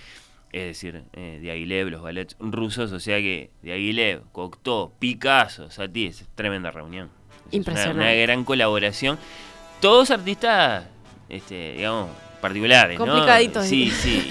es 0.52 0.64
decir, 0.64 1.04
eh, 1.14 1.38
Diaghilev, 1.40 1.88
los 1.88 2.02
ballets 2.02 2.36
rusos, 2.38 2.92
o 2.92 3.00
sea 3.00 3.16
que 3.20 3.50
Diaghilev, 3.62 4.24
Cocteau, 4.32 4.92
Picasso, 4.98 5.70
Satie, 5.70 6.08
es 6.08 6.28
tremenda 6.34 6.70
reunión. 6.70 7.06
Es 7.06 7.46
una- 7.46 7.56
Impresionante. 7.56 8.00
Una, 8.02 8.12
gran 8.12 8.44
colaboración. 8.44 9.18
Todos 9.80 10.10
artistas, 10.10 10.84
este, 11.30 11.72
digamos, 11.78 12.10
particulares, 12.42 12.98
¿no? 12.98 13.06
Complicaditos, 13.06 13.64
Sí, 13.66 13.90
diría. 13.90 13.94
sí, 13.96 14.28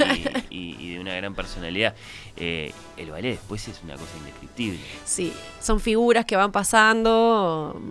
y, 0.51 0.57
y- 0.57 0.75
y 0.79 0.93
de 0.93 0.99
una 0.99 1.15
gran 1.15 1.33
personalidad. 1.33 1.95
Eh, 2.37 2.71
el 2.97 3.09
ballet 3.09 3.31
después 3.31 3.67
es 3.67 3.81
una 3.83 3.95
cosa 3.95 4.15
indescriptible. 4.19 4.79
Sí, 5.03 5.33
son 5.59 5.79
figuras 5.79 6.25
que 6.25 6.35
van 6.35 6.51
pasando, 6.51 7.81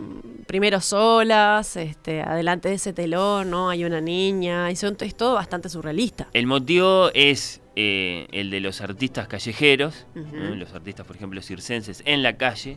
primero 0.47 0.81
solas, 0.81 1.77
este, 1.77 2.23
adelante 2.23 2.69
de 2.69 2.75
ese 2.77 2.93
telón, 2.93 3.51
¿no? 3.51 3.71
Hay 3.71 3.85
una 3.85 4.01
niña, 4.01 4.71
y 4.71 4.77
son, 4.77 4.97
es 5.01 5.15
todo 5.17 5.35
bastante 5.35 5.69
surrealista. 5.69 6.29
El 6.33 6.47
motivo 6.47 7.11
es 7.15 7.61
eh, 7.77 8.27
el 8.33 8.51
de 8.51 8.61
los 8.61 8.81
artistas 8.81 9.27
callejeros. 9.29 10.07
¿no? 10.15 10.55
los 10.55 10.73
artistas, 10.75 11.07
por 11.07 11.17
ejemplo, 11.17 11.41
circenses 11.43 12.03
en 12.07 12.23
la 12.23 12.37
calle, 12.37 12.77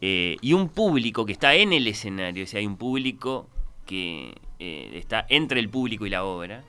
eh, 0.00 0.36
y 0.42 0.52
un 0.52 0.68
público 0.68 1.24
que 1.24 1.32
está 1.32 1.54
en 1.54 1.72
el 1.72 1.86
escenario, 1.86 2.44
o 2.44 2.46
sea, 2.46 2.60
hay 2.60 2.66
un 2.66 2.76
público 2.76 3.48
que 3.86 4.34
eh, 4.58 4.92
está 4.94 5.26
entre 5.28 5.60
el 5.60 5.68
público 5.68 6.06
y 6.06 6.10
la 6.10 6.24
obra, 6.24 6.62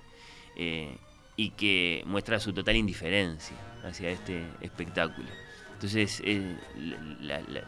eh, 0.56 0.98
y 1.36 1.52
que 1.52 2.04
muestra 2.06 2.40
su 2.40 2.52
total 2.54 2.76
indiferencia 2.76 3.56
hacia 3.84 4.10
este 4.10 4.44
espectáculo. 4.62 5.30
Entonces, 5.74 6.22
eh, 6.26 6.56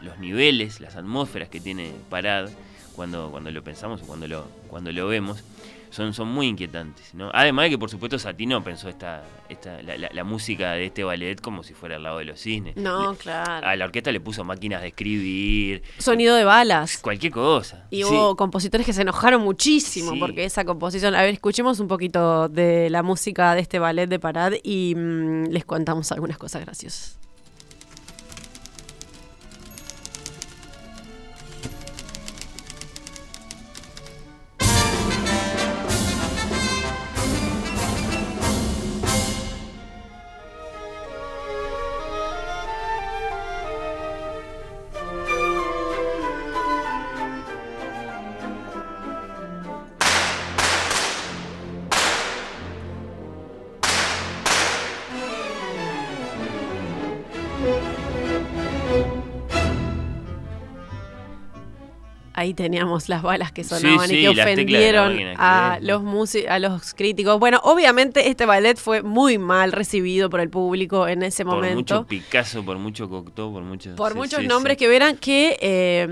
los 0.02 0.18
niveles, 0.18 0.80
las 0.80 0.96
atmósferas 0.96 1.48
que 1.48 1.60
tiene 1.60 1.92
Parad, 2.08 2.50
cuando, 2.96 3.30
cuando 3.30 3.52
lo 3.52 3.62
pensamos 3.62 4.02
o 4.02 4.06
cuando 4.06 4.26
lo, 4.26 4.44
cuando 4.66 4.90
lo 4.90 5.06
vemos, 5.06 5.44
son, 5.90 6.12
son 6.14 6.28
muy 6.28 6.46
inquietantes. 6.46 7.14
¿no? 7.14 7.30
Además 7.32 7.64
de 7.64 7.70
que, 7.70 7.78
por 7.78 7.90
supuesto, 7.90 8.18
Satino 8.18 8.62
pensó 8.64 8.88
esta, 8.88 9.22
esta, 9.48 9.82
la, 9.82 9.96
la- 9.98 10.08
la 10.12 10.24
música 10.24 10.72
de 10.72 10.86
este 10.86 11.04
ballet 11.04 11.40
como 11.40 11.62
si 11.62 11.74
fuera 11.74 11.96
al 11.96 12.02
lado 12.02 12.18
de 12.18 12.24
los 12.24 12.40
cisnes. 12.40 12.76
No, 12.76 13.12
Le- 13.12 13.18
claro. 13.18 13.66
a 13.66 13.76
la 13.76 13.84
orquesta 13.84 14.10
le 14.12 14.20
puso 14.20 14.42
máquinas 14.44 14.82
de 14.82 14.88
escribir, 14.88 15.82
Sonido 15.98 16.34
de 16.36 16.44
balas. 16.44 16.98
cualquier 16.98 17.32
cosa. 17.32 17.86
Y 17.90 17.98
Sí. 17.98 18.04
hubo 18.04 18.36
compositores 18.36 18.86
que 18.86 18.92
se 18.92 19.02
enojaron 19.02 19.42
muchísimo 19.42 20.12
Sí. 20.12 20.18
porque 20.18 20.44
esa 20.44 20.64
composición. 20.64 21.14
A 21.14 21.22
ver, 21.22 21.34
escuchemos 21.34 21.80
un 21.80 21.88
poquito 21.88 22.48
de 22.48 22.88
la 22.90 23.02
música 23.02 23.54
de 23.54 23.60
este 23.60 23.78
ballet 23.78 24.06
de 24.08 24.18
Parad 24.18 24.52
y 24.62 24.94
mm, 24.96 25.44
les 25.50 25.64
contamos 25.64 26.10
algunas 26.12 26.38
cosas 26.38 26.64
graciosas. 26.64 27.19
Teníamos 62.62 63.08
las 63.08 63.22
balas 63.22 63.52
que 63.52 63.64
sonaban 63.64 64.08
Sí, 64.08 64.16
y 64.18 64.22
que 64.22 64.28
ofendieron 64.42 65.12
máquina, 65.12 65.34
a 65.38 65.78
que- 65.78 65.86
los 65.86 66.34
a 66.48 66.58
los 66.58 66.94
críticos. 66.94 67.38
Bueno, 67.40 67.60
obviamente 67.64 68.28
este 68.28 68.44
ballet 68.46 68.76
fue 68.76 69.02
muy 69.02 69.38
mal 69.38 69.72
recibido 69.72 70.28
por 70.28 70.40
el 70.40 70.50
público 70.50 71.08
en 71.08 71.22
ese 71.22 71.44
por 71.44 71.54
momento. 71.54 71.76
mucho 71.96 72.06
Picasso, 72.06 72.62
por 72.64 72.78
mucho 72.78 73.08
Cocteau, 73.08 73.52
por 73.52 73.62
muchos... 73.62 73.94
Por 73.96 74.12
sí, 74.12 74.18
muchos 74.18 74.44
nombres 74.44 74.76
que 74.76 74.88
verán 74.88 75.16
que 75.16 75.56
eh, 75.60 76.06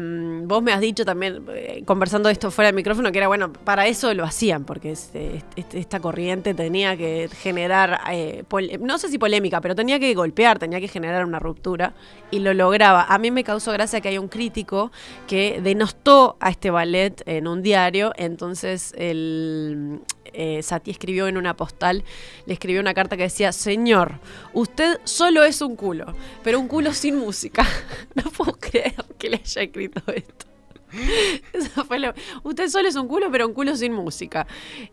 vos 0.44 0.62
me 0.62 0.72
has 0.72 0.80
dicho 0.80 1.04
también, 1.04 1.44
eh, 1.54 1.82
conversando 1.84 2.28
esto 2.30 2.50
fuera 2.50 2.68
del 2.68 2.76
micrófono, 2.76 3.12
que 3.12 3.18
era 3.18 3.28
bueno, 3.28 3.52
para 3.52 3.86
eso 3.86 4.14
lo 4.14 4.24
hacían, 4.24 4.64
porque 4.64 4.92
este- 4.92 5.42
este- 5.56 5.78
esta 5.78 6.00
corriente 6.00 6.54
tenía 6.54 6.96
que 6.96 7.28
generar, 7.42 8.00
eh, 8.10 8.44
no 8.80 8.96
sé 8.98 9.08
si 9.10 9.18
polémica, 9.18 9.60
pero 9.60 9.74
tenía 9.74 10.00
que 10.00 10.14
golpear, 10.14 10.58
tenía 10.58 10.80
que 10.80 10.88
generar 10.88 11.24
una 11.26 11.38
ruptura 11.38 11.92
y 12.30 12.38
lo 12.38 12.54
lograba. 12.54 13.04
A 13.08 13.18
mí 13.18 13.30
me 13.30 13.44
causó 13.44 13.72
gracia 13.72 14.00
que 14.00 14.08
hay 14.08 14.18
un 14.18 14.28
crítico 14.28 14.90
que 15.26 15.60
denostó 15.62 16.36
a 16.40 16.50
este 16.50 16.70
ballet 16.70 17.22
en 17.26 17.46
un 17.46 17.62
diario, 17.62 18.12
entonces 18.16 18.92
el... 18.96 20.00
eh, 20.32 20.62
Satie 20.62 20.92
escribió 20.92 21.26
en 21.28 21.36
una 21.36 21.56
postal, 21.56 22.04
le 22.46 22.52
escribió 22.52 22.80
una 22.80 22.94
carta 22.94 23.16
que 23.16 23.24
decía, 23.24 23.52
Señor, 23.52 24.20
usted 24.52 25.00
solo 25.04 25.42
es 25.44 25.60
un 25.62 25.76
culo, 25.76 26.14
pero 26.44 26.60
un 26.60 26.68
culo 26.68 26.92
sin 26.92 27.16
música. 27.16 27.66
No 28.14 28.30
puedo 28.30 28.52
creer 28.58 28.94
que 29.18 29.30
le 29.30 29.36
haya 29.36 29.62
escrito 29.62 30.02
esto. 30.12 30.46
Eso 31.52 31.84
fue 31.84 31.98
lo- 31.98 32.12
Usted 32.42 32.68
solo 32.68 32.88
es 32.88 32.96
un 32.96 33.08
culo, 33.08 33.30
pero 33.30 33.46
un 33.46 33.54
culo 33.54 33.76
sin 33.76 33.92
música. 33.92 34.46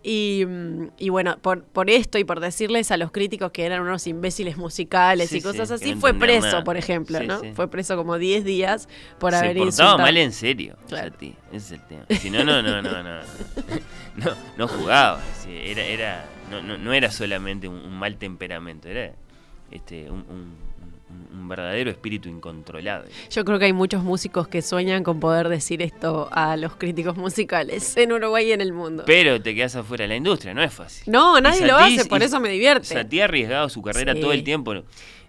Y, 0.04 0.44
mm, 0.48 0.88
y 0.98 1.10
bueno, 1.10 1.38
por, 1.42 1.64
por 1.64 1.90
esto 1.90 2.18
y 2.18 2.24
por 2.24 2.40
decirles 2.40 2.92
a 2.92 2.98
los 2.98 3.12
críticos 3.12 3.52
que 3.52 3.64
eran 3.66 3.82
unos 3.82 4.06
imbéciles 4.08 4.58
musicales 4.58 5.30
Sí, 5.30 5.38
y 5.38 5.42
cosas 5.42 5.68
sí, 5.70 5.74
así, 5.76 5.96
fue 5.96 6.14
preso, 6.14 6.48
nada. 6.48 6.64
por 6.64 6.78
ejemplo, 6.78 7.20
Sí, 7.20 7.28
¿no? 7.28 7.42
Fue 7.54 7.70
preso 7.70 7.96
como 7.96 8.18
10 8.18 8.44
días 8.44 8.90
por 9.20 9.32
Se 9.32 9.38
haber 9.38 9.58
insultado. 9.58 9.98
mal 10.00 10.18
en 10.18 10.32
serio, 10.32 10.76
Claro. 10.88 11.12
Satie, 11.12 11.34
ese 11.52 11.58
es 11.58 11.72
el 11.72 11.88
tema. 11.88 12.06
Si 12.20 12.30
no, 12.30 12.44
no, 12.44 12.62
no, 12.62 12.82
no, 12.82 13.04
no. 13.04 13.20
No, 14.18 14.32
no 14.58 14.68
jugaba. 14.68 15.22
Era, 15.48 15.84
era, 15.84 16.26
no, 16.50 16.62
no, 16.62 16.78
no 16.78 16.94
era 16.94 17.12
solamente 17.12 17.68
un, 17.68 17.76
un 17.76 17.98
mal 17.98 18.18
temperamento, 18.18 18.88
era 18.90 19.14
este, 19.72 20.10
un, 20.10 20.20
un- 20.30 20.65
un- 21.32 21.48
verdadero 21.48 21.92
espíritu 21.92 22.28
incontrolable. 22.28 23.10
Yo 23.30 23.46
creo 23.46 23.60
que 23.60 23.66
hay 23.66 23.74
muchos 23.74 24.04
músicos 24.04 24.48
que 24.48 24.62
sueñan 24.64 25.04
con 25.04 25.20
poder 25.20 25.48
decir 25.48 25.82
esto 25.84 26.28
a 26.32 26.58
los 26.58 26.76
críticos 26.76 27.18
musicales 27.18 27.96
en 27.98 28.12
Uruguay 28.12 28.48
y 28.50 28.52
en 28.52 28.62
el 28.62 28.74
mundo. 28.74 29.04
Pero 29.06 29.40
te 29.42 29.54
quedas 29.54 29.76
afuera 29.76 30.04
de 30.04 30.08
la 30.10 30.16
industria, 30.16 30.54
no 30.56 30.64
es 30.64 30.74
fácil. 30.74 31.04
no, 31.12 31.40
nadie 31.40 31.68
lo 31.68 31.76
hace, 31.78 32.06
por 32.06 32.24
eso 32.24 32.40
me 32.40 32.50
divierte. 32.50 32.86
Satie 32.88 33.22
ha 33.22 33.26
arriesgado 33.26 33.70
su 33.70 33.82
carrera 33.82 34.14
Sí. 34.14 34.22
todo 34.22 34.32
el 34.34 34.44
tiempo. 34.44 34.74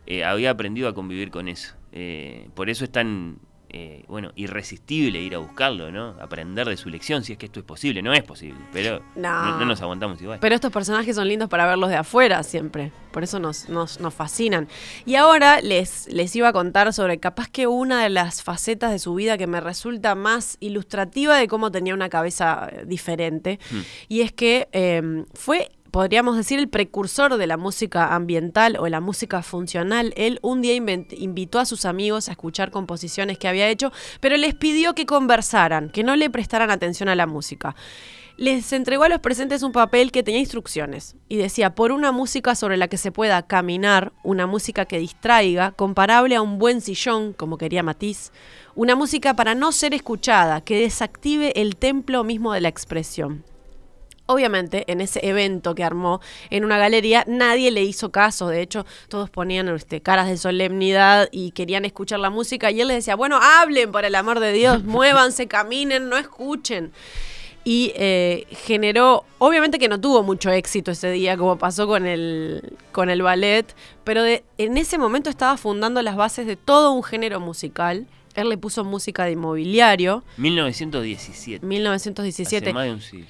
eh, 0.09 0.22
había 0.24 0.51
aprendido 0.51 0.89
a 0.89 0.95
convivir 0.95 1.30
con 1.30 1.49
eso. 1.49 1.74
Eh, 1.93 2.49
por 2.55 2.70
eso 2.70 2.84
es 2.84 2.93
tan 2.93 3.39
eh, 3.79 4.05
bueno, 4.09 4.33
irresistible 4.37 5.20
ir 5.20 5.35
a 5.35 5.39
buscarlo, 5.39 5.91
¿no? 5.91 6.16
Aprender 6.18 6.66
de 6.66 6.79
su 6.79 6.89
lección, 6.89 7.22
si 7.22 7.33
es 7.33 7.39
que 7.39 7.45
esto 7.45 7.61
es 7.61 7.66
posible. 7.66 8.01
No 8.01 8.14
es 8.14 8.22
posible, 8.22 8.59
pero 8.72 9.03
no, 9.14 9.62
nos 9.66 9.83
aguantamos 9.83 10.18
igual. 10.22 10.39
Pero 10.41 10.55
estos 10.55 10.72
personajes 10.72 11.14
son 11.14 11.29
lindos 11.29 11.51
para 11.51 11.66
verlos 11.66 11.91
de 11.91 11.97
afuera 11.97 12.43
siempre. 12.43 12.91
Por 13.12 13.22
eso 13.22 13.39
nos, 13.39 13.68
nos, 13.68 14.01
nos 14.01 14.14
fascinan. 14.14 14.66
Y 15.05 15.16
ahora 15.16 15.61
les, 15.61 16.11
les 16.11 16.35
iba 16.35 16.49
a 16.49 16.53
contar 16.55 16.91
sobre 16.95 17.18
capaz 17.18 17.49
que 17.49 17.66
una 17.66 18.03
de 18.03 18.09
las 18.09 18.43
facetas 18.43 18.93
de 18.93 18.99
su 18.99 19.14
vida 19.14 19.37
que 19.37 19.47
me 19.47 19.61
resulta 19.61 20.14
más 20.14 20.57
ilustrativa 20.61 21.37
de 21.37 21.47
cómo 21.47 21.70
tenía 21.70 21.93
una 21.93 22.09
cabeza 22.09 22.70
eh, 22.72 22.85
diferente. 22.87 23.61
Hmm. 23.70 23.81
Y 24.09 24.22
es 24.22 24.33
que 24.33 24.68
eh, 24.72 25.24
fue 25.35 25.70
podríamos 25.97 26.37
decir, 26.37 26.59
el 26.59 26.69
precursor 26.69 27.39
de 27.39 27.47
la 27.47 27.57
música 27.57 28.15
ambiental 28.15 28.77
o 28.79 28.87
la 28.87 29.01
música 29.01 29.41
funcional. 29.41 30.13
Él 30.19 30.39
un 30.43 30.61
día 30.61 30.75
invitó 30.75 31.59
a 31.59 31.65
sus 31.65 31.87
amigos 31.87 32.29
a 32.29 32.33
escuchar 32.33 32.71
composiciones 32.71 33.39
que 33.39 33.49
había 33.49 33.71
hecho, 33.71 33.91
pero 34.21 34.37
les 34.37 34.55
pidió 34.55 34.95
que 34.95 35.07
conversaran, 35.07 35.89
que 35.89 36.05
no 36.05 36.15
le 36.15 36.29
prestaran 36.29 36.71
atención 36.71 37.09
a 37.09 37.15
la 37.15 37.27
música. 37.27 37.75
Les 38.37 38.75
entregó 38.75 39.05
a 39.05 39.09
los 39.09 39.21
presentes 39.21 39.63
un 39.63 39.73
papel 39.73 40.13
que 40.13 40.23
tenía 40.23 40.41
instrucciones 40.41 41.17
y 41.31 41.37
decía, 41.37 41.75
por 41.75 41.93
una 41.93 42.13
música 42.13 42.55
sobre 42.55 42.77
la 42.77 42.89
que 42.89 42.99
se 42.99 43.11
pueda 43.11 43.47
caminar, 43.47 44.13
una 44.23 44.47
música 44.47 44.85
que 44.85 44.99
distraiga, 44.99 45.73
comparable 45.73 46.37
a 46.37 46.43
un 46.43 46.59
buen 46.59 46.83
sillón, 46.83 47.33
como 47.33 47.57
quería 47.57 47.83
Matisse, 47.83 48.33
una 48.75 48.97
música 48.97 49.33
para 49.33 49.55
no 49.55 49.73
ser 49.73 49.95
escuchada, 49.95 50.61
que 50.61 50.79
desactive 50.79 51.59
el 51.59 51.77
templo 51.77 52.23
mismo 52.23 52.53
de 52.53 52.61
la 52.61 52.69
expresión. 52.69 53.45
Obviamente, 54.27 54.85
en 54.91 55.01
ese 55.01 55.20
evento 55.27 55.74
que 55.74 55.85
armó 55.85 56.20
en 56.51 56.64
una 56.64 56.79
galería, 56.79 57.24
nadie 57.29 57.70
le 57.70 57.85
hizo 57.85 58.11
caso. 58.11 58.49
De 58.49 58.61
hecho, 58.61 58.85
todos 59.09 59.31
ponían 59.31 59.68
este, 59.68 60.01
caras 60.01 60.27
de 60.29 60.37
solemnidad 60.37 61.29
y 61.31 61.53
querían 61.53 61.85
escuchar 61.85 62.18
la 62.18 62.31
música. 62.31 62.70
Y 62.72 62.81
él 62.81 62.89
les 62.89 62.99
decía, 62.99 63.14
bueno, 63.14 63.39
hablen 63.41 63.93
por 63.93 64.05
el 64.05 64.16
amor 64.16 64.41
de 64.41 64.53
Dios, 64.53 64.83
muévanse, 64.85 65.47
caminen, 65.47 66.09
no 66.09 66.16
escuchen. 66.16 66.93
Y 67.62 67.93
eh, 67.97 68.47
generó, 68.51 69.24
obviamente 69.39 69.79
que 69.79 69.89
no 69.89 70.01
tuvo 70.01 70.22
mucho 70.22 70.51
éxito 70.51 70.93
ese 70.93 71.11
día, 71.11 71.37
como 71.37 71.59
pasó 71.59 71.89
con 71.89 72.07
el, 72.07 72.77
con 72.93 73.11
el 73.11 73.22
ballet, 73.22 73.74
pero 74.05 74.24
en 74.24 74.77
ese 74.77 74.99
momento 74.99 75.31
estaba 75.31 75.57
fundando 75.57 76.01
las 76.03 76.14
bases 76.14 76.47
de 76.47 76.55
todo 76.55 76.93
un 76.93 77.03
género 77.03 77.41
musical. 77.41 78.07
Él 78.37 78.51
le 78.51 78.59
puso 78.59 78.85
música 78.85 79.24
de 79.24 79.33
inmobiliario. 79.33 80.22
1917. 80.37 81.66
1917. 81.66 82.66
Hace 82.66 82.72
más 82.72 82.85
de 82.85 82.93
un 82.93 83.01
siglo. 83.01 83.27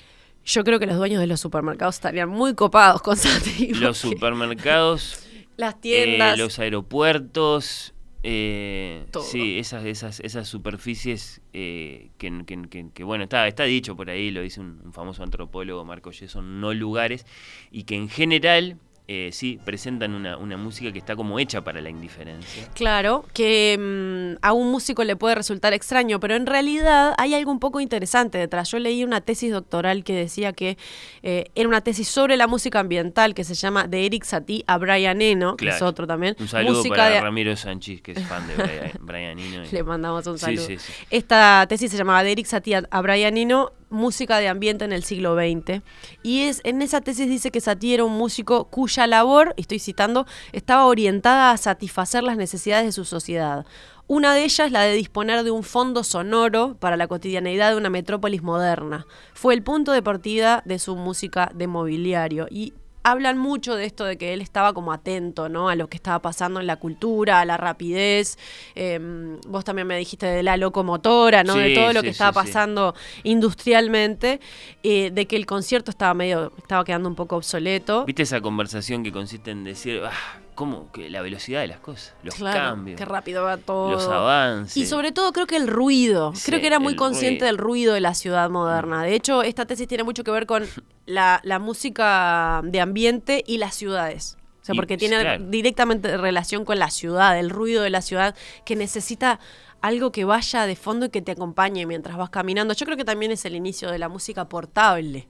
Yo 0.47 0.63
creo 0.63 0.79
que 0.79 0.87
los 0.87 0.97
dueños 0.97 1.21
de 1.21 1.27
los 1.27 1.41
supermercados 1.41 1.97
estarían 1.97 2.29
muy 2.29 2.55
copados 2.55 3.03
con 3.03 3.17
Satie. 3.17 3.75
Los 3.75 3.99
supermercados, 3.99 5.27
las 5.57 5.81
tiendas, 5.81 6.39
eh, 6.39 6.43
los 6.43 6.59
aeropuertos, 6.61 7.93
eh, 8.23 9.07
sí, 9.23 9.59
esas, 9.59 9.85
esas, 9.85 10.21
esas 10.21 10.49
superficies 10.49 11.41
eh, 11.53 12.11
que, 12.19 13.05
bueno, 13.05 13.25
está, 13.25 13.47
está 13.49 13.65
dicho 13.65 13.97
por 13.97 14.09
ahí, 14.09 14.31
lo 14.31 14.41
dice 14.41 14.61
un, 14.61 14.81
un 14.85 14.93
famoso 14.93 15.25
antropólogo, 15.25 15.85
Marco 15.85 16.13
son 16.13 16.61
no 16.61 16.73
lugares, 16.73 17.27
y 17.71 17.83
que 17.83 17.97
en 17.97 18.09
general 18.09 18.79
eh, 19.09 19.31
sí, 19.33 19.61
presentan 19.65 20.15
una, 20.15 20.57
música 20.57 20.91
que 20.91 20.99
está 20.99 21.15
como 21.15 21.39
hecha 21.39 21.63
para 21.63 21.81
la 21.81 21.91
indiferencia. 21.91 22.69
Claro, 22.75 23.25
que 23.33 23.77
mm, 23.79 24.39
a 24.45 24.53
un 24.53 24.73
músico 24.73 25.05
le 25.05 25.15
puede 25.15 25.37
resultar 25.37 25.73
extraño, 25.75 26.19
pero 26.19 26.35
en 26.35 26.45
realidad 26.45 27.15
hay 27.17 27.35
algo 27.35 27.53
un 27.53 27.61
poco 27.61 27.79
interesante 27.79 28.37
detrás. 28.37 28.69
Yo 28.73 28.81
leí 28.81 29.05
una 29.05 29.21
tesis 29.21 29.53
doctoral 29.53 30.03
que 30.03 30.13
decía 30.13 30.53
que 30.53 30.77
eh, 31.23 31.53
era 31.55 31.69
una 31.69 31.83
tesis 31.83 32.09
sobre 32.09 32.37
la 32.37 32.49
música 32.49 32.81
ambiental 32.81 33.35
que 33.35 33.45
se 33.45 33.55
llama 33.55 33.87
De 33.87 34.07
Eric 34.07 34.25
Satie 34.25 34.65
a 34.67 34.77
Brian 34.77 35.23
Eno, 35.23 35.57
que 35.57 35.69
es 35.69 35.83
otro 35.83 36.09
también. 36.09 36.35
Un 36.41 36.49
saludo 36.49 36.83
para 36.89 37.21
Ramiro 37.21 37.55
Sánchez, 37.57 38.03
que 38.03 38.11
es 38.11 38.27
fan 38.27 38.45
de 38.49 38.55
Brian, 39.01 39.39
Eno. 39.39 39.63
Le 39.71 39.83
mandamos 39.85 40.27
un 40.27 40.39
saludo. 40.39 40.67
Esta 41.11 41.65
tesis 41.69 41.93
se 41.93 41.97
llamaba 41.97 42.25
De 42.25 42.33
Eric 42.33 42.47
Satie 42.47 42.83
a 42.91 43.01
Brian 43.03 43.37
Eno 43.37 43.73
música 43.91 44.39
de 44.39 44.49
ambiente 44.49 44.85
en 44.85 44.93
el 44.93 45.05
siglo 45.05 45.35
XX. 45.35 45.83
Y 46.23 46.43
es, 46.43 46.61
en 46.65 46.83
esa 46.83 47.01
tesis 47.01 47.29
dice 47.29 47.51
que 47.51 47.61
Satie 47.61 47.95
era 47.95 48.05
un 48.05 48.17
músico 48.17 48.65
cuya 48.65 49.07
labor, 49.07 49.55
estoy 49.57 49.79
citando, 49.79 50.27
estaba 50.53 50.87
orientada 50.87 51.51
a 51.51 51.57
satisfacer 51.57 52.23
las 52.23 52.37
necesidades 52.37 52.87
de 52.87 52.93
su 52.93 53.05
sociedad. 53.05 53.67
Una 54.09 54.35
de 54.35 54.45
ellas, 54.45 54.71
la 54.71 54.83
de 54.83 54.93
disponer 54.93 55.43
de 55.43 55.51
un 55.51 55.65
fondo 55.65 56.05
sonoro 56.05 56.77
para 56.79 56.97
la 56.97 57.09
cotidianeidad 57.09 57.71
de 57.71 57.77
una 57.77 57.91
metrópolis 57.91 58.43
moderna. 58.43 59.05
Fue 59.35 59.53
el 59.53 59.65
punto 59.65 59.91
de 59.91 60.03
partida 60.03 60.63
de 60.65 60.79
su 60.79 60.95
música 60.95 61.51
de 61.55 61.67
mobiliario. 61.67 62.47
Y 62.49 62.75
hablan 63.07 63.39
mucho 63.39 63.77
de 63.77 63.85
esto 63.85 64.05
de 64.05 64.19
que 64.19 64.33
él 64.33 64.41
estaba 64.41 64.73
como 64.73 64.93
atento, 64.93 65.49
¿no? 65.49 65.69
A 65.69 65.77
lo 65.77 65.89
que 65.89 65.97
estaba 65.97 66.21
pasando 66.21 66.59
en 66.59 66.67
la 66.67 66.77
cultura, 66.77 67.41
a 67.41 67.45
la 67.45 67.57
rapidez. 67.57 68.37
Em, 68.75 69.41
vos 69.47 69.65
también 69.65 69.87
me 69.87 69.97
dijiste 69.97 70.27
de 70.27 70.43
la 70.43 70.57
locomotora, 70.57 71.45
¿no? 71.45 71.55
de 71.55 71.73
todo 71.73 71.93
lo 71.93 72.03
que 72.03 72.09
estaba 72.09 72.33
pasando 72.33 72.97
industrialmente, 73.23 74.41
eh, 74.83 75.13
de 75.13 75.27
que 75.27 75.37
el 75.37 75.47
concierto 75.47 75.93
estaba 75.93 76.15
medio, 76.15 76.53
estaba 76.59 76.85
quedando 76.85 77.09
un 77.09 77.15
poco 77.15 77.37
obsoleto. 77.37 78.05
¿Viste 78.07 78.23
esa 78.25 78.41
conversación 78.41 79.05
que 79.05 79.13
consiste 79.13 79.53
en 79.53 79.63
decir, 79.63 80.03
ah, 80.05 80.41
cómo 80.57 80.91
que 80.91 81.09
la 81.09 81.23
velocidad 81.23 81.61
de 81.61 81.69
las 81.69 81.79
cosas, 81.79 82.15
los 82.25 82.35
cambios. 82.35 82.99
Qué 82.99 83.05
rápido 83.05 83.45
va 83.45 83.59
todo. 83.59 83.93
Los 83.93 84.09
avances. 84.09 84.77
Y 84.77 84.87
sobre 84.87 85.13
todo 85.13 85.33
creo 85.33 85.47
que 85.47 85.57
el 85.57 85.69
ruido. 85.69 86.33
creo 86.45 86.61
que 86.61 86.67
era 86.67 86.81
muy 86.81 86.97
consciente 86.97 87.45
del 87.45 87.59
ruido 87.59 87.95
de 87.95 88.01
la 88.01 88.15
ciudad 88.15 88.51
moderna. 88.51 89.05
De 89.05 89.15
hecho, 89.15 89.45
esta 89.45 89.67
tesis 89.67 89.87
tiene 89.87 90.03
mucho 90.03 90.25
que 90.25 90.33
ver 90.33 90.47
con 90.47 90.65
la, 91.07 91.41
música 91.61 92.63
de 92.65 92.81
ambiente 92.81 93.45
y 93.47 93.59
las 93.59 93.77
ciudades. 93.77 94.39
O 94.63 94.65
sea, 94.67 94.75
porque 94.75 94.97
tiene 94.97 95.39
directamente 95.39 96.17
relación 96.17 96.65
con 96.65 96.81
la 96.81 96.91
ciudad, 96.91 97.39
el 97.39 97.51
ruido 97.51 97.85
de 97.85 97.91
la 97.91 98.03
ciudad 98.03 98.35
que 98.65 98.75
necesita 98.75 99.39
algo 99.81 100.11
que 100.11 100.25
vaya 100.25 100.67
de 100.67 100.75
fondo 100.75 101.07
y 101.07 101.11
que 101.11 101.23
te 101.23 101.33
acompañe 101.33 101.87
mientras 101.87 102.17
vas 102.17 102.31
caminando. 102.31 102.75
Yo 102.75 102.85
creo 102.87 102.97
que 102.97 103.05
también 103.05 103.31
es 103.31 103.45
el 103.45 103.55
inicio 103.55 103.91
de 103.93 103.99
la 103.99 104.09
música 104.09 104.49
portable. 104.49 105.29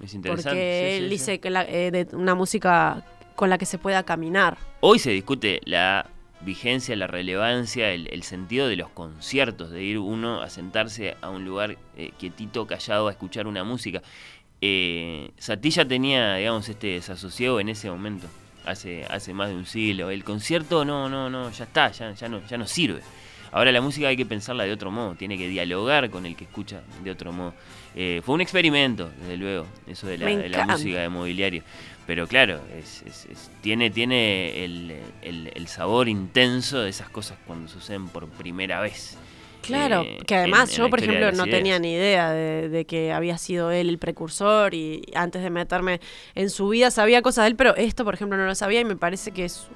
Es 0.00 0.14
interesante. 0.14 0.50
Porque 0.50 0.98
él 0.98 1.10
dice 1.10 1.40
que 1.40 1.48
eh, 1.48 1.90
de 1.90 2.14
una 2.14 2.36
música 2.36 3.04
con 3.34 3.50
la 3.50 3.58
que 3.58 3.66
se 3.66 3.78
pueda 3.78 4.02
caminar. 4.02 4.58
Hoy 4.80 4.98
se 4.98 5.10
discute 5.10 5.60
la 5.64 6.06
vigencia, 6.40 6.96
la 6.96 7.06
relevancia, 7.06 7.90
el, 7.90 8.22
sentido 8.22 8.68
de 8.68 8.76
los 8.76 8.88
conciertos, 8.88 9.70
de 9.70 9.82
ir 9.82 9.98
uno 9.98 10.40
a 10.40 10.48
sentarse 10.48 11.16
a 11.20 11.28
un 11.30 11.44
lugar 11.44 11.76
eh, 11.96 12.12
quietito, 12.18 12.66
callado, 12.66 13.08
a 13.08 13.10
escuchar 13.10 13.46
una 13.46 13.64
música. 13.64 14.02
Eh, 14.60 15.30
Satilla 15.38 15.86
tenía, 15.86 16.34
digamos, 16.34 16.68
este 16.68 16.88
desasosiego 16.88 17.60
en 17.60 17.68
ese 17.68 17.90
momento, 17.90 18.26
hace, 18.64 19.04
hace 19.06 19.34
más 19.34 19.48
de 19.48 19.56
un 19.56 19.66
siglo. 19.66 20.10
El 20.10 20.24
concierto 20.24 20.84
no, 20.84 21.08
no, 21.08 21.30
no, 21.30 21.50
ya 21.50 21.64
está, 21.64 21.90
ya, 21.90 22.12
ya, 22.12 22.28
no, 22.28 22.46
ya 22.46 22.58
no 22.58 22.66
sirve. 22.66 23.00
Ahora 23.52 23.72
la 23.72 23.80
música 23.80 24.08
hay 24.08 24.16
que 24.16 24.26
pensarla 24.26 24.64
de 24.64 24.72
otro 24.72 24.90
modo, 24.92 25.16
tiene 25.16 25.36
que 25.36 25.48
dialogar 25.48 26.08
con 26.10 26.24
el 26.24 26.36
que 26.36 26.44
escucha 26.44 26.82
de 27.02 27.10
otro 27.10 27.32
modo. 27.32 27.52
Eh, 27.96 28.22
fue 28.24 28.36
un 28.36 28.40
experimento, 28.40 29.10
desde 29.20 29.36
luego, 29.36 29.66
eso 29.88 30.06
de 30.06 30.18
la, 30.18 30.26
de 30.26 30.48
la 30.48 30.66
música 30.66 31.00
de 31.00 31.08
mobiliario. 31.08 31.64
Pero 32.10 32.26
claro, 32.26 32.58
es, 32.76 33.04
tiene, 33.60 33.88
tiene 33.88 34.64
el, 34.64 35.68
sabor 35.68 36.08
intenso 36.08 36.80
de 36.80 36.90
esas 36.90 37.08
cosas 37.08 37.38
cuando 37.46 37.68
suceden 37.68 38.08
por 38.08 38.26
primera 38.26 38.80
vez. 38.80 39.16
Claro, 39.62 40.02
eh, 40.02 40.18
que 40.26 40.34
además 40.34 40.76
yo, 40.76 40.90
por 40.90 40.98
ejemplo, 40.98 41.30
no 41.30 41.46
tenía 41.46 41.78
ni 41.78 41.92
idea 41.92 42.32
de, 42.32 42.68
de, 42.68 42.84
que 42.84 43.12
había 43.12 43.38
sido 43.38 43.70
él 43.70 43.88
el 43.88 43.98
precursor 43.98 44.74
y 44.74 45.04
antes 45.14 45.40
de 45.40 45.50
meterme 45.50 46.00
en 46.34 46.50
su 46.50 46.70
vida 46.70 46.90
sabía 46.90 47.22
cosas 47.22 47.44
de 47.44 47.50
él, 47.50 47.54
pero 47.54 47.76
esto, 47.76 48.04
por 48.04 48.14
ejemplo, 48.14 48.36
no 48.36 48.44
lo 48.44 48.56
sabía 48.56 48.80
y 48.80 48.84
me 48.84 48.96
parece 48.96 49.30
que 49.30 49.44
es 49.44 49.68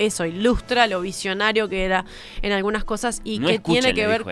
eso 0.00 0.24
ilustra 0.24 0.86
lo 0.86 1.00
visionario 1.02 1.68
que 1.68 1.84
era 1.84 2.04
en 2.42 2.52
algunas 2.52 2.84
cosas 2.84 3.20
y 3.22 3.38
que 3.38 3.58
tiene 3.58 3.94
que 3.94 4.06
ver 4.06 4.24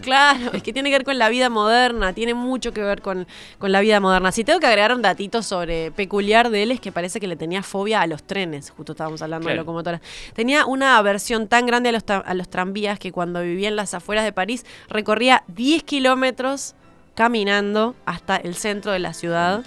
claro 0.00 0.52
es 0.52 0.62
que 0.62 0.72
tiene 0.72 0.90
que 0.90 0.96
ver 0.96 1.04
con 1.04 1.18
la 1.18 1.28
vida 1.30 1.48
moderna 1.48 2.12
tiene 2.12 2.34
mucho 2.34 2.72
que 2.72 2.82
ver 2.82 3.02
con, 3.02 3.26
con, 3.58 3.72
la 3.72 3.80
vida 3.80 3.98
moderna. 3.98 4.30
Si 4.30 4.44
tengo 4.44 4.60
que 4.60 4.66
agregar 4.66 4.94
un 4.94 5.02
datito 5.02 5.42
sobre 5.42 5.90
peculiar 5.90 6.50
de 6.50 6.62
él 6.62 6.70
es 6.70 6.80
que 6.80 6.92
parece 6.92 7.18
que 7.18 7.26
le 7.26 7.36
tenía 7.36 7.62
fobia 7.62 8.02
a 8.02 8.06
los 8.06 8.22
trenes 8.22 8.70
justo 8.70 8.92
estábamos 8.92 9.22
hablando 9.22 9.48
de 9.48 9.56
locomotoras. 9.56 10.00
Tenía 10.34 10.66
una 10.66 10.98
aversión 10.98 11.48
tan 11.48 11.66
grande 11.66 11.88
a 11.88 11.92
los, 11.92 12.04
a 12.08 12.34
los 12.34 12.48
tranvías 12.48 12.98
que 12.98 13.10
cuando 13.10 13.42
vivía 13.42 13.68
en 13.68 13.76
las 13.76 13.94
afueras 13.94 14.24
de 14.24 14.32
París 14.32 14.64
recorría 14.88 15.42
10 15.48 15.82
kilómetros 15.84 16.74
caminando 17.14 17.94
hasta 18.06 18.36
el 18.36 18.54
centro 18.56 18.92
de 18.92 18.98
la 18.98 19.14
ciudad, 19.14 19.64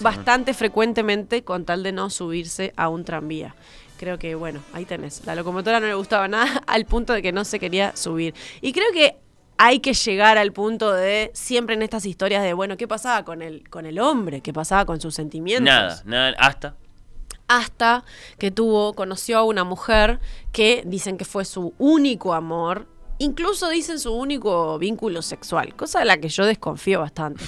bastante 0.00 0.54
frecuentemente 0.54 1.42
con 1.42 1.64
tal 1.64 1.82
de 1.82 1.92
no 1.92 2.10
subirse 2.10 2.72
a 2.76 2.88
un 2.88 3.04
tranvía 3.04 3.54
creo 3.96 4.18
que, 4.18 4.34
bueno, 4.34 4.60
ahí 4.72 4.84
tenés. 4.84 5.22
La 5.26 5.34
locomotora 5.34 5.80
no 5.80 5.86
le 5.86 5.94
gustaba 5.94 6.28
nada 6.28 6.62
al 6.66 6.84
punto 6.84 7.12
de 7.12 7.22
que 7.22 7.32
no 7.32 7.44
se 7.44 7.58
quería 7.58 7.96
subir. 7.96 8.34
Y 8.60 8.72
creo 8.72 8.92
que 8.92 9.16
hay 9.58 9.80
que 9.80 9.94
llegar 9.94 10.38
al 10.38 10.52
punto 10.52 10.92
de 10.92 11.30
siempre 11.34 11.74
en 11.74 11.82
estas 11.82 12.04
historias 12.06 12.42
de, 12.42 12.52
bueno, 12.52 12.76
¿qué 12.76 12.86
pasaba 12.86 13.24
con 13.24 13.42
el, 13.42 13.68
con 13.68 13.86
el 13.86 13.98
hombre? 13.98 14.40
¿Qué 14.40 14.52
pasaba 14.52 14.84
con 14.84 15.00
sus 15.00 15.14
sentimientos? 15.14 15.64
Nada, 15.64 16.02
nada, 16.04 16.36
hasta. 16.38 16.76
Hasta 17.48 18.04
que 18.38 18.50
tuvo, 18.50 18.94
conoció 18.94 19.38
a 19.38 19.44
una 19.44 19.64
mujer 19.64 20.20
que 20.52 20.82
dicen 20.84 21.16
que 21.16 21.24
fue 21.24 21.44
su 21.44 21.74
único 21.78 22.34
amor, 22.34 22.88
incluso 23.18 23.68
dicen 23.68 24.00
su 24.00 24.12
único 24.12 24.78
vínculo 24.78 25.22
sexual, 25.22 25.74
cosa 25.76 26.00
de 26.00 26.06
la 26.06 26.18
que 26.18 26.28
yo 26.28 26.44
desconfío 26.44 27.00
bastante. 27.00 27.44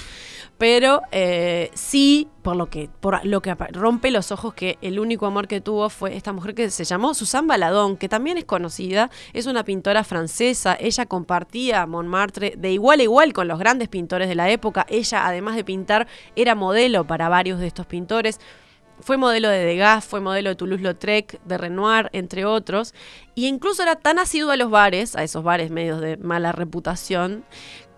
Pero 0.59 1.03
eh, 1.13 1.71
sí, 1.73 2.27
por 2.41 2.57
lo 2.57 2.69
que 2.69 2.89
por 2.99 3.25
lo 3.25 3.41
que 3.41 3.55
rompe 3.55 4.11
los 4.11 4.33
ojos 4.33 4.53
que 4.53 4.77
el 4.81 4.99
único 4.99 5.25
amor 5.25 5.47
que 5.47 5.61
tuvo 5.61 5.89
fue 5.89 6.17
esta 6.17 6.33
mujer 6.33 6.53
que 6.53 6.69
se 6.69 6.83
llamó 6.83 7.13
Suzanne 7.13 7.47
Baladón, 7.47 7.95
que 7.95 8.09
también 8.09 8.37
es 8.37 8.43
conocida, 8.43 9.09
es 9.31 9.45
una 9.45 9.63
pintora 9.63 10.03
francesa, 10.03 10.75
ella 10.77 11.05
compartía 11.05 11.85
Montmartre 11.85 12.55
de 12.57 12.73
igual 12.73 12.99
a 12.99 13.03
igual 13.03 13.31
con 13.31 13.47
los 13.47 13.57
grandes 13.57 13.87
pintores 13.87 14.27
de 14.27 14.35
la 14.35 14.49
época, 14.49 14.85
ella 14.89 15.25
además 15.25 15.55
de 15.55 15.63
pintar 15.63 16.07
era 16.35 16.55
modelo 16.55 17.07
para 17.07 17.29
varios 17.29 17.61
de 17.61 17.67
estos 17.67 17.85
pintores. 17.85 18.41
Fue 19.01 19.15
modelo 19.15 19.47
de 19.47 19.63
Degas, 19.63 20.03
fue 20.03 20.19
modelo 20.19 20.49
de 20.49 20.57
Toulouse-Lautrec, 20.57 21.39
de 21.45 21.57
Renoir, 21.57 22.09
entre 22.11 22.43
otros. 22.43 22.93
Y 23.33 23.47
incluso 23.47 23.81
era 23.81 23.95
tan 23.95 24.19
asiduo 24.19 24.51
a 24.51 24.57
los 24.57 24.69
bares, 24.69 25.15
a 25.15 25.23
esos 25.23 25.41
bares 25.41 25.71
medios 25.71 26.01
de 26.01 26.17
mala 26.17 26.51
reputación, 26.51 27.45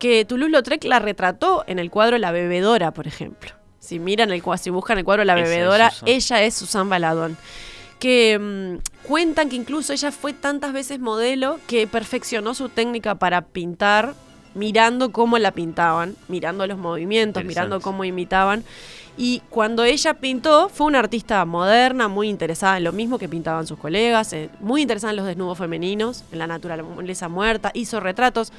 que 0.01 0.25
Toulouse-Lautrec 0.25 0.83
la 0.85 0.97
retrató 0.97 1.63
en 1.67 1.77
el 1.77 1.91
cuadro 1.91 2.17
La 2.17 2.31
Bebedora, 2.31 2.89
por 2.89 3.05
ejemplo. 3.05 3.51
Si 3.77 3.99
miran 3.99 4.31
el 4.31 4.41
si 4.57 4.71
buscan 4.71 4.97
el 4.97 5.05
cuadro 5.05 5.23
La 5.25 5.35
Bebedora, 5.35 5.93
ella 6.07 6.41
es 6.41 6.55
Susan 6.55 6.89
Baladón. 6.89 7.37
Que 7.99 8.39
mm, 8.39 9.07
cuentan 9.07 9.49
que 9.49 9.57
incluso 9.57 9.93
ella 9.93 10.11
fue 10.11 10.33
tantas 10.33 10.73
veces 10.73 10.99
modelo 10.99 11.59
que 11.67 11.85
perfeccionó 11.85 12.55
su 12.55 12.69
técnica 12.69 13.13
para 13.13 13.43
pintar 13.43 14.15
mirando 14.55 15.11
cómo 15.11 15.37
la 15.37 15.51
pintaban, 15.51 16.15
mirando 16.27 16.65
los 16.65 16.79
movimientos, 16.79 17.45
mirando 17.45 17.79
cómo 17.79 18.03
imitaban. 18.03 18.63
Y 19.17 19.43
cuando 19.51 19.83
ella 19.83 20.15
pintó, 20.15 20.69
fue 20.69 20.87
una 20.87 20.97
artista 20.97 21.45
moderna, 21.45 22.07
muy 22.07 22.27
interesada 22.27 22.77
en 22.77 22.85
lo 22.85 22.91
mismo 22.91 23.19
que 23.19 23.29
pintaban 23.29 23.67
sus 23.67 23.77
colegas, 23.77 24.33
eh, 24.33 24.49
muy 24.61 24.81
interesada 24.81 25.11
en 25.11 25.17
los 25.17 25.27
desnudos 25.27 25.59
femeninos, 25.59 26.23
en 26.31 26.39
la 26.39 26.47
naturaleza 26.47 27.29
muerta, 27.29 27.69
hizo 27.75 27.99
retratos. 27.99 28.51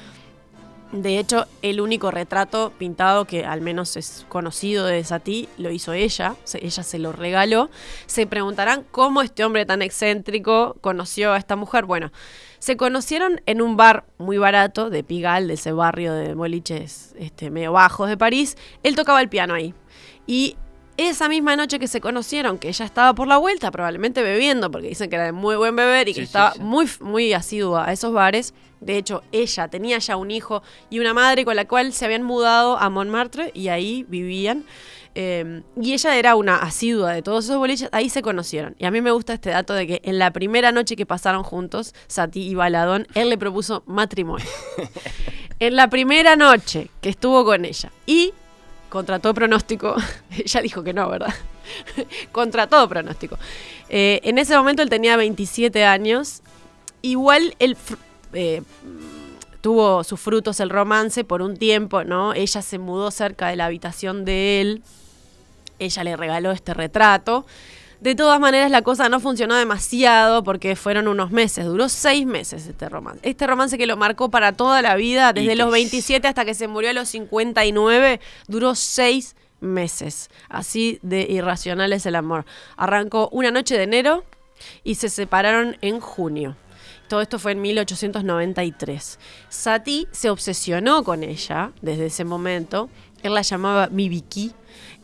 De 0.93 1.17
hecho, 1.17 1.47
el 1.63 1.81
único 1.81 2.11
retrato 2.11 2.71
pintado 2.77 3.25
que 3.25 3.45
al 3.45 3.61
menos 3.61 3.97
es 3.97 4.27
conocido 4.29 4.85
de 4.85 5.03
Satie 5.03 5.49
lo 5.57 5.71
hizo 5.71 5.91
ella, 5.91 6.35
ella 6.53 6.83
se 6.83 6.99
lo 6.99 7.11
regaló. 7.11 7.71
Se 8.05 8.27
preguntarán 8.27 8.85
cómo 8.91 9.23
este 9.23 9.43
hombre 9.43 9.65
tan 9.65 9.81
excéntrico 9.81 10.75
conoció 10.81 11.33
a 11.33 11.37
esta 11.37 11.55
mujer. 11.55 11.85
Bueno, 11.85 12.11
se 12.59 12.77
conocieron 12.77 13.41
en 13.47 13.63
un 13.63 13.75
bar 13.75 14.05
muy 14.19 14.37
barato 14.37 14.91
de 14.91 15.03
Pigalle, 15.03 15.47
de 15.47 15.55
ese 15.55 15.71
barrio 15.71 16.13
de 16.13 16.35
boliches 16.35 17.15
este, 17.17 17.49
medio 17.49 17.71
bajos 17.71 18.07
de 18.07 18.15
París. 18.15 18.55
Él 18.83 18.95
tocaba 18.95 19.19
el 19.19 19.29
piano 19.29 19.55
ahí. 19.55 19.73
Y 20.27 20.57
esa 20.97 21.27
misma 21.27 21.55
noche 21.55 21.79
que 21.79 21.87
se 21.87 22.01
conocieron, 22.01 22.59
que 22.59 22.67
ella 22.69 22.85
estaba 22.85 23.15
por 23.15 23.27
la 23.27 23.37
vuelta, 23.37 23.71
probablemente 23.71 24.21
bebiendo, 24.21 24.69
porque 24.69 24.89
dicen 24.89 25.09
que 25.09 25.15
era 25.15 25.25
de 25.25 25.31
muy 25.31 25.55
buen 25.55 25.75
beber 25.75 26.07
y 26.07 26.13
que 26.13 26.21
estaba 26.21 26.53
muy, 26.59 26.87
muy 26.99 27.33
asidua 27.33 27.87
a 27.87 27.93
esos 27.93 28.13
bares. 28.13 28.53
De 28.83 28.97
hecho, 28.97 29.23
ella 29.31 29.67
tenía 29.67 29.97
ya 29.97 30.17
un 30.17 30.31
hijo 30.31 30.63
y 30.89 30.99
una 30.99 31.13
madre 31.13 31.45
con 31.45 31.55
la 31.55 31.67
cual 31.67 31.93
se 31.93 32.05
habían 32.05 32.23
mudado 32.23 32.77
a 32.77 32.89
Montmartre 32.89 33.51
y 33.53 33.69
ahí 33.69 34.05
vivían. 34.07 34.65
Em, 35.15 35.61
y 35.79 35.93
ella 35.93 36.17
era 36.17 36.35
una 36.35 36.57
asidua 36.57 37.13
de 37.13 37.21
todos 37.21 37.45
esos 37.45 37.57
boliches, 37.57 37.89
ahí 37.91 38.09
se 38.09 38.21
conocieron. 38.21 38.75
Y 38.79 38.85
a 38.85 38.91
mí 38.91 38.99
me 39.01 39.11
gusta 39.11 39.33
este 39.33 39.51
dato 39.51 39.73
de 39.73 39.85
que 39.85 40.01
en 40.03 40.17
la 40.17 40.31
primera 40.31 40.71
noche 40.71 40.95
que 40.95 41.05
pasaron 41.05 41.43
juntos, 41.43 41.93
Sati 42.07 42.41
y 42.41 42.55
Baladón, 42.55 43.07
él 43.13 43.29
le 43.29 43.37
propuso 43.37 43.83
matrimonio. 43.85 44.47
en 45.59 45.75
la 45.75 45.89
primera 45.89 46.35
noche 46.35 46.89
que 47.01 47.09
estuvo 47.09 47.45
con 47.45 47.65
ella. 47.65 47.91
Y 48.05 48.33
contra 48.89 49.19
todo 49.19 49.33
pronóstico, 49.33 49.95
ella 50.31 50.61
dijo 50.61 50.83
que 50.83 50.93
no, 50.93 51.09
¿verdad? 51.09 51.33
contra 52.31 52.67
todo 52.67 52.89
pronóstico. 52.89 53.37
Eh, 53.89 54.19
en 54.23 54.39
ese 54.39 54.57
momento 54.57 54.81
él 54.81 54.89
tenía 54.89 55.15
27 55.15 55.85
años. 55.85 56.41
Igual 57.01 57.55
él 57.59 57.77
eh, 58.33 58.61
tuvo 59.61 60.03
sus 60.03 60.19
frutos 60.19 60.59
el 60.59 60.69
romance 60.69 61.23
por 61.23 61.41
un 61.41 61.57
tiempo, 61.57 62.03
¿no? 62.03 62.33
Ella 62.33 62.61
se 62.61 62.79
mudó 62.79 63.11
cerca 63.11 63.47
de 63.47 63.55
la 63.55 63.65
habitación 63.65 64.25
de 64.25 64.61
él. 64.61 64.83
Ella 65.79 66.03
le 66.03 66.17
regaló 66.17 66.51
este 66.51 66.73
retrato. 66.73 67.45
De 68.03 68.15
todas 68.15 68.37
maneras, 68.37 68.69
la 68.69 68.81
cosa 68.81 69.07
no 69.07 69.21
funcionó 69.21 69.55
demasiado 69.55 70.43
porque 70.43 70.75
fueron 70.75 71.07
unos 71.07 71.31
meses, 71.31 71.63
duró 71.63 71.87
seis 71.87 72.25
meses 72.25 72.67
este 72.67 72.89
romance. 72.89 73.21
Este 73.23 73.47
romance 73.47 73.77
que 73.77 73.87
lo 73.87 73.95
marcó 73.95 74.29
para 74.29 74.51
toda 74.51 74.81
la 74.81 74.97
vida, 74.97 75.31
desde 75.31 75.55
los 75.55 75.71
27 75.71 76.27
hasta 76.27 76.43
que 76.43 76.53
se 76.53 76.67
murió 76.67 76.89
a 76.89 76.93
los 76.93 77.07
59, 77.07 78.19
duró 78.49 78.75
seis 78.75 79.37
meses. 79.61 80.29
Así 80.49 80.99
de 81.01 81.21
irracional 81.29 81.93
es 81.93 82.05
el 82.05 82.15
amor. 82.15 82.43
Arrancó 82.75 83.29
una 83.31 83.51
noche 83.51 83.77
de 83.77 83.83
enero 83.83 84.25
y 84.83 84.95
se 84.95 85.07
separaron 85.07 85.77
en 85.79 86.01
junio. 86.01 86.57
Todo 87.13 87.21
esto 87.21 87.37
fue 87.37 87.51
en 87.51 87.61
1893. 87.61 89.19
Satie 89.47 90.07
se 90.11 90.31
obsesionó 90.31 91.03
con 91.03 91.21
ella 91.21 91.71
desde 91.79 92.07
ese 92.07 92.25
momento. 92.25 92.89
Él 93.21 93.35
la 93.35 93.43
llamaba 93.43 93.87
mi 93.91 94.09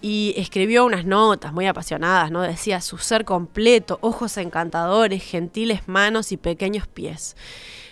y 0.01 0.33
escribió 0.35 0.85
unas 0.85 1.05
notas 1.05 1.53
muy 1.53 1.67
apasionadas, 1.67 2.31
¿no? 2.31 2.41
Decía 2.41 2.81
su 2.81 2.97
ser 2.97 3.25
completo, 3.25 3.99
ojos 4.01 4.37
encantadores, 4.37 5.21
gentiles 5.23 5.87
manos 5.87 6.31
y 6.31 6.37
pequeños 6.37 6.87
pies. 6.87 7.35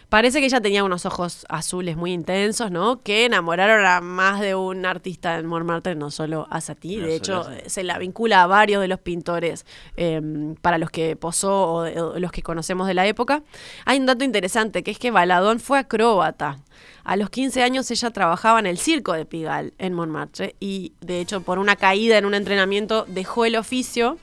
Parece 0.10 0.40
que 0.40 0.46
ella 0.46 0.62
tenía 0.62 0.86
unos 0.86 1.06
ojos 1.06 1.46
azules 1.50 1.98
muy 1.98 2.14
intensos, 2.14 2.72
¿no? 2.72 3.02
Que 3.02 3.26
enamoraron 3.26 3.86
a 3.86 4.00
más 4.00 4.40
de 4.40 4.56
un 4.56 4.86
artista 4.86 5.38
en 5.38 5.46
Montmartre, 5.46 5.96
no 5.96 6.12
solo 6.12 6.48
a 6.50 6.62
Satie. 6.62 7.02
de 7.02 7.16
hecho, 7.16 7.46
se 7.66 7.84
la 7.84 7.98
vincula 7.98 8.44
a 8.44 8.48
varios 8.48 8.82
de 8.82 8.88
los 8.88 9.00
pintores 9.00 9.66
em, 9.98 10.56
para 10.56 10.78
los 10.78 10.92
que 10.92 11.18
posó 11.18 11.74
o, 11.74 12.20
los 12.20 12.32
que 12.32 12.42
conocemos 12.42 12.88
de 12.88 12.94
la 12.94 13.06
época. 13.06 13.44
Hay 13.84 14.00
un 14.00 14.06
dato 14.06 14.24
interesante, 14.24 14.82
que 14.82 14.92
es 14.92 15.00
que 15.00 15.12
Baladón 15.12 15.60
fue 15.60 15.78
acróbata. 15.78 16.60
A 17.04 17.18
los 17.18 17.30
15 17.30 17.64
años 17.64 17.92
ella 17.92 18.10
trabajaba 18.12 18.60
en 18.60 18.66
el 18.66 18.78
circo 18.78 19.12
de 19.12 19.26
Pigalle, 19.26 19.74
en 19.78 19.94
Montmartre, 19.94 20.56
y 20.62 20.94
de 21.02 21.20
hecho 21.20 21.42
por 21.42 21.60
una 21.60 21.76
caída 21.76 22.18
en 22.18 22.26
un 22.26 22.34
entrenamiento 22.34 23.06
dejó 23.08 23.44
el 23.44 23.58
oficio 23.58 24.18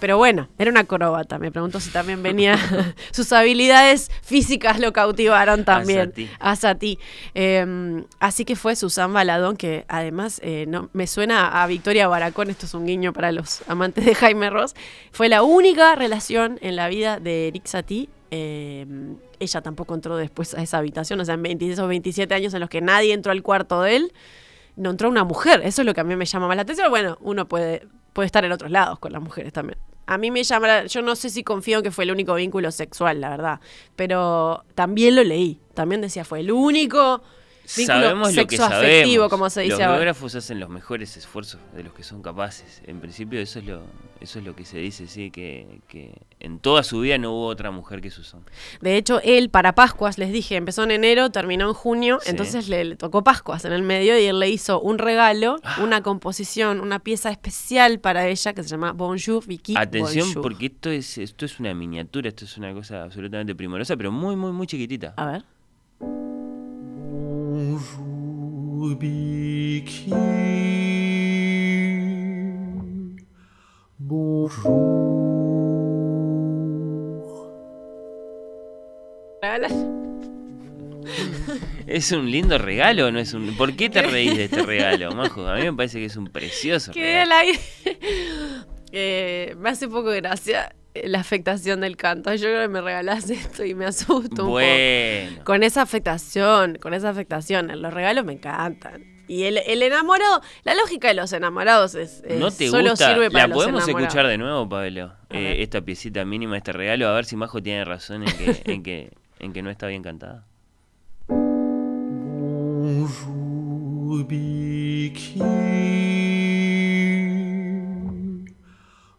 pero 0.00 0.16
bueno, 0.16 0.48
era 0.58 0.70
una 0.70 0.80
acróbata. 0.80 1.38
Me 1.38 1.52
pregunto 1.52 1.78
si 1.78 1.90
también 1.90 2.22
venía. 2.22 2.58
sus 3.12 3.32
habilidades 3.32 4.10
físicas 4.22 4.80
lo 4.80 4.92
cautivaron 4.92 5.64
también. 5.64 6.12
A 6.38 6.56
Sati. 6.56 6.98
Em, 7.34 8.04
así 8.18 8.44
que 8.44 8.56
fue 8.56 8.76
Susan 8.76 9.12
Baladón, 9.12 9.56
que 9.56 9.84
además 9.88 10.40
eh, 10.42 10.64
no, 10.66 10.88
me 10.92 11.06
suena 11.06 11.62
a 11.62 11.66
Victoria 11.66 12.08
Baracón. 12.08 12.50
Esto 12.50 12.66
es 12.66 12.74
un 12.74 12.86
guiño 12.86 13.12
para 13.12 13.32
los 13.32 13.62
amantes 13.68 14.04
de 14.04 14.14
Jaime 14.14 14.50
Ross. 14.50 14.74
Fue 15.12 15.28
la 15.28 15.42
única 15.42 15.94
relación 15.94 16.58
en 16.62 16.76
la 16.76 16.88
vida 16.88 17.20
de 17.20 17.48
Eric 17.48 17.66
Satie. 17.66 18.08
Em, 18.30 19.16
ella 19.38 19.60
tampoco 19.60 19.94
entró 19.94 20.16
después 20.16 20.54
a 20.54 20.62
esa 20.62 20.78
habitación. 20.78 21.20
O 21.20 21.24
sea, 21.24 21.34
en 21.34 21.42
26 21.42 21.78
o 21.78 21.86
27 21.86 22.34
años 22.34 22.54
en 22.54 22.60
los 22.60 22.70
que 22.70 22.80
nadie 22.80 23.12
entró 23.12 23.32
al 23.32 23.42
cuarto 23.42 23.82
de 23.82 23.96
él 23.96 24.12
no 24.76 24.90
entró 24.90 25.08
una 25.08 25.24
mujer. 25.24 25.60
Eso 25.64 25.82
es 25.82 25.86
lo 25.86 25.94
que 25.94 26.00
a 26.00 26.04
mí 26.04 26.16
me 26.16 26.24
llama 26.24 26.48
más 26.48 26.56
la 26.56 26.62
atención. 26.62 26.90
Bueno, 26.90 27.18
uno 27.20 27.46
puede, 27.46 27.86
puede 28.12 28.26
estar 28.26 28.44
en 28.44 28.52
otros 28.52 28.70
lados 28.70 28.98
con 28.98 29.12
las 29.12 29.22
mujeres 29.22 29.52
también. 29.52 29.78
A 30.10 30.18
mí 30.18 30.32
me 30.32 30.42
llama, 30.42 30.86
yo 30.86 31.02
no 31.02 31.14
sé 31.14 31.30
si 31.30 31.44
confío 31.44 31.78
en 31.78 31.84
que 31.84 31.92
fue 31.92 32.02
el 32.02 32.10
único 32.10 32.34
vínculo 32.34 32.72
sexual, 32.72 33.20
la 33.20 33.30
verdad, 33.30 33.60
pero 33.94 34.64
también 34.74 35.14
lo 35.14 35.22
leí, 35.22 35.60
también 35.72 36.00
decía 36.00 36.24
fue 36.24 36.40
el 36.40 36.50
único 36.50 37.22
sabemos 37.70 38.34
lo 38.34 38.46
que 38.46 38.56
sabemos. 38.56 39.28
como 39.28 39.50
se 39.50 39.62
dice 39.62 39.78
Los 39.78 39.88
biógrafos 39.88 40.34
hacen 40.34 40.60
los 40.60 40.68
mejores 40.68 41.16
esfuerzos 41.16 41.60
de 41.74 41.84
los 41.84 41.92
que 41.92 42.02
son 42.02 42.22
capaces. 42.22 42.82
En 42.86 43.00
principio 43.00 43.40
eso 43.40 43.58
es 43.60 43.64
lo, 43.64 43.82
eso 44.20 44.38
es 44.38 44.44
lo 44.44 44.54
que 44.54 44.64
se 44.64 44.78
dice, 44.78 45.06
sí, 45.06 45.30
que, 45.30 45.80
en 46.40 46.58
toda 46.58 46.82
su 46.82 47.00
vida 47.00 47.18
no 47.18 47.32
hubo 47.32 47.46
otra 47.46 47.70
mujer 47.70 48.00
que 48.00 48.10
Susan. 48.10 48.42
De 48.80 48.96
hecho, 48.96 49.20
él 49.22 49.50
para 49.50 49.74
Pascuas, 49.74 50.18
les 50.18 50.32
dije, 50.32 50.56
empezó 50.56 50.82
en 50.82 50.90
enero, 50.90 51.30
terminó 51.30 51.68
en 51.68 51.74
junio, 51.74 52.18
entonces 52.26 52.68
le, 52.68 52.96
tocó 52.96 53.24
Pascuas 53.24 53.64
en 53.64 53.72
el 53.72 53.82
medio 53.82 54.18
y 54.18 54.24
él 54.24 54.38
le 54.38 54.48
hizo 54.48 54.80
un 54.80 54.98
regalo, 54.98 55.56
ah. 55.64 55.80
una 55.82 56.02
composición, 56.02 56.80
una 56.80 56.98
pieza 56.98 57.30
especial 57.30 58.00
para 58.00 58.26
ella 58.28 58.52
que 58.52 58.62
se 58.62 58.68
llama 58.68 58.92
Bonjour 58.92 59.46
Vicky. 59.46 59.74
Atención, 59.76 60.34
porque 60.42 60.66
esto 60.66 60.90
es, 60.90 61.18
esto 61.18 61.44
es 61.44 61.60
una 61.60 61.74
miniatura, 61.74 62.28
esto 62.28 62.44
es 62.44 62.56
una 62.56 62.72
cosa 62.74 63.04
absolutamente 63.04 63.54
primorosa, 63.54 63.96
pero 63.96 64.12
muy, 64.12 64.36
muy, 64.36 64.52
muy 64.52 64.66
chiquitita. 64.66 65.14
A 65.16 65.26
ver. 65.26 65.44
Bonjour, 67.80 68.98
Vicky. 68.98 70.10
Bonjour. 73.96 75.00
¿Es 81.86 82.12
un 82.12 82.30
lindo 82.30 82.58
regalo 82.58 83.10
no 83.10 83.18
es 83.18 83.32
un.? 83.32 83.56
¿Por 83.56 83.74
qué 83.74 83.88
te 83.88 84.02
reís 84.02 84.36
de 84.36 84.44
este 84.44 84.62
regalo, 84.62 85.14
Majo? 85.14 85.46
A 85.46 85.56
mí 85.56 85.62
me 85.62 85.72
parece 85.72 86.00
que 86.00 86.04
es 86.04 86.16
un 86.16 86.26
precioso 86.26 86.92
regalo. 86.92 87.52
Eh, 88.92 89.54
me 89.56 89.70
hace 89.70 89.86
poco 89.86 90.10
gracia 90.10 90.74
la 90.94 91.20
afectación 91.20 91.80
del 91.80 91.96
canto. 91.96 92.34
Yo 92.34 92.48
creo 92.48 92.62
que 92.62 92.68
me 92.68 92.80
regalás 92.80 93.30
esto 93.30 93.64
y 93.64 93.74
me 93.74 93.86
asusto 93.86 94.44
un 94.44 94.50
poco. 94.50 95.44
Con 95.44 95.62
esa 95.62 95.82
afectación, 95.82 96.78
con 96.80 96.94
esa 96.94 97.10
afectación. 97.10 97.70
Los 97.80 97.92
regalos 97.92 98.24
me 98.24 98.34
encantan. 98.34 99.04
Y 99.28 99.44
el, 99.44 99.58
enamorado, 99.58 100.40
la 100.64 100.74
lógica 100.74 101.06
de 101.06 101.14
los 101.14 101.32
enamorados 101.32 101.94
es, 101.94 102.24
¿No 102.28 102.50
te 102.50 102.66
solo 102.66 102.90
gusta? 102.90 103.12
sirve 103.12 103.30
para 103.30 103.46
¿La 103.46 103.54
podemos 103.54 103.86
escuchar 103.86 104.26
de 104.26 104.36
nuevo, 104.36 104.68
Pablo? 104.68 105.12
Eh, 105.30 105.58
esta 105.60 105.80
piecita 105.82 106.24
mínima, 106.24 106.56
este 106.56 106.72
regalo, 106.72 107.06
a 107.06 107.12
ver 107.12 107.24
si 107.24 107.36
Majo 107.36 107.62
tiene 107.62 107.84
razón 107.84 108.24
en 108.24 108.36
que, 108.36 108.62
en 108.72 108.82
que, 108.82 109.12
en 109.38 109.52
que 109.52 109.62
no 109.62 109.70
está 109.70 109.86
bien 109.86 110.02
cantada. 110.02 110.46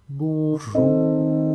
Bonjour. 0.09 1.50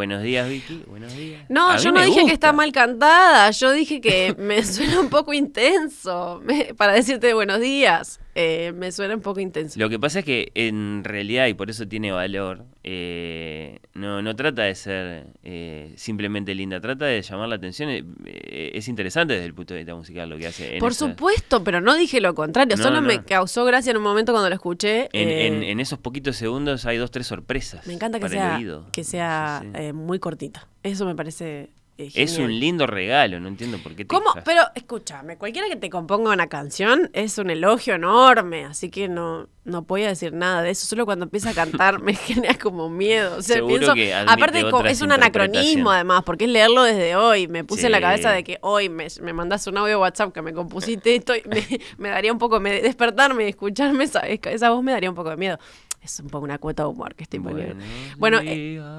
Buenos 0.00 0.22
días, 0.22 0.48
Vicky. 0.48 0.82
Buenos 0.88 1.14
días. 1.14 1.44
No, 1.50 1.76
yo 1.76 1.92
no 1.92 2.00
dije 2.02 2.24
que 2.24 2.32
está 2.32 2.54
mal 2.54 2.72
cantada, 2.72 3.50
yo 3.50 3.70
dije 3.72 4.00
que 4.00 4.34
me 4.38 4.64
suena 4.64 4.98
un 4.98 5.10
poco 5.10 5.34
intenso. 5.34 6.40
Me- 6.42 6.72
para 6.74 6.94
decirte 6.94 7.34
buenos 7.34 7.60
días, 7.60 8.18
eh, 8.40 8.72
me 8.72 8.90
suena 8.92 9.14
un 9.14 9.20
poco 9.20 9.40
intenso. 9.40 9.78
Lo 9.78 9.88
que 9.88 9.98
pasa 9.98 10.20
es 10.20 10.24
que 10.24 10.50
en 10.54 11.04
realidad, 11.04 11.46
y 11.46 11.54
por 11.54 11.68
eso 11.70 11.86
tiene 11.86 12.10
valor, 12.12 12.64
eh, 12.82 13.78
no, 13.94 14.22
no 14.22 14.34
trata 14.36 14.62
de 14.62 14.74
ser 14.74 15.26
eh, 15.42 15.92
simplemente 15.96 16.54
linda, 16.54 16.80
trata 16.80 17.04
de 17.06 17.20
llamar 17.22 17.48
la 17.48 17.56
atención. 17.56 17.90
eh, 17.90 18.04
eh, 18.26 18.70
es 18.74 18.88
interesante 18.88 19.34
desde 19.34 19.46
el 19.46 19.54
punto 19.54 19.74
de 19.74 19.80
vista 19.80 19.94
musical 19.94 20.28
lo 20.30 20.38
que 20.38 20.46
hace. 20.46 20.78
Por 20.78 20.92
esa- 20.92 21.08
supuesto, 21.08 21.62
pero 21.64 21.80
no 21.80 21.94
dije 21.96 22.20
lo 22.20 22.34
contrario, 22.34 22.76
No, 22.76 22.82
solo 22.82 23.00
no. 23.00 23.06
me 23.06 23.22
causó 23.24 23.64
gracia 23.64 23.90
en 23.90 23.96
un 23.98 24.02
momento 24.02 24.32
cuando 24.32 24.48
lo 24.48 24.54
escuché. 24.54 25.08
En, 25.12 25.28
eh, 25.28 25.46
en- 25.46 25.62
en 25.62 25.80
esos 25.80 25.98
poquitos 25.98 26.36
segundos 26.36 26.86
hay 26.86 26.96
dos, 26.98 27.10
tres 27.10 27.26
sorpresas. 27.26 27.86
me 27.86 27.92
encanta 27.94 28.18
que 28.18 28.22
para 28.26 28.34
el 28.34 28.40
sea, 28.40 28.56
oído. 28.56 28.86
que 28.92 29.04
sea 29.04 29.60
Sí, 29.62 29.68
sí. 29.86 29.92
muy 29.92 30.18
cortita. 30.18 30.66
Eso 30.82 31.04
me 31.06 31.14
parece 31.14 31.70
Es 32.14 32.38
un 32.38 32.58
lindo 32.58 32.86
regalo, 32.86 33.40
no 33.40 33.48
entiendo 33.48 33.78
por 33.78 33.92
qué 33.92 34.04
te 34.04 34.08
¿Cómo? 34.08 34.32
Pero 34.44 34.62
escúchame, 34.74 35.36
cualquiera 35.36 35.68
que 35.68 35.76
te 35.76 35.90
componga 35.90 36.32
una 36.32 36.48
canción 36.48 37.10
es 37.12 37.38
un 37.38 37.50
elogio 37.50 37.94
enorme, 37.94 38.64
así 38.64 38.90
que 38.90 39.08
no, 39.08 39.48
no 39.64 39.82
voy 39.82 40.04
a 40.04 40.08
decir 40.08 40.32
nada 40.32 40.62
de 40.62 40.70
eso. 40.70 40.86
Solo 40.86 41.04
cuando 41.04 41.24
empieza 41.24 41.50
a 41.50 41.54
cantar 41.54 42.00
me 42.00 42.14
genera 42.16 42.54
como 42.54 42.88
miedo. 42.88 43.36
O 43.38 43.42
sea, 43.42 43.56
Seguro 43.56 43.76
pienso, 43.78 43.94
que 43.94 44.14
aparte 44.14 44.64
es 44.86 45.00
un 45.02 45.12
anacronismo 45.12 45.90
además, 45.90 46.22
porque 46.24 46.44
es 46.44 46.50
leerlo 46.50 46.82
desde 46.82 47.16
hoy. 47.16 47.48
Me 47.48 47.64
puse 47.64 47.86
en 47.86 47.92
la 47.92 48.00
cabeza 48.00 48.30
de 48.30 48.44
que 48.44 48.58
hoy 48.62 48.88
me, 48.88 49.06
me 49.22 49.32
mandas 49.32 49.66
un 49.66 49.76
audio 49.76 50.00
WhatsApp 50.00 50.32
que 50.32 50.42
me 50.42 50.52
compusiste 50.52 51.14
esto 51.14 51.34
y 51.34 51.42
me, 51.46 51.66
me 51.98 52.08
daría 52.08 52.32
un 52.32 52.38
poco, 52.38 52.60
me, 52.60 52.80
despertarme 52.80 53.44
y 53.44 53.48
escucharme 53.48 54.04
esa, 54.04 54.20
esa 54.20 54.70
voz 54.70 54.82
me 54.82 54.92
daría 54.92 55.10
un 55.10 55.16
poco 55.16 55.30
de 55.30 55.36
miedo. 55.36 55.58
Es 56.02 56.18
un 56.20 56.28
poco 56.28 56.44
una 56.44 56.58
cuota 56.58 56.84
de 56.84 56.88
humor 56.88 57.14
que 57.14 57.24
estoy 57.24 57.40
poniendo. 57.40 57.74
Bueno, 58.18 58.38
eh, 58.42 58.80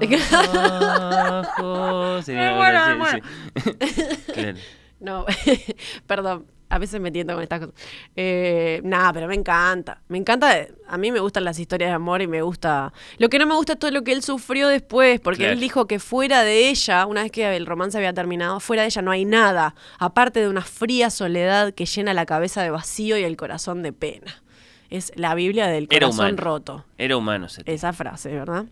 me 2.32 2.32
así, 2.56 3.12
sí. 3.12 3.22
Claro. 4.32 4.58
No, 5.00 5.26
perdón, 6.06 6.46
a 6.68 6.78
veces 6.78 7.00
me 7.00 7.10
tiento 7.10 7.34
con 7.34 7.42
estas 7.42 7.58
cosas. 7.58 7.74
Eh, 8.14 8.80
nada, 8.84 9.12
pero 9.12 9.26
me 9.26 9.34
encanta. 9.34 10.00
Me 10.06 10.16
encanta, 10.16 10.68
a 10.86 10.96
mí 10.96 11.10
me 11.10 11.18
gustan 11.18 11.42
las 11.44 11.58
historias 11.58 11.90
de 11.90 11.94
amor 11.94 12.22
y 12.22 12.28
me 12.28 12.40
gusta... 12.40 12.92
Lo 13.18 13.28
que 13.28 13.40
no 13.40 13.46
me 13.48 13.54
gusta 13.56 13.72
es 13.72 13.80
todo 13.80 13.90
lo 13.90 14.04
que 14.04 14.12
él 14.12 14.22
sufrió 14.22 14.68
después, 14.68 15.18
porque 15.18 15.38
Claro. 15.40 15.54
él 15.54 15.58
dijo 15.60 15.88
que 15.88 15.98
fuera 15.98 16.44
de 16.44 16.68
ella, 16.68 17.04
una 17.06 17.24
vez 17.24 17.32
que 17.32 17.56
el 17.56 17.66
romance 17.66 17.98
había 17.98 18.12
terminado, 18.14 18.60
fuera 18.60 18.82
de 18.82 18.88
ella 18.90 19.02
no 19.02 19.10
hay 19.10 19.24
nada, 19.24 19.74
aparte 19.98 20.38
de 20.38 20.48
una 20.48 20.62
fría 20.62 21.10
soledad 21.10 21.74
que 21.74 21.84
llena 21.84 22.14
la 22.14 22.24
cabeza 22.24 22.62
de 22.62 22.70
vacío 22.70 23.18
y 23.18 23.24
el 23.24 23.36
corazón 23.36 23.82
de 23.82 23.92
pena. 23.92 24.40
Es 24.92 25.10
la 25.16 25.34
Biblia 25.34 25.66
del 25.68 25.86
Era 25.90 26.06
corazón 26.06 26.36
roto 26.36 26.84
Era 26.98 27.16
humano 27.16 27.46
esa 27.64 27.92
frase, 27.92 28.30
¿verdad? 28.30 28.66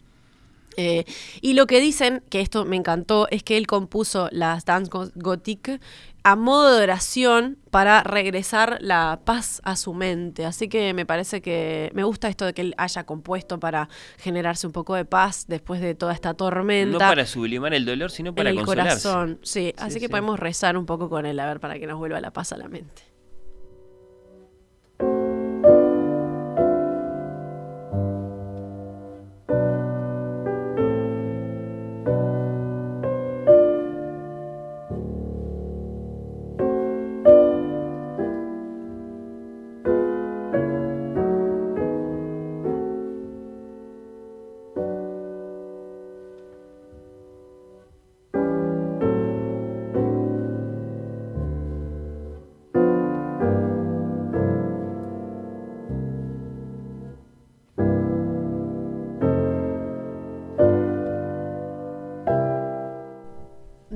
Eh, 0.77 1.05
y 1.41 1.55
lo 1.55 1.67
que 1.67 1.81
dicen, 1.81 2.23
que 2.31 2.41
esto 2.41 2.65
me 2.65 2.77
encantó, 2.77 3.27
es 3.31 3.43
que 3.43 3.57
él 3.57 3.67
compuso 3.67 4.29
las 4.31 4.65
Dance 4.65 4.89
Go- 4.89 5.11
Gothic 5.17 5.81
a 6.23 6.37
modo 6.37 6.77
de 6.77 6.83
oración 6.85 7.59
para 7.71 8.03
regresar 8.05 8.79
la 8.81 9.21
paz 9.25 9.61
a 9.65 9.75
su 9.75 9.95
mente. 9.95 10.45
Así 10.47 10.69
que 10.69 10.95
me 10.95 11.05
parece 11.07 11.41
que 11.43 11.91
me 11.95 12.05
gusta 12.05 12.29
esto 12.29 12.45
de 12.45 12.53
que 12.55 12.61
él 12.63 12.75
haya 12.79 13.05
compuesto 13.05 13.59
para 13.59 13.89
generarse 14.19 14.67
un 14.67 14.73
poco 14.73 14.95
de 14.95 15.05
paz 15.05 15.47
después 15.49 15.81
de 15.81 15.95
toda 15.95 16.13
esta 16.13 16.35
tormenta. 16.35 16.93
No 16.93 16.99
para 16.99 17.27
sublimar 17.27 17.75
el 17.75 17.85
dolor, 17.85 18.11
sino 18.11 18.33
para 18.35 18.51
en 18.51 18.59
el 18.59 18.65
consolarse. 18.65 19.09
corazón, 19.09 19.39
sí. 19.43 19.75
Así 19.77 19.95
Sí, 19.95 20.01
que 20.01 20.09
podemos 20.09 20.39
rezar 20.39 20.77
un 20.77 20.87
poco 20.87 21.09
con 21.11 21.27
él, 21.27 21.41
a 21.41 21.47
ver, 21.47 21.59
para 21.59 21.79
que 21.79 21.87
nos 21.87 21.99
vuelva 21.99 22.21
la 22.21 22.31
paz 22.33 22.53
a 22.53 22.57
la 22.59 22.69
mente. 22.69 23.03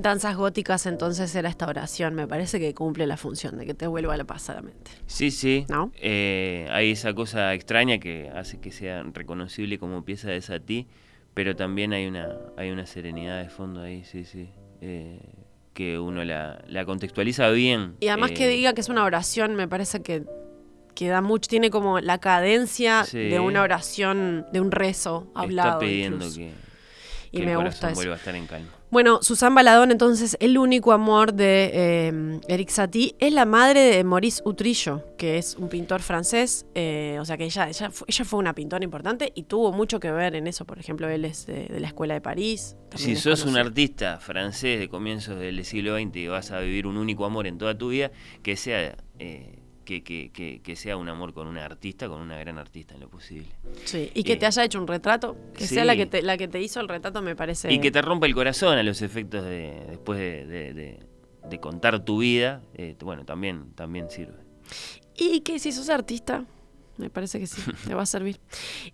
Danzas 0.04 0.36
góticas, 0.36 0.84
entonces 0.84 1.34
era 1.34 1.48
esta 1.48 1.66
oración. 1.66 2.14
Me 2.14 2.28
parece 2.28 2.60
que 2.60 2.74
cumple 2.74 3.06
la 3.06 3.16
función 3.16 3.56
de 3.56 3.64
que 3.64 3.72
te 3.72 3.86
vuelva 3.86 4.14
la 4.18 4.24
paz 4.24 4.50
a 4.50 4.54
la 4.54 4.60
mente. 4.60 4.90
Sí, 5.06 5.30
sí. 5.30 5.64
¿No? 5.70 5.90
Eh, 5.96 6.68
hay 6.70 6.90
esa 6.90 7.14
cosa 7.14 7.54
extraña 7.54 7.98
que 7.98 8.30
hace 8.34 8.60
que 8.60 8.70
sea 8.70 9.02
reconocible 9.14 9.78
como 9.78 10.04
pieza 10.04 10.28
de 10.28 10.42
Satie, 10.42 10.86
pero 11.32 11.56
también 11.56 11.94
hay 11.94 12.06
una, 12.06 12.28
hay 12.58 12.70
una 12.70 12.84
serenidad 12.84 13.42
de 13.42 13.48
fondo 13.48 13.80
ahí, 13.80 14.04
sí, 14.04 14.26
sí. 14.26 14.50
eh, 14.82 15.20
que 15.72 15.98
uno 15.98 16.22
la, 16.22 16.62
la 16.68 16.84
contextualiza 16.84 17.48
bien. 17.48 17.96
Y 18.00 18.08
además 18.08 18.32
que 18.32 18.44
eh, 18.44 18.48
diga 18.48 18.74
que 18.74 18.82
es 18.82 18.90
una 18.90 19.04
oración, 19.04 19.56
me 19.56 19.66
parece 19.68 20.02
que, 20.02 20.24
que 20.94 21.08
da 21.08 21.22
mucho, 21.22 21.48
tiene 21.48 21.70
como 21.70 21.98
la 22.00 22.18
cadencia 22.18 23.04
Sí. 23.04 23.18
de 23.30 23.40
una 23.40 23.62
oración, 23.62 24.44
de 24.52 24.60
un 24.60 24.70
rezo 24.70 25.32
hablado. 25.34 25.70
Está 25.70 25.78
pidiendo 25.80 26.16
incluso. 26.26 26.36
que, 26.36 26.52
Y 27.32 27.40
me 27.40 27.56
gusta 27.56 27.86
eso. 27.88 27.94
vuelva 27.96 28.14
a 28.16 28.18
estar 28.18 28.34
en 28.36 28.46
calma. 28.46 28.68
Bueno, 28.94 29.24
Susan 29.24 29.52
Baladón, 29.52 29.90
entonces, 29.90 30.36
el 30.38 30.56
único 30.56 30.92
amor 30.92 31.34
de 31.34 31.68
eh, 31.74 32.40
Eric 32.46 32.68
Satie 32.68 33.16
es 33.18 33.32
la 33.32 33.44
madre 33.44 33.80
de 33.80 34.04
Maurice 34.04 34.40
Utrillo, 34.44 35.02
que 35.18 35.36
es 35.36 35.56
un 35.56 35.68
pintor 35.68 36.00
francés. 36.00 36.64
eh, 36.76 37.18
o 37.20 37.24
sea 37.24 37.36
que 37.36 37.42
ella, 37.42 37.68
ella, 37.68 37.90
fue, 37.90 38.06
ella 38.08 38.24
fue 38.24 38.38
una 38.38 38.54
pintora 38.54 38.84
importante 38.84 39.32
y 39.34 39.42
tuvo 39.42 39.72
mucho 39.72 39.98
que 39.98 40.12
ver 40.12 40.36
en 40.36 40.46
eso. 40.46 40.64
Por 40.64 40.78
ejemplo, 40.78 41.08
él 41.08 41.24
es 41.24 41.44
de, 41.46 41.66
de 41.66 41.80
la 41.80 41.88
escuela 41.88 42.14
de 42.14 42.20
París. 42.20 42.76
Si 42.94 43.16
sos 43.16 43.44
un 43.44 43.56
artista 43.56 44.20
francés 44.20 44.78
de 44.78 44.88
comienzos 44.88 45.40
del 45.40 45.64
siglo 45.64 45.96
XX 45.98 46.14
y 46.14 46.26
vas 46.28 46.52
a 46.52 46.60
vivir 46.60 46.86
un 46.86 46.96
único 46.96 47.24
amor 47.24 47.48
en 47.48 47.58
toda 47.58 47.76
tu 47.76 47.88
vida, 47.88 48.12
que 48.44 48.54
sea 48.54 48.96
eh, 49.18 49.58
que, 49.84 50.02
que, 50.02 50.30
que, 50.32 50.60
que 50.62 50.76
sea 50.76 50.96
un 50.96 51.08
amor 51.08 51.32
con 51.34 51.46
una 51.46 51.64
artista, 51.64 52.08
con 52.08 52.20
una 52.20 52.38
gran 52.38 52.58
artista 52.58 52.94
en 52.94 53.00
lo 53.00 53.08
posible. 53.08 53.48
Sí, 53.84 54.10
y 54.14 54.24
que 54.24 54.32
Eh, 54.32 54.36
te 54.36 54.46
haya 54.46 54.64
hecho 54.64 54.80
un 54.80 54.86
retrato, 54.86 55.36
que 55.56 55.66
sí. 55.66 55.74
sea 55.74 55.84
la 55.84 55.94
que, 55.96 56.06
te, 56.06 56.22
la 56.22 56.36
que 56.36 56.48
te 56.48 56.60
hizo 56.60 56.80
el 56.80 56.88
retrato, 56.88 57.22
me 57.22 57.36
parece. 57.36 57.72
Y 57.72 57.78
que 57.80 57.90
te 57.90 58.02
rompa 58.02 58.26
el 58.26 58.34
corazón 58.34 58.76
a 58.78 58.82
los 58.82 59.02
efectos 59.02 59.44
de 59.44 59.84
después 59.90 60.18
de, 60.18 60.46
de- 60.46 60.74
de- 60.74 61.00
de 61.48 61.60
contar 61.60 62.04
tu 62.04 62.18
vida, 62.18 62.62
eh, 62.74 62.96
bueno, 63.00 63.24
también, 63.26 63.72
también 63.74 64.10
sirve. 64.10 64.38
Y 65.16 65.40
que 65.40 65.58
si 65.58 65.70
sos 65.72 65.90
artista, 65.90 66.44
me 66.96 67.10
parece 67.10 67.40
que 67.40 67.46
sí, 67.46 67.60
te 67.86 67.94
va 67.94 68.02
a 68.02 68.06
servir. 68.06 68.40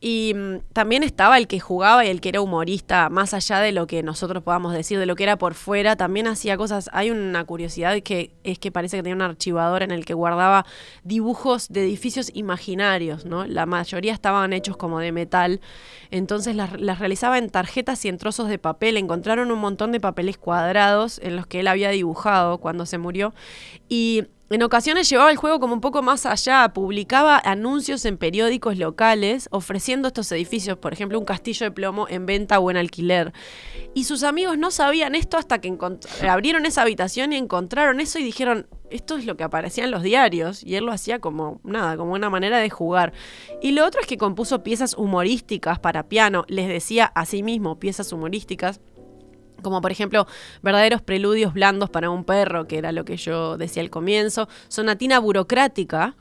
Y 0.00 0.32
mm, 0.34 0.58
también 0.72 1.02
estaba 1.02 1.38
el 1.38 1.46
que 1.46 1.60
jugaba 1.60 2.04
y 2.04 2.08
el 2.08 2.20
que 2.20 2.30
era 2.30 2.40
humorista, 2.40 3.08
más 3.10 3.34
allá 3.34 3.60
de 3.60 3.72
lo 3.72 3.86
que 3.86 4.02
nosotros 4.02 4.42
podamos 4.42 4.72
decir, 4.72 4.98
de 4.98 5.06
lo 5.06 5.16
que 5.16 5.24
era 5.24 5.36
por 5.36 5.54
fuera, 5.54 5.96
también 5.96 6.26
hacía 6.26 6.56
cosas. 6.56 6.88
Hay 6.92 7.10
una 7.10 7.44
curiosidad 7.44 8.00
que 8.02 8.32
es 8.44 8.58
que 8.58 8.72
parece 8.72 8.96
que 8.96 9.02
tenía 9.02 9.16
un 9.16 9.22
archivador 9.22 9.82
en 9.82 9.90
el 9.90 10.04
que 10.04 10.14
guardaba 10.14 10.64
dibujos 11.04 11.68
de 11.68 11.82
edificios 11.82 12.30
imaginarios, 12.34 13.24
¿no? 13.24 13.46
La 13.46 13.66
mayoría 13.66 14.12
estaban 14.12 14.52
hechos 14.52 14.76
como 14.76 14.98
de 15.00 15.12
metal, 15.12 15.60
entonces 16.10 16.56
las, 16.56 16.80
las 16.80 16.98
realizaba 16.98 17.38
en 17.38 17.50
tarjetas 17.50 18.04
y 18.04 18.08
en 18.08 18.18
trozos 18.18 18.48
de 18.48 18.58
papel. 18.58 18.96
Encontraron 18.96 19.50
un 19.50 19.58
montón 19.58 19.92
de 19.92 20.00
papeles 20.00 20.38
cuadrados 20.38 21.20
en 21.22 21.36
los 21.36 21.46
que 21.46 21.60
él 21.60 21.68
había 21.68 21.90
dibujado 21.90 22.58
cuando 22.58 22.86
se 22.86 22.98
murió 22.98 23.34
y 23.88 24.26
en 24.50 24.64
ocasiones 24.64 25.08
llevaba 25.08 25.30
el 25.30 25.36
juego 25.36 25.60
como 25.60 25.74
un 25.74 25.80
poco 25.80 26.02
más 26.02 26.26
allá, 26.26 26.72
publicaba 26.72 27.40
anuncios 27.44 28.04
en 28.04 28.18
periódicos 28.18 28.78
locales 28.78 29.48
ofreciendo 29.52 30.08
estos 30.08 30.32
edificios, 30.32 30.76
por 30.76 30.92
ejemplo, 30.92 31.20
un 31.20 31.24
castillo 31.24 31.66
de 31.66 31.70
plomo 31.70 32.08
en 32.08 32.26
venta 32.26 32.58
o 32.58 32.68
en 32.68 32.76
alquiler. 32.76 33.32
Y 33.94 34.04
sus 34.04 34.24
amigos 34.24 34.58
no 34.58 34.72
sabían 34.72 35.14
esto 35.14 35.38
hasta 35.38 35.60
que 35.60 35.76
abrieron 36.28 36.66
esa 36.66 36.82
habitación 36.82 37.32
y 37.32 37.36
encontraron 37.36 38.00
eso 38.00 38.18
y 38.18 38.24
dijeron, 38.24 38.66
esto 38.90 39.16
es 39.16 39.24
lo 39.24 39.36
que 39.36 39.44
aparecía 39.44 39.84
en 39.84 39.92
los 39.92 40.02
diarios. 40.02 40.64
Y 40.64 40.74
él 40.74 40.84
lo 40.84 40.92
hacía 40.92 41.20
como 41.20 41.60
nada, 41.62 41.96
como 41.96 42.12
una 42.12 42.28
manera 42.28 42.58
de 42.58 42.70
jugar. 42.70 43.12
Y 43.62 43.70
lo 43.70 43.86
otro 43.86 44.00
es 44.00 44.06
que 44.08 44.18
compuso 44.18 44.64
piezas 44.64 44.94
humorísticas 44.94 45.78
para 45.78 46.08
piano, 46.08 46.44
les 46.48 46.66
decía 46.66 47.06
a 47.06 47.24
sí 47.24 47.44
mismo 47.44 47.78
piezas 47.78 48.12
humorísticas 48.12 48.80
como 49.62 49.80
por 49.80 49.92
ejemplo 49.92 50.26
verdaderos 50.62 51.02
preludios 51.02 51.52
blandos 51.52 51.90
para 51.90 52.10
un 52.10 52.24
perro, 52.24 52.66
que 52.66 52.78
era 52.78 52.92
lo 52.92 53.04
que 53.04 53.16
yo 53.16 53.56
decía 53.56 53.82
al 53.82 53.90
comienzo, 53.90 54.48
sonatina 54.68 55.18
burocrática, 55.18 56.14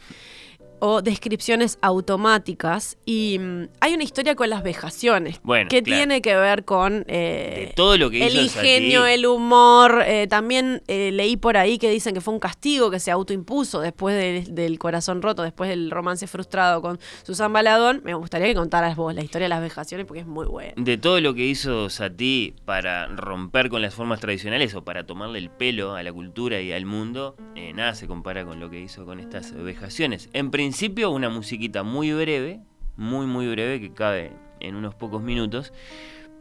o 0.80 1.02
descripciones 1.02 1.78
automáticas 1.82 2.98
y 3.06 3.38
mm, 3.40 3.68
hay 3.80 3.94
una 3.94 4.04
historia 4.04 4.36
con 4.36 4.50
las 4.50 4.64
vejaciones 4.64 5.40
Bueno, 5.44 5.70
que 5.70 5.82
claro. 5.84 6.00
tiene 6.00 6.22
que 6.22 6.36
ver 6.36 6.66
con 6.66 7.06
eh, 7.08 7.66
De 7.68 7.74
todo 7.76 7.98
lo 7.98 8.10
que 8.10 8.26
el 8.26 8.36
ingenio, 8.36 9.06
el 9.06 9.26
humor. 9.26 10.04
eh, 10.06 10.28
también 10.28 10.82
eh, 10.88 11.12
leí 11.12 11.38
por 11.38 11.58
ahí 11.58 11.78
que 11.78 11.90
dicen 11.90 12.14
que 12.14 12.22
fue 12.22 12.34
un 12.34 12.40
castigo 12.40 12.92
que 12.92 13.00
se 13.00 13.12
autoimpuso 13.12 13.80
después 13.82 14.16
del- 14.16 14.56
del 14.56 14.80
corazón 14.80 15.22
roto, 15.22 15.44
después 15.44 15.70
del 15.70 15.92
romance 15.92 16.28
frustrado 16.28 16.82
con 16.82 17.00
Susan 17.24 17.52
Baladón. 17.54 18.02
Me 18.04 18.14
gustaría 18.14 18.48
que 18.48 18.56
contaras 18.56 18.96
vos 18.96 19.14
la 19.14 19.24
historia 19.24 19.46
de 19.46 19.50
las 19.50 19.62
vejaciones 19.62 20.06
porque 20.06 20.22
es 20.22 20.28
muy 20.28 20.46
buena. 20.48 20.74
De 20.76 20.98
todo 20.98 21.22
lo 21.22 21.34
que 21.34 21.46
hizo 21.46 21.90
Satie 21.90 22.54
para 22.66 23.08
romper 23.08 23.70
con 23.70 23.82
las 23.82 23.94
formas 23.94 24.20
tradicionales 24.20 24.74
o 24.76 24.84
para 24.84 25.06
tomarle 25.06 25.40
el 25.40 25.50
pelo 25.50 25.96
a 25.96 26.04
la 26.04 26.12
cultura 26.12 26.60
y 26.62 26.72
al 26.72 26.86
mundo, 26.86 27.36
nada 27.76 27.94
se 27.96 28.08
compara 28.08 28.46
con 28.46 28.60
lo 28.60 28.70
que 28.70 28.80
hizo 28.80 29.06
con 29.06 29.20
estas 29.20 29.54
vejaciones. 29.54 30.30
En 30.34 30.50
principio, 30.52 30.69
una 31.10 31.30
musiquita 31.30 31.84
muy 31.84 32.12
breve, 32.14 32.62
muy, 32.96 33.26
muy 33.26 33.48
breve, 33.48 33.80
que 33.80 33.94
cabe 33.94 34.32
en 34.60 34.76
unos 34.76 34.96
pocos 34.96 35.22
minutos, 35.22 35.74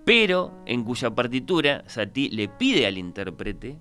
pero 0.05 0.53
en 0.67 0.85
cuya 0.85 1.11
partitura 1.11 1.85
Satie 1.87 2.31
le 2.31 2.49
pide 2.49 2.87
al 2.87 2.99
intérprete 2.99 3.79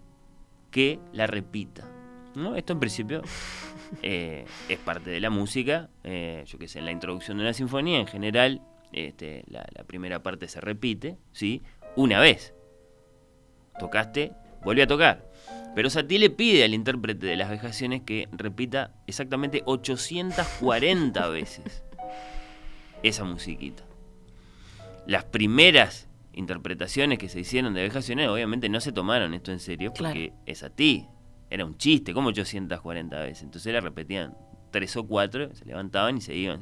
que 0.71 0.99
la 1.13 1.27
repita. 1.27 1.89
¿no? 2.35 2.55
Esto 2.55 2.73
en 2.73 2.79
principio 2.79 3.21
eh, 4.01 4.45
es 4.69 4.79
parte 4.79 5.09
de 5.09 5.19
la 5.19 5.29
música, 5.29 5.89
eh, 6.03 6.43
yo 6.45 6.59
qué 6.59 6.67
sé, 6.67 6.79
en 6.79 6.85
la 6.85 6.91
introducción 6.91 7.37
de 7.37 7.43
una 7.43 7.53
sinfonía 7.53 7.99
en 7.99 8.07
general, 8.07 8.61
este, 8.91 9.43
la, 9.47 9.65
la 9.75 9.83
primera 9.83 10.21
parte 10.21 10.47
se 10.47 10.61
repite, 10.61 11.17
¿sí? 11.31 11.61
Una 11.95 12.19
vez. 12.19 12.53
Tocaste, 13.79 14.31
vuelve 14.63 14.83
a 14.83 14.87
tocar. 14.87 15.29
Pero 15.77 15.91
Satie 15.91 16.17
le 16.17 16.31
pide 16.31 16.63
al 16.63 16.73
intérprete 16.73 17.27
de 17.27 17.35
las 17.37 17.51
vejaciones 17.51 18.01
que 18.01 18.27
repita 18.31 18.95
exactamente 19.05 19.61
840 19.67 21.27
veces 21.29 21.83
esa 23.03 23.23
musiquita. 23.23 23.83
Las 25.05 25.25
primeras 25.25 26.09
interpretaciones 26.33 27.19
que 27.19 27.29
se 27.29 27.41
hicieron 27.41 27.75
de 27.75 27.83
vejaciones 27.83 28.27
obviamente 28.27 28.69
no 28.69 28.81
se 28.81 28.91
tomaron 28.91 29.35
esto 29.35 29.51
en 29.51 29.59
serio 29.59 29.93
porque 29.95 30.33
es 30.47 30.63
a 30.63 30.71
ti. 30.71 31.05
Era 31.51 31.63
un 31.63 31.77
chiste, 31.77 32.11
como 32.11 32.29
840 32.29 33.19
veces. 33.19 33.43
Entonces 33.43 33.71
la 33.71 33.79
repetían 33.79 34.35
tres 34.71 34.97
o 34.97 35.05
cuatro, 35.05 35.53
se 35.53 35.63
levantaban 35.65 36.17
y 36.17 36.21
se 36.21 36.33
iban, 36.35 36.59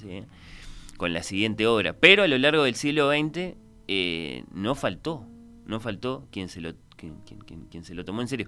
con 0.98 1.14
la 1.14 1.24
siguiente 1.24 1.66
obra. 1.68 1.94
Pero 1.94 2.24
a 2.24 2.28
lo 2.28 2.38
largo 2.38 2.64
del 2.64 2.76
siglo 2.76 3.10
XX 3.12 3.56
eh, 3.88 4.44
no 4.54 4.76
faltó, 4.76 5.26
no 5.66 5.80
faltó 5.80 6.28
quien 6.32 6.50
se 6.50 6.60
lo, 6.60 6.74
quien- 6.98 7.16
quien- 7.26 7.66
quien 7.72 7.84
se 7.86 7.96
lo 7.96 8.04
tomó 8.04 8.22
en 8.22 8.28
serio. 8.28 8.48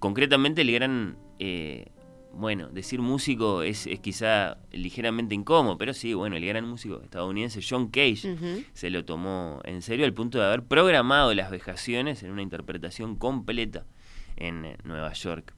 Concretamente 0.00 0.62
el 0.62 0.72
gran, 0.72 1.16
eh, 1.38 1.86
bueno, 2.32 2.68
decir 2.70 3.00
músico 3.00 3.62
es, 3.62 3.86
es 3.86 4.00
quizá 4.00 4.58
ligeramente 4.72 5.34
incómodo, 5.34 5.78
pero 5.78 5.94
sí, 5.94 6.14
bueno, 6.14 6.36
el 6.36 6.44
gran 6.46 6.66
músico 6.68 7.00
estadounidense 7.02 7.60
John 7.66 7.88
Cage 7.90 8.64
se 8.72 8.90
lo 8.90 9.04
tomó 9.04 9.60
en 9.64 9.82
serio 9.82 10.04
al 10.06 10.12
punto 10.14 10.38
de 10.38 10.46
haber 10.46 10.62
programado 10.64 11.32
las 11.34 11.50
vejaciones 11.50 12.22
en 12.22 12.32
una 12.32 12.42
interpretación 12.42 13.14
completa 13.16 13.84
en 14.36 14.64
eh, 14.64 14.76
Nueva 14.84 15.12
York. 15.12 15.54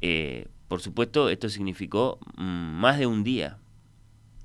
Eh, 0.00 0.48
por 0.68 0.80
supuesto, 0.80 1.28
esto 1.28 1.48
significó 1.48 2.18
mm, 2.36 2.42
más 2.80 2.98
de 2.98 3.06
un 3.06 3.22
día 3.24 3.58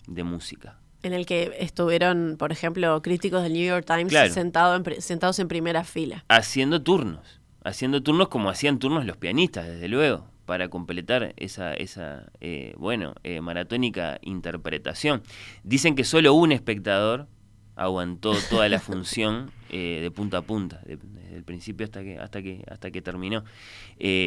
de 0.08 0.24
música. 0.24 0.80
En 1.04 1.14
el 1.14 1.26
que 1.26 1.56
estuvieron, 1.60 2.36
por 2.38 2.52
ejemplo, 2.52 3.02
críticos 3.02 3.44
del 3.44 3.54
New 3.54 3.66
York 3.66 3.86
Times 3.86 4.10
Claro. 4.10 4.34
sentado 4.34 4.76
en 4.76 4.84
pri- 4.84 5.00
sentados 5.02 5.40
en 5.40 5.48
primera 5.48 5.84
fila. 5.84 6.26
haciendo 6.28 6.82
turnos, 6.82 7.40
haciendo 7.68 8.02
turnos 8.02 8.28
como 8.30 8.50
hacían 8.50 8.80
turnos 8.80 9.06
los 9.06 9.18
pianistas, 9.18 9.68
desde 9.68 9.88
luego, 9.88 10.28
para 10.46 10.70
completar 10.70 11.34
esa, 11.38 11.74
esa 11.74 12.32
eh, 12.40 12.74
bueno, 12.78 13.14
eh, 13.24 13.42
maratónica 13.42 14.20
interpretación. 14.22 15.22
Dicen 15.64 15.96
que 15.96 16.04
solo 16.04 16.34
un 16.34 16.52
espectador 16.52 17.28
aguantó 17.76 18.34
toda 18.50 18.70
la 18.70 18.80
función 18.90 19.52
eh, 19.70 20.00
de 20.02 20.10
punta 20.12 20.38
a 20.38 20.42
punta, 20.42 20.82
de- 20.86 20.98
desde 20.98 21.36
el 21.36 21.44
principio 21.44 21.84
hasta 21.86 22.02
que, 22.04 22.18
hasta 22.18 22.42
que, 22.42 22.64
hasta 22.70 22.90
que 22.92 23.02
terminó. 23.02 23.44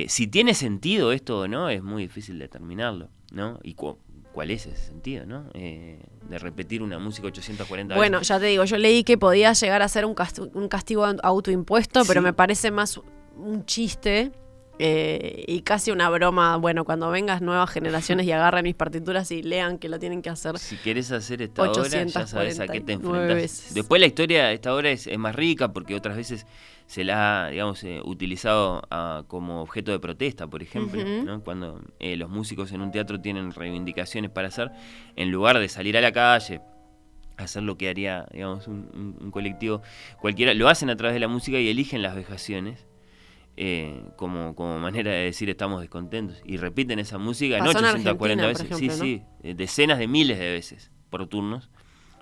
Si 0.08 0.26
tiene 0.28 0.54
sentido 0.54 1.12
esto 1.12 1.40
o 1.40 1.48
no, 1.48 1.68
es 1.70 1.82
muy 1.82 2.02
difícil 2.04 2.38
determinarlo, 2.38 3.08
¿no? 3.32 3.58
Y 3.62 3.74
cu- 3.74 3.98
cuál 4.32 4.50
es 4.52 4.66
ese 4.66 4.76
sentido, 4.86 5.26
¿no? 5.26 5.46
Eh, 5.54 5.98
de 6.28 6.38
repetir 6.38 6.82
una 6.82 6.98
música 7.00 7.26
840 7.26 7.96
Bueno, 7.96 8.18
veces. 8.18 8.28
ya 8.28 8.38
te 8.38 8.46
digo, 8.46 8.64
yo 8.64 8.76
leí 8.78 9.02
que 9.02 9.18
podía 9.18 9.52
llegar 9.54 9.82
a 9.82 9.88
ser 9.88 10.04
un, 10.04 10.14
cast- 10.14 10.50
un 10.54 10.68
castigo 10.68 11.04
autoimpuesto, 11.22 12.02
pero 12.06 12.22
me 12.22 12.32
parece 12.32 12.70
más 12.70 13.00
un 13.40 13.64
chiste 13.66 14.32
eh, 14.78 15.44
y 15.46 15.60
casi 15.62 15.90
una 15.90 16.08
broma. 16.08 16.56
Bueno, 16.56 16.84
cuando 16.84 17.10
vengas 17.10 17.42
nuevas 17.42 17.68
generaciones 17.70 18.24
y 18.26 18.32
agarren 18.32 18.62
mis 18.64 18.74
partituras 18.74 19.30
y 19.30 19.42
lean 19.42 19.78
que 19.78 19.88
lo 19.88 19.98
tienen 19.98 20.22
que 20.22 20.30
hacer. 20.30 20.58
Si 20.58 20.76
querés 20.76 21.12
hacer 21.12 21.42
esta 21.42 21.62
obra, 21.70 22.04
ya 22.04 22.26
sabes 22.26 22.60
a 22.60 22.66
qué 22.66 22.80
te 22.80 22.94
849 22.94 23.18
enfrentas. 23.24 23.36
veces. 23.42 23.74
Después 23.74 24.00
la 24.00 24.06
historia 24.06 24.46
de 24.46 24.54
esta 24.54 24.74
obra 24.74 24.90
es, 24.90 25.06
es 25.06 25.18
más 25.18 25.34
rica 25.34 25.72
porque 25.72 25.94
otras 25.94 26.16
veces 26.16 26.46
se 26.86 27.04
la 27.04 27.46
ha, 27.46 27.50
digamos, 27.50 27.84
eh, 27.84 28.00
utilizado 28.04 28.82
ah, 28.90 29.22
como 29.28 29.60
objeto 29.62 29.92
de 29.92 30.00
protesta, 30.00 30.46
por 30.48 30.62
ejemplo, 30.62 31.00
cuando 31.44 31.80
eh, 32.00 32.16
los 32.16 32.28
músicos 32.30 32.72
en 32.72 32.80
un 32.80 32.90
teatro 32.90 33.20
tienen 33.20 33.52
reivindicaciones 33.52 34.30
para 34.30 34.48
hacer, 34.48 34.70
en 35.14 35.30
lugar 35.30 35.58
de 35.60 35.68
salir 35.68 35.96
a 35.96 36.00
la 36.00 36.10
calle, 36.10 36.60
hacer 37.36 37.62
lo 37.62 37.76
que 37.76 37.88
haría, 37.90 38.26
digamos, 38.32 38.66
un, 38.66 38.90
un- 38.92 39.16
un 39.24 39.30
colectivo 39.30 39.82
cualquiera, 40.20 40.52
lo 40.54 40.68
hacen 40.68 40.90
a 40.90 40.96
través 40.96 41.14
de 41.14 41.20
la 41.20 41.28
música 41.28 41.58
y 41.60 41.68
eligen 41.68 42.02
las 42.02 42.14
vejaciones. 42.16 42.86
Eh, 43.56 44.04
como, 44.16 44.54
como 44.54 44.78
manera 44.78 45.10
de 45.10 45.24
decir 45.24 45.50
estamos 45.50 45.80
descontentos. 45.80 46.40
Y 46.44 46.56
repiten 46.56 46.98
esa 46.98 47.18
música 47.18 47.58
en 47.58 47.64
Pasó 47.64 47.78
en 47.78 47.84
840 47.84 48.44
Argentina, 48.44 48.46
veces. 48.46 48.68
por 48.68 48.78
sí 48.78 48.90
sí 48.90 49.22
eh, 49.42 49.54
decenas 49.54 49.98
de 49.98 50.08
miles 50.08 50.38
de 50.38 50.50
veces 50.50 50.90
por 51.10 51.26
turnos 51.26 51.70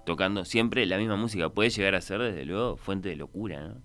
tocando 0.05 0.45
siempre 0.45 0.87
la 0.87 0.97
misma 0.97 1.17
música. 1.17 1.51
Puede 1.51 1.71
llegar 1.71 1.95
a 1.95 2.01
ser 2.01 2.21
desde 2.21 2.45
luego 2.45 2.77
fuente 2.77 3.11
de 3.11 3.17
locura 3.17 3.69
¿no? 3.69 3.83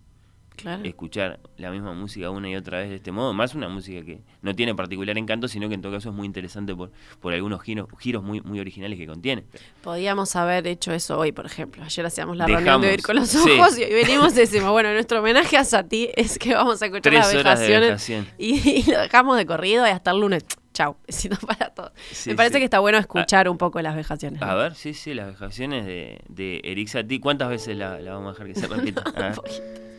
Claro. 0.56 0.84
escuchar 0.84 1.40
la 1.58 1.72
misma 1.72 1.94
música 1.94 2.30
una 2.30 2.50
y 2.50 2.56
otra 2.56 2.80
vez 2.80 2.90
de 2.90 2.96
este 2.96 3.12
modo 3.12 3.34
más 3.34 3.56
una 3.56 3.70
música 3.70 4.04
que 4.06 4.22
no 4.42 4.56
tiene 4.56 4.76
particular 4.76 5.18
encanto 5.18 5.48
sino 5.48 5.68
que 5.68 5.76
en 5.76 5.82
todo 5.82 5.92
caso 5.92 6.10
es 6.10 6.16
muy 6.16 6.26
interesante 6.26 6.76
por, 6.76 6.92
por 7.20 7.34
algunos 7.34 7.62
giros, 7.62 7.88
giros 8.00 8.24
muy, 8.24 8.42
muy 8.42 8.60
originales 8.60 8.98
que 8.98 9.08
contiene 9.08 9.44
Podíamos 9.82 10.36
haber 10.36 10.68
hecho 10.68 10.94
eso 10.94 11.18
hoy, 11.20 11.32
por 11.32 11.46
ejemplo. 11.46 11.84
Ayer 11.84 12.06
hacíamos 12.06 12.38
la 12.38 12.46
reunión 12.48 12.82
de 12.82 12.90
oír 12.90 13.02
con 13.02 13.16
los 13.16 13.30
sí. 13.30 13.38
ojos 13.38 13.78
y 13.78 13.84
hoy 13.84 13.94
venimos 13.94 14.34
y 14.34 14.38
decimos, 14.38 14.72
bueno, 14.72 14.94
nuestro 14.94 15.20
homenaje 15.20 15.58
a 15.58 15.64
Sati 15.66 16.10
es 16.16 16.38
que 16.38 16.54
vamos 16.54 16.82
a 16.82 16.86
escuchar 16.86 17.02
Tres 17.02 17.20
las 17.20 17.32
de 17.32 17.38
vejaciones 17.38 18.10
y, 18.38 18.70
y 18.70 18.84
lo 18.92 19.00
dejamos 19.02 19.38
de 19.38 19.46
corrido 19.46 19.86
y 19.86 19.90
hasta 19.90 20.12
el 20.12 20.20
lunes. 20.20 20.46
Chau, 20.74 20.96
besito 21.08 21.38
para 21.46 21.70
todos. 21.70 21.92
Sí, 22.12 22.30
Me 22.32 22.36
parece 22.36 22.56
sí. 22.56 22.60
que 22.60 22.66
está 22.66 22.80
bueno 22.80 22.98
escuchar 22.98 23.48
un 23.50 23.58
poco 23.58 23.82
las 23.82 23.96
vejaciones. 23.96 24.42
¿no? 24.42 24.48
a 24.48 24.56
ver 24.56 24.76
sí 24.76 24.94
sí 24.94 25.14
las 25.14 25.28
vejaciones 25.28 25.86
de, 25.86 26.20
de 26.30 26.62
Eric 26.64 26.88
Satie 26.88 27.20
¿cuántas 27.20 27.50
veces 27.50 27.78
la, 27.78 28.00
la 28.00 28.14
vamos 28.14 28.30
a 28.40 28.44
dejar 28.44 28.54
que 28.54 28.60
se 28.60 28.68
repita? 28.68 29.04
A 29.16 29.22
ver. 29.30 29.93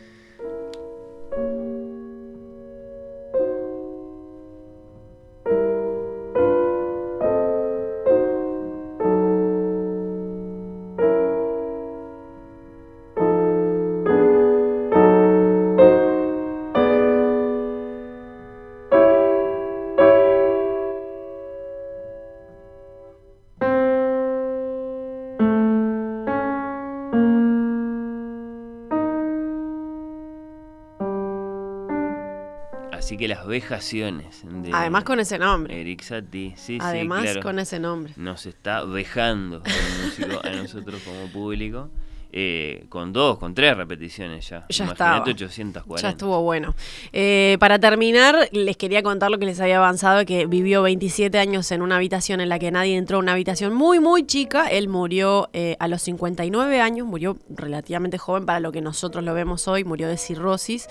Vejaciones 33.55 34.41
de 34.43 34.69
Además 34.73 35.05
con 35.05 35.21
ese 35.21 35.39
nombre. 35.39 35.79
Eric 35.79 36.01
Satie, 36.01 36.53
sí, 36.57 36.77
Además 36.81 37.21
sí, 37.21 37.25
claro. 37.27 37.41
con 37.41 37.59
ese 37.59 37.79
nombre. 37.79 38.11
Nos 38.17 38.45
está 38.45 38.83
vejando 38.83 39.63
el 39.63 40.05
músico 40.05 40.41
a 40.45 40.49
nosotros 40.49 41.01
como 41.03 41.27
público. 41.31 41.89
Eh, 42.37 42.83
con 42.89 43.13
dos, 43.13 43.39
con 43.39 43.55
tres 43.55 43.77
repeticiones 43.77 44.49
ya. 44.49 44.65
Ya 44.67 44.85
estaba. 44.85 45.21
840. 45.21 46.01
Ya 46.01 46.09
estuvo 46.09 46.41
bueno. 46.41 46.75
Eh, 47.13 47.55
para 47.61 47.79
terminar, 47.79 48.49
les 48.51 48.75
quería 48.75 49.01
contar 49.03 49.31
lo 49.31 49.39
que 49.39 49.45
les 49.45 49.61
había 49.61 49.77
avanzado, 49.77 50.25
que 50.25 50.45
vivió 50.45 50.81
27 50.81 51.39
años 51.39 51.71
en 51.71 51.81
una 51.81 51.95
habitación 51.95 52.41
en 52.41 52.49
la 52.49 52.59
que 52.59 52.71
nadie 52.71 52.97
entró, 52.97 53.19
una 53.19 53.31
habitación 53.31 53.73
muy, 53.73 54.01
muy 54.01 54.25
chica. 54.27 54.67
Él 54.67 54.89
murió 54.89 55.49
eh, 55.53 55.77
a 55.79 55.87
los 55.87 56.01
59 56.01 56.81
años, 56.81 57.07
murió 57.07 57.37
relativamente 57.47 58.17
joven 58.17 58.45
para 58.45 58.59
lo 58.59 58.73
que 58.73 58.81
nosotros 58.81 59.23
lo 59.23 59.33
vemos 59.33 59.69
hoy, 59.69 59.85
murió 59.85 60.09
de 60.09 60.17
cirrosis. 60.17 60.89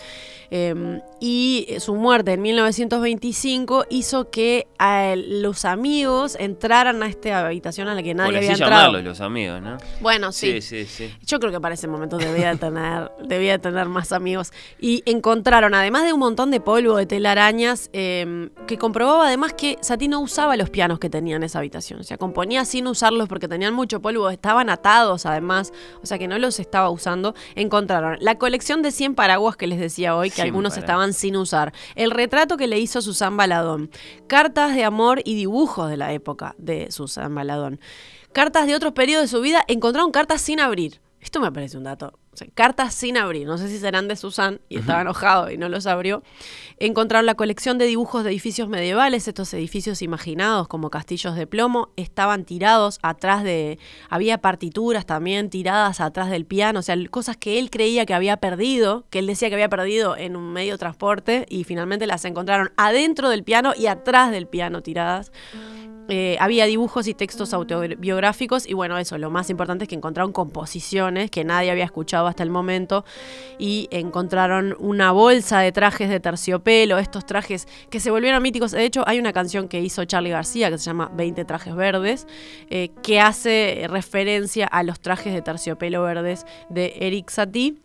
Eh, 0.50 1.00
y 1.20 1.66
su 1.78 1.94
muerte 1.94 2.32
en 2.32 2.40
1925 2.42 3.86
hizo 3.90 4.30
que 4.30 4.66
eh, 4.80 5.16
los 5.16 5.64
amigos 5.64 6.36
entraran 6.38 7.02
a 7.02 7.06
esta 7.06 7.46
habitación 7.46 7.88
a 7.88 7.94
la 7.94 8.02
que 8.02 8.14
nadie 8.14 8.30
Por 8.32 8.36
así 8.38 8.44
había 8.46 8.52
entrado. 8.52 8.72
llamarlos 8.72 9.04
los 9.04 9.20
amigos, 9.20 9.60
¿no? 9.62 9.76
Bueno, 10.00 10.32
sí. 10.32 10.60
Sí, 10.60 10.84
sí, 10.84 10.86
sí. 10.86 11.14
yo 11.26 11.33
creo 11.40 11.52
que 11.52 11.60
para 11.60 11.74
ese 11.74 11.88
momento 11.88 12.16
debía 12.16 12.50
de 12.50 12.56
tener, 12.56 13.10
debía 13.24 13.52
de 13.52 13.58
tener 13.58 13.88
más 13.88 14.12
amigos. 14.12 14.52
Y 14.78 15.02
encontraron, 15.06 15.74
además 15.74 16.04
de 16.04 16.12
un 16.12 16.20
montón 16.20 16.50
de 16.50 16.60
polvo, 16.60 16.96
de 16.96 17.06
telarañas, 17.06 17.90
eh, 17.92 18.50
que 18.66 18.78
comprobaba 18.78 19.26
además 19.26 19.52
que 19.54 19.78
Satie 19.80 20.08
no 20.08 20.20
usaba 20.20 20.56
los 20.56 20.70
pianos 20.70 20.98
que 20.98 21.10
tenía 21.10 21.36
en 21.36 21.42
esa 21.42 21.58
habitación. 21.58 22.00
O 22.00 22.02
sea, 22.04 22.18
componía 22.18 22.64
sin 22.64 22.86
usarlos 22.86 23.28
porque 23.28 23.48
tenían 23.48 23.74
mucho 23.74 24.00
polvo, 24.00 24.30
estaban 24.30 24.70
atados 24.70 25.26
además, 25.26 25.72
o 26.02 26.06
sea 26.06 26.18
que 26.18 26.28
no 26.28 26.38
los 26.38 26.60
estaba 26.60 26.90
usando. 26.90 27.34
Encontraron 27.54 28.16
la 28.20 28.38
colección 28.38 28.82
de 28.82 28.90
100 28.90 29.14
paraguas 29.14 29.56
que 29.56 29.66
les 29.66 29.78
decía 29.78 30.16
hoy, 30.16 30.30
que 30.30 30.36
100 30.36 30.46
algunos 30.46 30.72
paraguas. 30.72 30.84
estaban 30.84 31.12
sin 31.12 31.36
usar. 31.36 31.72
El 31.94 32.10
retrato 32.10 32.56
que 32.56 32.66
le 32.66 32.78
hizo 32.78 33.02
Susan 33.02 33.36
Baladón. 33.36 33.90
Cartas 34.26 34.74
de 34.74 34.84
amor 34.84 35.20
y 35.24 35.34
dibujos 35.34 35.88
de 35.88 35.96
la 35.96 36.12
época 36.12 36.54
de 36.58 36.90
Susan 36.90 37.34
Baladón. 37.34 37.80
Cartas 38.32 38.66
de 38.66 38.74
otros 38.74 38.92
periodos 38.92 39.30
de 39.30 39.36
su 39.36 39.40
vida. 39.40 39.62
Encontraron 39.68 40.10
cartas 40.10 40.40
sin 40.40 40.60
abrir. 40.60 41.03
Esto 41.24 41.40
me 41.40 41.50
parece 41.50 41.78
un 41.78 41.84
dato. 41.84 42.20
O 42.34 42.36
sea, 42.36 42.48
cartas 42.52 42.94
sin 42.94 43.16
abrir. 43.16 43.46
No 43.46 43.58
sé 43.58 43.68
si 43.68 43.78
serán 43.78 44.08
de 44.08 44.16
Susan 44.16 44.60
y 44.68 44.78
estaba 44.78 45.02
enojado 45.02 45.50
y 45.50 45.56
no 45.56 45.68
los 45.68 45.86
abrió. 45.86 46.22
Encontraron 46.78 47.26
la 47.26 47.36
colección 47.36 47.78
de 47.78 47.86
dibujos 47.86 48.24
de 48.24 48.30
edificios 48.30 48.68
medievales, 48.68 49.28
estos 49.28 49.54
edificios 49.54 50.02
imaginados 50.02 50.66
como 50.66 50.90
castillos 50.90 51.36
de 51.36 51.46
plomo, 51.46 51.90
estaban 51.96 52.44
tirados 52.44 52.98
atrás 53.02 53.44
de. 53.44 53.78
Había 54.10 54.38
partituras 54.38 55.06
también 55.06 55.48
tiradas 55.48 56.00
atrás 56.00 56.30
del 56.30 56.44
piano, 56.44 56.80
o 56.80 56.82
sea, 56.82 56.96
cosas 57.10 57.36
que 57.36 57.58
él 57.58 57.70
creía 57.70 58.04
que 58.04 58.14
había 58.14 58.36
perdido, 58.38 59.06
que 59.10 59.20
él 59.20 59.26
decía 59.26 59.48
que 59.48 59.54
había 59.54 59.68
perdido 59.68 60.16
en 60.16 60.36
un 60.36 60.52
medio 60.52 60.72
de 60.72 60.78
transporte 60.78 61.46
y 61.48 61.64
finalmente 61.64 62.06
las 62.06 62.24
encontraron 62.24 62.72
adentro 62.76 63.28
del 63.28 63.44
piano 63.44 63.72
y 63.76 63.86
atrás 63.86 64.32
del 64.32 64.48
piano 64.48 64.82
tiradas. 64.82 65.30
Eh, 66.08 66.36
había 66.38 66.66
dibujos 66.66 67.06
y 67.08 67.14
textos 67.14 67.54
autobiográficos 67.54 68.68
y 68.68 68.74
bueno, 68.74 68.98
eso, 68.98 69.16
lo 69.16 69.30
más 69.30 69.48
importante 69.48 69.84
es 69.84 69.88
que 69.88 69.94
encontraron 69.94 70.32
composiciones 70.32 71.30
que 71.30 71.44
nadie 71.44 71.70
había 71.70 71.84
escuchado 71.84 72.23
hasta 72.26 72.42
el 72.42 72.50
momento 72.50 73.04
y 73.58 73.88
encontraron 73.90 74.76
una 74.78 75.12
bolsa 75.12 75.60
de 75.60 75.72
trajes 75.72 76.08
de 76.08 76.20
terciopelo, 76.20 76.98
estos 76.98 77.26
trajes 77.26 77.68
que 77.90 78.00
se 78.00 78.10
volvieron 78.10 78.42
míticos. 78.42 78.72
De 78.72 78.84
hecho, 78.84 79.04
hay 79.06 79.18
una 79.18 79.32
canción 79.32 79.68
que 79.68 79.80
hizo 79.80 80.04
Charlie 80.04 80.30
García 80.30 80.70
que 80.70 80.78
se 80.78 80.84
llama 80.84 81.10
20 81.14 81.44
trajes 81.44 81.74
verdes, 81.74 82.26
eh, 82.70 82.90
que 83.02 83.20
hace 83.20 83.86
referencia 83.88 84.66
a 84.66 84.82
los 84.82 85.00
trajes 85.00 85.32
de 85.32 85.42
terciopelo 85.42 86.02
verdes 86.02 86.46
de 86.68 86.94
Eric 87.00 87.30
Satie. 87.30 87.76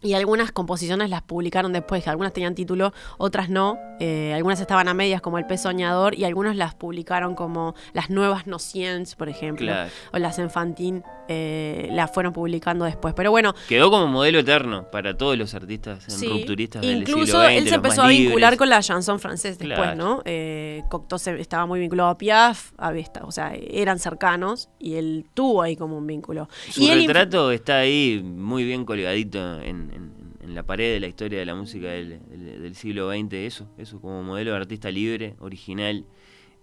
Y 0.00 0.14
algunas 0.14 0.52
composiciones 0.52 1.10
las 1.10 1.22
publicaron 1.22 1.72
después, 1.72 2.06
algunas 2.06 2.32
tenían 2.32 2.54
título, 2.54 2.92
otras 3.18 3.48
no. 3.50 3.76
Eh, 3.98 4.32
algunas 4.32 4.60
estaban 4.60 4.86
a 4.86 4.94
medias 4.94 5.20
como 5.20 5.38
El 5.38 5.46
pez 5.46 5.62
soñador 5.62 6.14
y 6.14 6.24
algunos 6.24 6.54
las 6.54 6.74
publicaron 6.76 7.34
como 7.34 7.74
Las 7.94 8.08
nuevas 8.08 8.46
nociens, 8.46 9.16
por 9.16 9.28
ejemplo. 9.28 9.66
Claro. 9.66 9.90
O 10.12 10.18
las 10.18 10.38
Enfantin, 10.38 11.02
eh, 11.28 11.88
las 11.90 12.12
fueron 12.12 12.32
publicando 12.32 12.84
después. 12.84 13.12
Pero 13.14 13.30
bueno, 13.32 13.54
Quedó 13.68 13.90
como 13.90 14.06
modelo 14.06 14.38
eterno 14.38 14.88
para 14.90 15.16
todos 15.16 15.36
los 15.36 15.52
artistas 15.54 16.04
Sí, 16.06 16.28
rupturistas 16.28 16.82
del 16.82 16.98
incluso 17.00 17.26
siglo 17.26 17.42
XX, 17.44 17.52
él 17.56 17.68
se 17.68 17.74
empezó 17.74 18.02
a 18.02 18.08
vincular 18.08 18.52
libres. 18.52 18.58
con 18.58 18.68
la 18.70 18.80
chanson 18.80 19.18
francés 19.18 19.58
después, 19.58 19.78
Claro. 19.80 19.96
¿no? 19.96 20.22
Eh, 20.24 20.84
Cocteau 20.88 21.18
se- 21.18 21.40
estaba 21.40 21.66
muy 21.66 21.80
vinculado 21.80 22.08
a 22.10 22.16
Piaf, 22.18 22.70
había 22.78 23.02
esta- 23.02 23.24
o 23.24 23.32
sea, 23.32 23.52
eran 23.54 23.98
cercanos 23.98 24.68
y 24.78 24.94
él 24.94 25.26
tuvo 25.34 25.60
ahí 25.62 25.74
como 25.76 25.98
un 25.98 26.06
vínculo. 26.06 26.48
Su 26.70 26.82
y 26.82 26.90
él 26.90 27.00
inf- 27.00 27.06
retrato 27.08 27.50
está 27.50 27.78
ahí 27.78 28.22
muy 28.24 28.62
bien 28.64 28.84
colgadito 28.84 29.60
en, 29.60 29.87
en- 29.92 30.12
en 30.42 30.54
la 30.54 30.62
pared 30.62 30.92
de 30.94 31.00
la 31.00 31.06
historia 31.08 31.38
de 31.38 31.46
la 31.46 31.54
música 31.54 31.88
del, 31.88 32.20
del- 32.28 32.62
del 32.62 32.74
siglo 32.74 33.10
XX, 33.10 33.32
eso, 33.46 33.68
eso 33.78 34.00
como 34.00 34.22
modelo 34.22 34.52
de 34.52 34.56
artista 34.56 34.90
libre, 34.90 35.34
original 35.40 36.04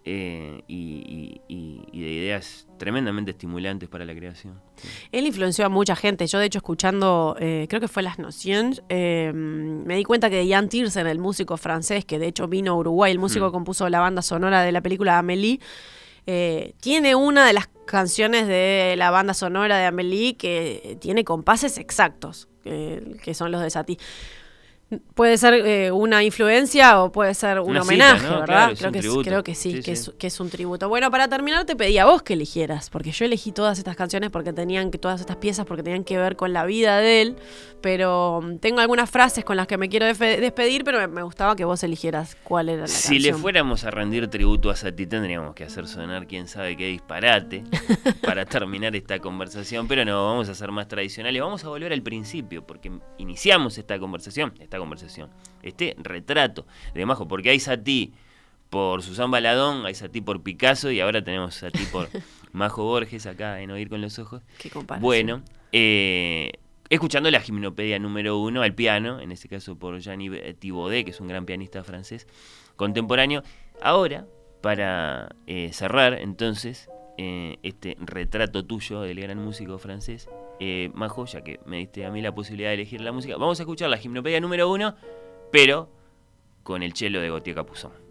eh, 0.07 0.61
y, 0.67 0.75
y- 0.77 1.41
y- 1.47 1.81
y 1.91 2.01
de 2.03 2.11
ideas 2.11 2.67
tremendamente 2.77 3.31
estimulantes 3.31 3.89
para 3.89 4.05
la 4.05 4.13
creación. 4.13 4.59
Sí. 4.75 4.87
Él 5.11 5.25
influenció 5.25 5.65
a 5.65 5.69
mucha 5.69 5.95
gente. 5.95 6.27
Yo, 6.27 6.37
de 6.37 6.45
hecho, 6.45 6.59
escuchando, 6.59 7.35
eh, 7.39 7.65
creo 7.69 7.81
que 7.81 7.87
fue 7.87 8.03
Las 8.03 8.19
Nociones, 8.19 8.83
eh, 8.89 9.31
me 9.33 9.95
di 9.95 10.03
cuenta 10.03 10.29
que 10.29 10.47
Jan 10.47 10.69
Tiersen, 10.69 11.07
el 11.07 11.17
músico 11.17 11.57
francés, 11.57 12.05
que 12.05 12.19
de 12.19 12.27
hecho 12.27 12.47
vino 12.47 12.73
a 12.73 12.75
Uruguay, 12.77 13.11
el 13.11 13.17
músico 13.19 13.45
Mm. 13.45 13.47
que 13.49 13.51
compuso 13.53 13.89
la 13.89 13.99
banda 13.99 14.21
sonora 14.21 14.61
de 14.61 14.71
la 14.71 14.81
película 14.81 15.17
Amélie, 15.17 15.59
eh, 16.27 16.73
tiene 16.81 17.15
una 17.15 17.45
de 17.47 17.53
las 17.53 17.67
canciones 17.87 18.47
de 18.47 18.93
la 18.97 19.09
banda 19.09 19.33
sonora 19.33 19.77
de 19.79 19.85
Amélie 19.85 20.37
que 20.37 20.97
tiene 21.01 21.23
compases 21.23 21.79
exactos, 21.79 22.47
que- 22.65 23.33
son 23.33 23.51
los 23.51 23.61
de 23.61 23.69
Satie. 23.69 23.97
Puede 25.15 25.37
ser 25.39 25.55
eh, 25.55 25.91
una 25.91 26.23
influencia 26.23 27.01
o 27.01 27.11
puede 27.11 27.33
ser 27.33 27.59
un 27.59 27.71
Una 27.71 27.81
cita, 27.81 27.93
homenaje, 27.93 28.27
¿no? 28.27 28.39
¿verdad? 28.41 28.45
Claro, 28.45 28.75
creo, 28.77 28.91
que, 28.91 28.99
es- 28.99 29.23
creo 29.23 29.43
que 29.43 29.55
sí, 29.55 29.71
Sí, 29.71 29.81
que, 29.81 29.95
sí. 29.95 30.11
Es, 30.11 30.15
que 30.17 30.27
es 30.27 30.39
un 30.39 30.49
tributo. 30.51 30.87
Bueno, 30.89 31.09
para 31.09 31.27
terminar 31.27 31.65
te 31.65 31.75
pedí 31.75 31.97
a 31.97 32.05
vos 32.05 32.21
que 32.21 32.33
eligieras, 32.33 32.91
porque 32.91 33.11
yo 33.11 33.25
elegí 33.25 33.51
todas 33.51 33.79
estas 33.79 33.95
canciones 33.95 34.29
porque 34.29 34.53
tenían 34.53 34.91
que, 34.91 34.99
todas 34.99 35.19
estas 35.21 35.37
piezas 35.37 35.65
porque 35.65 35.81
tenían 35.81 36.03
que 36.03 36.17
ver 36.19 36.35
con 36.35 36.53
la 36.53 36.65
vida 36.65 36.99
de 36.99 37.21
él, 37.23 37.35
pero 37.81 38.41
mm, 38.43 38.57
tengo 38.59 38.79
algunas 38.79 39.09
frases 39.09 39.43
con 39.43 39.57
las 39.57 39.65
que 39.65 39.77
me 39.79 39.89
quiero 39.89 40.05
despedir, 40.05 40.83
pero 40.83 40.99
me, 40.99 41.07
me 41.07 41.23
gustaba 41.23 41.55
que 41.55 41.65
vos 41.65 41.81
eligieras 41.83 42.37
cuál 42.43 42.69
era 42.69 42.81
la 42.83 42.87
Si 42.87 43.17
le 43.17 43.29
canción. 43.29 43.41
fuéramos 43.41 43.83
a 43.85 43.91
rendir 43.91 44.27
tributo 44.27 44.69
a 44.69 44.75
Satie 44.75 45.07
tendríamos 45.07 45.55
que 45.55 45.63
hacer 45.63 45.87
sonar 45.87 46.27
quién 46.27 46.47
sabe 46.47 46.77
qué 46.77 46.85
disparate 46.87 47.63
para 48.21 48.45
terminar 48.45 48.95
esta 48.95 49.17
conversación, 49.17 49.87
pero 49.87 50.05
no, 50.05 50.27
vamos 50.27 50.47
a 50.47 50.53
ser 50.53 50.71
más 50.71 50.87
tradicionales, 50.87 51.41
vamos 51.41 51.63
a 51.65 51.69
volver 51.69 51.91
al 51.91 52.03
principio, 52.03 52.65
porque 52.67 52.91
iniciamos 53.17 53.79
esta 53.79 53.97
conversación, 53.97 54.53
esta 54.59 54.75
conversación, 54.77 54.84
este 55.63 55.95
retrato 55.97 56.65
de 56.93 57.05
Majo, 57.05 57.27
porque 57.27 57.49
hay 57.49 57.59
Satie 57.59 58.11
por 58.69 59.01
Susan 59.03 59.31
Baladón, 59.31 59.85
hay 59.85 59.95
Satie 59.95 60.21
por 60.21 60.43
Picasso 60.43 60.91
y 60.91 60.99
ahora 60.99 61.23
tenemos 61.23 61.55
Satie 61.55 61.85
por 61.87 62.09
Majo 62.51 62.83
Borges 62.83 63.25
acá 63.25 63.61
en 63.61 63.71
Oír 63.71 63.89
con 63.89 64.01
los 64.01 64.19
Ojos. 64.19 64.41
Qué. 64.57 64.71
Bueno, 64.99 65.41
eh, 65.71 66.51
escuchando 66.89 67.29
la 67.31 67.41
gimnopedia 67.41 67.99
número 67.99 68.37
uno 68.37 68.61
al 68.61 68.73
piano, 68.73 69.19
en 69.19 69.31
este 69.31 69.47
caso 69.47 69.77
por 69.77 69.99
Gianni 69.99 70.29
Thibaudet, 70.59 71.05
que 71.05 71.11
es 71.11 71.19
un 71.19 71.27
gran 71.27 71.45
pianista 71.45 71.83
francés 71.83 72.27
contemporáneo. 72.75 73.43
Ahora, 73.81 74.25
para 74.61 75.35
eh, 75.47 75.71
cerrar 75.73 76.13
entonces 76.13 76.89
eh, 77.17 77.57
este 77.63 77.95
retrato 77.99 78.65
tuyo 78.65 79.01
del 79.01 79.19
gran 79.19 79.37
músico 79.37 79.77
francés, 79.77 80.27
eh, 80.59 80.91
Majo, 80.93 81.25
ya 81.25 81.43
que 81.43 81.59
me 81.65 81.77
diste 81.77 82.05
a 82.05 82.11
mí 82.11 82.21
la 82.21 82.33
posibilidad 82.33 82.69
de 82.69 82.75
elegir 82.75 83.01
la 83.01 83.11
música, 83.11 83.35
vamos 83.37 83.59
a 83.59 83.63
escuchar 83.63 83.89
la 83.89 83.97
gimnopedia 83.97 84.39
número 84.39 84.69
uno, 84.69 84.95
pero 85.51 85.89
con 86.63 86.83
el 86.83 86.93
chelo 86.93 87.21
de 87.21 87.29
Gautier 87.29 87.55
Capuzón. 87.55 88.04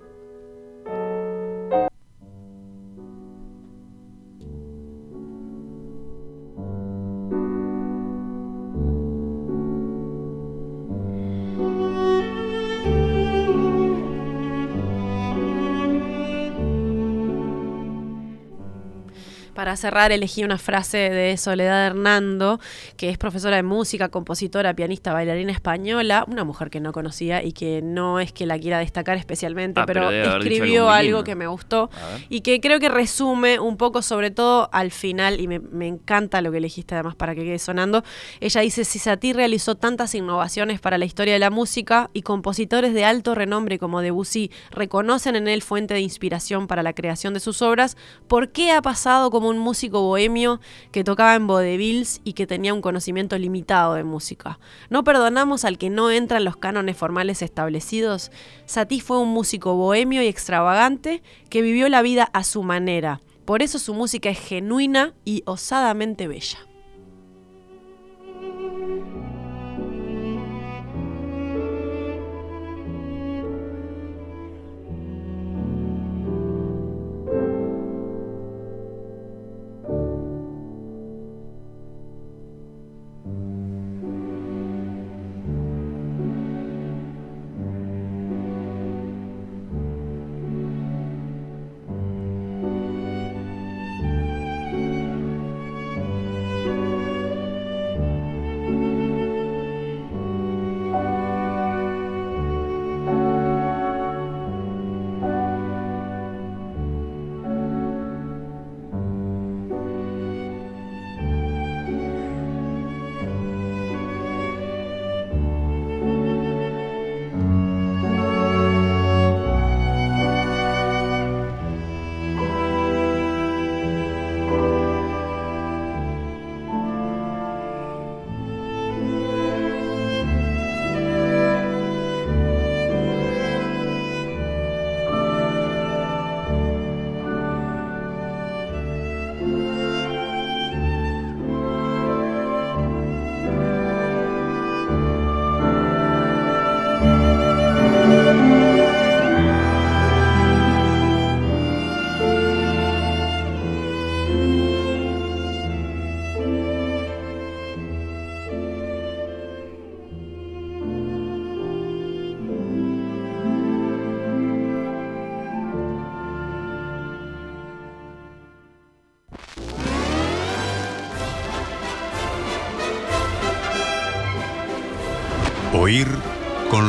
Para 19.74 19.80
cerrar, 19.80 20.12
elegí 20.12 20.44
una 20.44 20.56
frase 20.56 20.98
de 20.98 21.36
Soledad 21.36 21.88
Hernando, 21.88 22.60
que 22.96 23.10
es 23.10 23.18
profesora 23.18 23.56
de 23.56 23.64
música, 23.64 24.08
compositora, 24.08 24.72
pianista, 24.72 25.12
bailarina 25.12 25.50
española, 25.50 26.24
una 26.28 26.44
mujer 26.44 26.70
que 26.70 26.78
no 26.78 26.92
conocía 26.92 27.42
y 27.42 27.50
que 27.50 27.82
no 27.82 28.20
es 28.20 28.32
que 28.32 28.46
la 28.46 28.56
quiera 28.56 28.78
destacar 28.78 29.16
especialmente, 29.16 29.80
Ah, 29.80 29.84
pero 29.84 30.12
escribió 30.12 30.90
algo 30.90 31.24
que 31.24 31.34
me 31.34 31.48
gustó 31.48 31.90
y 32.28 32.42
que 32.42 32.60
creo 32.60 32.78
que 32.78 32.88
resume 32.88 33.58
un 33.58 33.76
poco, 33.76 34.00
sobre 34.00 34.30
todo 34.30 34.68
al 34.70 34.92
final, 34.92 35.40
y 35.40 35.48
me, 35.48 35.58
me 35.58 35.88
encanta 35.88 36.40
lo 36.40 36.52
que 36.52 36.58
elegiste 36.58 36.94
además 36.94 37.16
para 37.16 37.34
que 37.34 37.42
quede 37.42 37.58
sonando. 37.58 38.04
Ella 38.38 38.60
dice: 38.60 38.84
Si 38.84 39.00
Satie 39.00 39.32
realizó 39.32 39.74
tantas 39.74 40.14
innovaciones 40.14 40.78
para 40.78 40.98
la 40.98 41.04
historia 41.04 41.32
de 41.32 41.40
la 41.40 41.50
música 41.50 42.10
y 42.12 42.22
compositores 42.22 42.94
de 42.94 43.04
alto 43.04 43.34
renombre 43.34 43.80
como 43.80 44.02
Debussy 44.02 44.52
reconocen 44.70 45.34
en 45.34 45.48
él 45.48 45.62
fuente 45.62 45.94
de 45.94 46.00
inspiración 46.00 46.68
para 46.68 46.84
la 46.84 46.92
creación 46.92 47.34
de 47.34 47.40
sus 47.40 47.60
obras, 47.60 47.96
¿por 48.28 48.52
qué 48.52 48.70
ha 48.70 48.80
pasado 48.80 49.32
como 49.32 49.48
un 49.48 49.63
músico 49.64 50.02
bohemio 50.02 50.60
que 50.92 51.02
tocaba 51.02 51.34
en 51.34 51.48
vaudevilles 51.48 52.20
y 52.22 52.34
que 52.34 52.46
tenía 52.46 52.72
un 52.72 52.80
conocimiento 52.80 53.36
limitado 53.36 53.94
de 53.94 54.04
música? 54.04 54.60
¿No 54.90 55.02
perdonamos 55.02 55.64
al 55.64 55.78
que 55.78 55.90
no 55.90 56.10
entra 56.12 56.38
en 56.38 56.44
los 56.44 56.56
cánones 56.56 56.96
formales 56.96 57.42
establecidos? 57.42 58.30
Satie 58.66 59.00
fue 59.00 59.18
un 59.18 59.30
músico 59.30 59.74
bohemio 59.74 60.22
y 60.22 60.28
extravagante 60.28 61.22
que 61.48 61.62
vivió 61.62 61.88
la 61.88 62.02
vida 62.02 62.30
a 62.32 62.44
su 62.44 62.62
manera. 62.62 63.20
Por 63.44 63.62
eso 63.62 63.78
su 63.78 63.92
música 63.94 64.30
es 64.30 64.38
genuina 64.38 65.14
y 65.24 65.42
osadamente 65.46 66.28
bella. 66.28 66.58